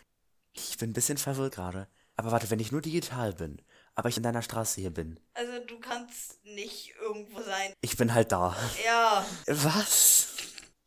Ich 0.55 0.79
bin 0.79 0.91
ein 0.91 0.95
bisschen 0.95 1.19
verwirrt 1.19 1.57
gerade. 1.57 1.89
Aber 2.19 2.33
warte, 2.33 2.49
wenn 2.49 2.61
ich 2.61 2.73
nur 2.73 2.81
digital 2.81 3.35
bin, 3.35 3.61
aber 3.97 4.09
ich 4.09 4.17
in 4.17 4.23
deiner 4.23 4.43
Straße 4.43 4.81
hier 4.81 4.91
bin, 4.91 5.19
Also 5.35 5.59
du 5.67 5.81
kannst 5.81 6.45
nicht 6.45 6.95
irgendwo 7.01 7.43
sein. 7.43 7.73
ich 7.81 7.97
bin 7.97 8.15
halt 8.15 8.31
da. 8.31 8.55
Ja. 8.85 9.27
Was? 9.49 10.29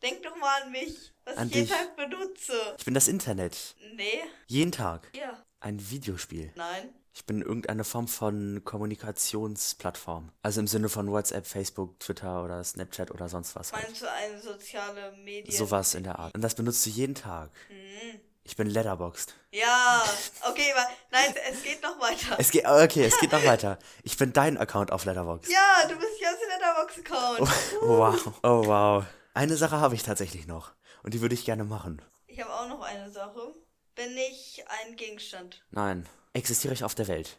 Denk 0.02 0.22
doch 0.22 0.34
mal 0.36 0.62
an 0.62 0.72
mich, 0.72 1.12
was 1.26 1.36
An 1.36 1.48
ich 1.48 1.54
jeden 1.56 1.66
dich. 1.68 1.76
Tag 1.76 1.94
benutze. 1.96 2.54
Ich 2.78 2.84
bin 2.86 2.94
das 2.94 3.06
Internet. 3.08 3.76
Nee. 3.96 4.20
Jeden 4.46 4.72
Tag. 4.72 5.10
Ja. 5.14 5.42
Ein 5.60 5.90
Videospiel. 5.90 6.50
Nein. 6.56 6.94
Ich 7.12 7.26
bin 7.26 7.42
irgendeine 7.42 7.84
Form 7.84 8.08
von 8.08 8.62
Kommunikationsplattform. 8.64 10.30
Also 10.42 10.60
im 10.60 10.66
Sinne 10.66 10.88
von 10.88 11.10
WhatsApp, 11.10 11.46
Facebook, 11.46 11.98
Twitter 12.00 12.44
oder 12.44 12.62
Snapchat 12.64 13.10
oder 13.10 13.28
sonst 13.28 13.54
was. 13.56 13.72
Halt. 13.72 13.84
Meinst 13.84 14.02
du 14.02 14.10
eine 14.10 14.40
soziale 14.40 15.12
Medien? 15.16 15.54
Sowas 15.54 15.94
in 15.94 16.04
der 16.04 16.18
Art. 16.18 16.34
Und 16.34 16.40
das 16.42 16.54
benutzt 16.54 16.86
du 16.86 16.90
jeden 16.90 17.14
Tag. 17.14 17.50
Mhm. 17.68 18.20
Ich 18.42 18.56
bin 18.56 18.68
letterboxed. 18.68 19.34
Ja. 19.52 20.02
Okay, 20.48 20.72
aber 20.72 20.86
nein, 21.10 21.34
es 21.50 21.62
geht 21.62 21.82
noch 21.82 22.00
weiter. 22.00 22.36
Es 22.38 22.50
geht, 22.50 22.66
okay, 22.66 23.04
es 23.04 23.18
geht 23.18 23.32
noch 23.32 23.44
weiter. 23.44 23.78
Ich 24.02 24.16
bin 24.16 24.32
dein 24.32 24.56
Account 24.58 24.92
auf 24.92 25.04
Letterboxd. 25.04 25.50
ja, 25.52 25.86
du 25.88 25.96
bist 25.96 26.20
ja 26.20 26.30
aus 26.30 26.38
dem 26.38 26.48
Letterbox-Account. 26.48 27.80
Oh, 27.82 27.98
wow. 27.98 28.32
Oh, 28.42 28.66
wow. 28.66 29.04
Eine 29.34 29.56
Sache 29.56 29.78
habe 29.78 29.94
ich 29.94 30.02
tatsächlich 30.02 30.46
noch. 30.46 30.72
Und 31.02 31.14
die 31.14 31.20
würde 31.20 31.34
ich 31.34 31.44
gerne 31.44 31.64
machen. 31.64 32.02
Ich 32.26 32.40
habe 32.40 32.52
auch 32.52 32.68
noch 32.68 32.82
eine 32.82 33.10
Sache. 33.10 33.54
Bin 33.94 34.16
ich 34.16 34.64
ein 34.68 34.96
Gegenstand? 34.96 35.62
Nein. 35.70 36.08
Existiere 36.32 36.72
ich 36.74 36.84
auf 36.84 36.94
der 36.94 37.08
Welt? 37.08 37.38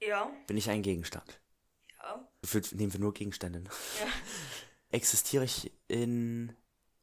Ja. 0.00 0.30
Bin 0.46 0.56
ich 0.56 0.70
ein 0.70 0.82
Gegenstand? 0.82 1.40
Ja. 1.98 2.28
Gefühlt 2.40 2.72
nehmen 2.72 2.92
wir 2.92 3.00
nur 3.00 3.12
Gegenstände. 3.12 3.64
Ja. 3.64 4.06
Existiere 4.90 5.44
ich 5.44 5.72
in 5.88 6.56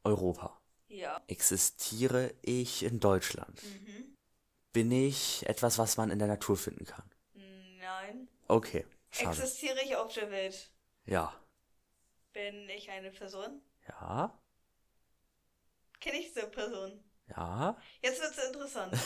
Europa? 0.04 0.60
Ja. 0.96 1.22
Existiere 1.28 2.34
ich 2.42 2.84
in 2.84 3.00
Deutschland? 3.00 3.62
Mhm. 3.64 4.16
Bin 4.72 4.92
ich 4.92 5.46
etwas, 5.48 5.78
was 5.78 5.98
man 5.98 6.10
in 6.10 6.20
der 6.20 6.28
Natur 6.28 6.58
finden 6.58 6.86
kann? 6.86 7.10
Nein. 7.34 8.28
Okay, 8.48 8.86
schade. 9.12 9.30
Existiere 9.42 9.82
ich 9.84 9.96
auf 9.96 10.14
der 10.14 10.32
Welt? 10.32 10.72
Ja. 11.06 11.34
Bin 12.34 12.70
ich 12.70 12.90
eine 12.90 13.12
Person? 13.12 13.62
Ja? 13.88 14.38
Kenne 16.00 16.18
ich 16.20 16.34
diese 16.34 16.48
Person? 16.48 17.04
Ja? 17.28 17.78
Jetzt 18.02 18.22
wird's 18.22 18.38
interessant. 18.46 18.94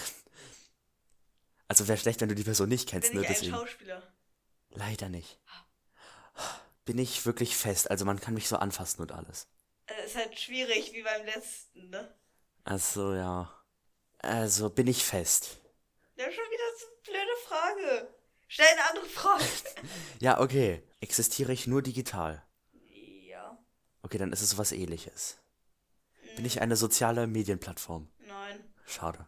Also 1.71 1.87
wäre 1.87 1.99
schlecht, 1.99 2.19
wenn 2.19 2.29
du 2.29 2.33
die 2.33 2.43
Person 2.43 2.67
nicht 2.67 2.89
kennst, 2.89 3.11
Bin 3.11 3.19
ne? 3.19 3.25
ich 3.25 3.29
ein 3.29 3.33
Deswegen. 3.35 3.55
Schauspieler? 3.55 4.01
Leider 4.71 5.07
nicht. 5.07 5.39
Bin 6.83 6.97
ich 6.97 7.27
wirklich 7.27 7.55
fest? 7.55 7.91
Also 7.91 8.05
man 8.05 8.19
kann 8.19 8.33
mich 8.33 8.47
so 8.47 8.55
anfassen 8.55 9.03
und 9.03 9.11
alles. 9.11 9.47
Äh, 9.89 10.05
ist 10.05 10.15
halt 10.15 10.37
schwierig, 10.39 10.93
wie 10.93 11.03
beim 11.03 11.25
letzten, 11.25 11.89
ne? 11.89 12.13
Also 12.63 13.13
ja. 13.13 13.53
Also 14.19 14.69
bin 14.69 14.87
ich 14.87 15.03
fest. 15.03 15.57
Ja, 16.15 16.25
schon 16.25 16.43
wieder 16.51 16.63
so 16.79 16.85
eine 16.87 17.01
blöde 17.03 17.37
Frage. 17.47 18.13
Stell 18.47 18.67
eine 18.67 18.89
andere 18.89 19.05
Frage. 19.05 19.43
Ja, 20.19 20.39
okay. 20.41 20.83
Existiere 20.99 21.53
ich 21.53 21.65
nur 21.67 21.81
digital? 21.81 22.43
ja. 23.25 23.57
Okay, 24.01 24.17
dann 24.17 24.33
ist 24.33 24.41
es 24.41 24.49
sowas 24.49 24.71
ähnliches. 24.73 25.37
Bin 26.35 26.45
ich 26.45 26.61
eine 26.61 26.75
soziale 26.75 27.25
Medienplattform? 27.27 28.11
Nein. 28.19 28.73
Schade. 28.85 29.27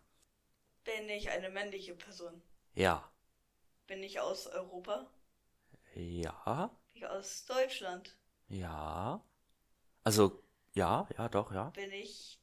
Bin 0.83 1.07
ich 1.09 1.29
eine 1.29 1.49
männliche 1.49 1.95
Person? 1.95 2.41
Ja. 2.73 3.09
Bin 3.87 4.03
ich 4.03 4.19
aus 4.19 4.47
Europa? 4.47 5.09
Ja. 5.95 6.71
Bin 6.93 7.03
ich 7.03 7.07
aus 7.07 7.45
Deutschland? 7.45 8.17
Ja. 8.49 9.23
Also, 10.03 10.43
ja, 10.73 11.07
ja, 11.17 11.29
doch, 11.29 11.51
ja. 11.51 11.69
Bin 11.71 11.91
ich 11.91 12.39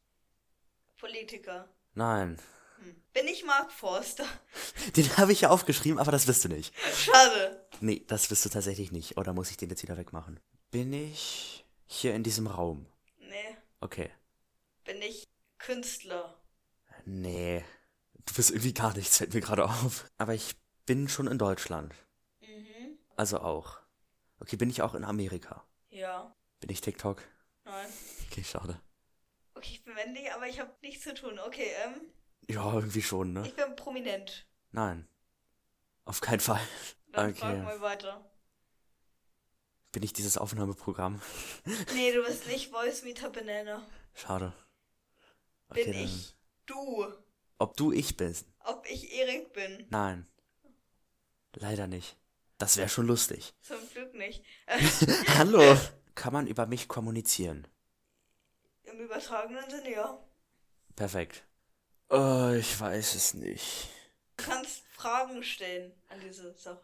Politiker. 0.98 1.68
Nein. 1.94 2.38
Hm. 2.80 3.02
Bin 3.12 3.28
ich 3.28 3.44
Mark 3.44 3.72
Forster? 3.72 4.26
Den 4.96 5.16
habe 5.16 5.32
ich 5.32 5.42
ja 5.42 5.50
aufgeschrieben, 5.50 5.98
aber 5.98 6.12
das 6.12 6.26
bist 6.26 6.44
du 6.44 6.48
nicht. 6.48 6.74
Schade. 6.94 7.66
Nee, 7.80 8.04
das 8.06 8.28
bist 8.28 8.44
du 8.44 8.48
tatsächlich 8.48 8.92
nicht. 8.92 9.16
Oder 9.16 9.32
muss 9.32 9.50
ich 9.50 9.56
den 9.56 9.70
jetzt 9.70 9.82
wieder 9.82 9.96
wegmachen? 9.96 10.40
Bin 10.70 10.92
ich 10.92 11.64
hier 11.86 12.14
in 12.14 12.22
diesem 12.22 12.46
Raum? 12.46 12.86
Nee. 13.18 13.56
Okay. 13.80 14.10
Bin 14.84 15.00
ich 15.02 15.24
Künstler? 15.58 16.40
Nee. 17.04 17.64
Du 18.26 18.34
bist 18.34 18.50
irgendwie 18.50 18.74
gar 18.74 18.94
nichts, 18.94 19.16
fällt 19.18 19.34
mir 19.34 19.40
gerade 19.40 19.64
auf. 19.64 20.10
Aber 20.18 20.34
ich 20.34 20.56
bin 20.84 21.08
schon 21.08 21.26
in 21.26 21.38
Deutschland. 21.38 21.94
Mhm. 22.40 22.98
Also 23.16 23.40
auch. 23.40 23.78
Okay, 24.40 24.56
bin 24.56 24.70
ich 24.70 24.82
auch 24.82 24.94
in 24.94 25.04
Amerika? 25.04 25.64
Ja. 25.90 26.34
Bin 26.60 26.70
ich 26.70 26.80
TikTok? 26.80 27.22
Nein. 27.64 27.88
Okay, 28.38 28.44
schade. 28.44 28.80
Okay, 29.54 29.70
ich 29.72 29.84
bin 29.84 29.94
männlich, 29.94 30.32
aber 30.32 30.46
ich 30.46 30.60
habe 30.60 30.72
nichts 30.80 31.02
zu 31.02 31.12
tun. 31.12 31.40
Okay, 31.40 31.72
ähm. 31.84 32.00
Ja, 32.48 32.72
irgendwie 32.72 33.02
schon, 33.02 33.32
ne? 33.32 33.42
Ich 33.44 33.54
bin 33.56 33.74
prominent. 33.74 34.46
Nein. 34.70 35.08
Auf 36.04 36.20
keinen 36.20 36.38
Fall. 36.38 36.60
Dann 37.12 37.30
Okay. 37.30 37.40
frag 37.40 37.64
mal 37.64 37.80
weiter. 37.80 38.30
Bin 39.90 40.04
ich 40.04 40.12
dieses 40.12 40.38
Aufnahmeprogramm? 40.38 41.20
Nee, 41.94 42.12
du 42.12 42.22
bist 42.22 42.46
nicht 42.46 42.70
Voice 42.70 43.02
Meter 43.02 43.30
Banana. 43.30 43.84
Schade. 44.14 44.52
Bin 45.74 45.92
dann- 45.92 46.04
ich 46.04 46.36
du? 46.66 47.06
Ob 47.58 47.76
du 47.76 47.90
ich 47.92 48.16
bist? 48.16 48.46
Ob 48.60 48.86
ich 48.88 49.12
Erik 49.14 49.52
bin? 49.52 49.84
Nein. 49.90 50.28
Leider 51.56 51.88
nicht. 51.88 52.16
Das 52.58 52.76
wäre 52.76 52.88
schon 52.88 53.06
lustig. 53.08 53.52
Zum 53.62 53.78
Glück 53.92 54.14
nicht. 54.14 54.44
Hallo. 55.38 55.76
Kann 56.14 56.32
man 56.32 56.46
über 56.46 56.66
mich 56.66 56.86
kommunizieren? 56.86 57.66
Im 58.98 59.04
übertragenen 59.04 59.70
Sinne, 59.70 59.92
ja. 59.92 60.18
Perfekt. 60.96 61.44
Oh, 62.08 62.50
ich 62.58 62.80
weiß 62.80 63.14
es 63.14 63.32
nicht. 63.34 63.88
Du 64.36 64.44
kannst 64.44 64.82
Fragen 64.90 65.44
stellen 65.44 65.92
an 66.08 66.18
diese 66.20 66.52
Sache. 66.54 66.80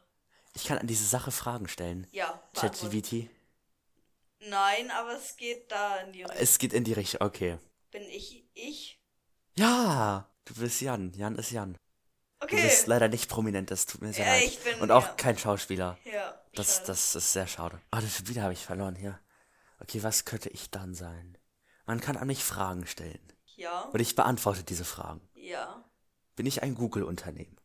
Ich 0.54 0.64
kann 0.64 0.78
an 0.78 0.86
diese 0.86 1.04
Sache 1.04 1.32
Fragen 1.32 1.66
stellen. 1.66 2.06
Ja. 2.12 2.40
ChatGPT. 2.54 3.28
Nein, 4.38 4.92
aber 4.92 5.16
es 5.16 5.36
geht 5.36 5.72
da 5.72 5.96
in 6.02 6.12
die 6.12 6.22
Richtung. 6.22 6.38
Es 6.40 6.58
geht 6.58 6.72
in 6.72 6.84
die 6.84 6.92
Richtung. 6.92 7.20
Okay. 7.22 7.58
Bin 7.90 8.02
ich 8.02 8.44
ich? 8.54 9.00
Ja, 9.56 10.30
du 10.44 10.54
bist 10.54 10.80
Jan. 10.80 11.12
Jan 11.14 11.34
ist 11.34 11.50
Jan. 11.50 11.72
Du 12.38 12.44
Okay. 12.46 12.62
bist 12.62 12.86
leider 12.86 13.08
nicht 13.08 13.28
prominent, 13.28 13.72
das 13.72 13.86
tut 13.86 14.02
mir 14.02 14.12
sehr 14.12 14.26
Ja, 14.26 14.32
leid. 14.34 14.44
ich 14.44 14.60
bin- 14.60 14.80
Und 14.80 14.92
auch 14.92 15.06
ja. 15.06 15.14
kein 15.14 15.36
Schauspieler. 15.38 15.98
ja, 16.04 16.40
Das, 16.54 16.74
schade. 16.76 16.86
das 16.88 17.14
ist 17.16 17.32
sehr 17.32 17.46
schade. 17.48 17.80
Ah, 17.90 18.00
das 18.00 18.24
wieder 18.28 18.42
habe 18.42 18.52
ich 18.52 18.64
verloren 18.64 18.94
hier. 18.94 19.18
Okay, 19.80 20.00
was 20.04 20.24
könnte 20.24 20.50
ich 20.50 20.70
dann 20.70 20.94
sein? 20.94 21.38
Man 21.86 22.00
kann 22.00 22.16
an 22.16 22.26
mich 22.26 22.42
Fragen 22.44 22.86
stellen. 22.86 23.20
Ja, 23.56 23.82
Und 23.92 24.00
ich 24.00 24.14
beantworte 24.16 24.64
diese 24.64 24.84
Fragen. 24.84 25.20
ja. 25.34 25.84
Bin 26.36 26.46
ich 26.46 26.64
ein 26.64 26.74
Google-Unternehmen? 26.74 27.56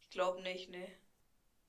Ich 0.00 0.08
glaube 0.08 0.40
nicht, 0.40 0.70
ne. 0.70 0.88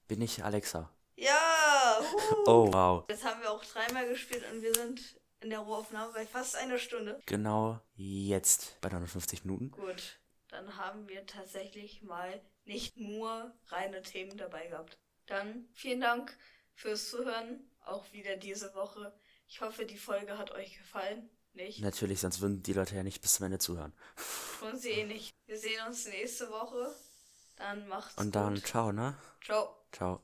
Bin 0.07 0.21
ich 0.21 0.45
Alexa? 0.45 0.89
Ja! 1.17 1.99
Huhu. 2.01 2.43
Oh, 2.47 2.73
wow. 2.73 3.03
Jetzt 3.09 3.25
haben 3.25 3.41
wir 3.41 3.51
auch 3.51 3.65
dreimal 3.65 4.07
gespielt 4.07 4.45
und 4.49 4.61
wir 4.61 4.73
sind 4.73 5.19
in 5.41 5.49
der 5.49 5.59
Rohaufnahme 5.59 6.13
bei 6.13 6.25
fast 6.25 6.55
einer 6.55 6.77
Stunde. 6.79 7.19
Genau 7.25 7.81
jetzt 7.95 8.79
bei 8.79 8.87
59 8.87 9.43
Minuten. 9.43 9.71
Gut, 9.71 10.21
dann 10.47 10.77
haben 10.77 11.09
wir 11.09 11.25
tatsächlich 11.25 12.01
mal 12.01 12.41
nicht 12.63 12.95
nur 12.95 13.53
reine 13.67 14.01
Themen 14.01 14.37
dabei 14.37 14.67
gehabt. 14.67 14.97
Dann 15.25 15.67
vielen 15.73 15.99
Dank 15.99 16.37
fürs 16.75 17.09
Zuhören, 17.09 17.69
auch 17.83 18.09
wieder 18.13 18.37
diese 18.37 18.73
Woche. 18.73 19.13
Ich 19.49 19.59
hoffe, 19.59 19.85
die 19.85 19.97
Folge 19.97 20.37
hat 20.37 20.51
euch 20.51 20.77
gefallen. 20.77 21.29
Nicht? 21.53 21.79
Natürlich, 21.81 22.19
sonst 22.21 22.41
würden 22.41 22.63
die 22.63 22.73
Leute 22.73 22.95
ja 22.95 23.03
nicht 23.03 23.21
bis 23.21 23.33
zum 23.35 23.45
Ende 23.45 23.59
zuhören. 23.59 23.93
Tun 24.59 24.77
sie 24.77 24.91
eh 24.91 25.05
nicht. 25.05 25.33
Wir 25.47 25.57
sehen 25.57 25.85
uns 25.87 26.05
nächste 26.07 26.49
Woche. 26.49 26.93
Dann 27.57 27.87
macht's 27.87 28.15
Und 28.17 28.35
dann 28.35 28.55
gut. 28.55 28.65
ciao, 28.65 28.91
ne? 28.91 29.15
Ciao. 29.43 29.75
Ciao. 29.91 30.23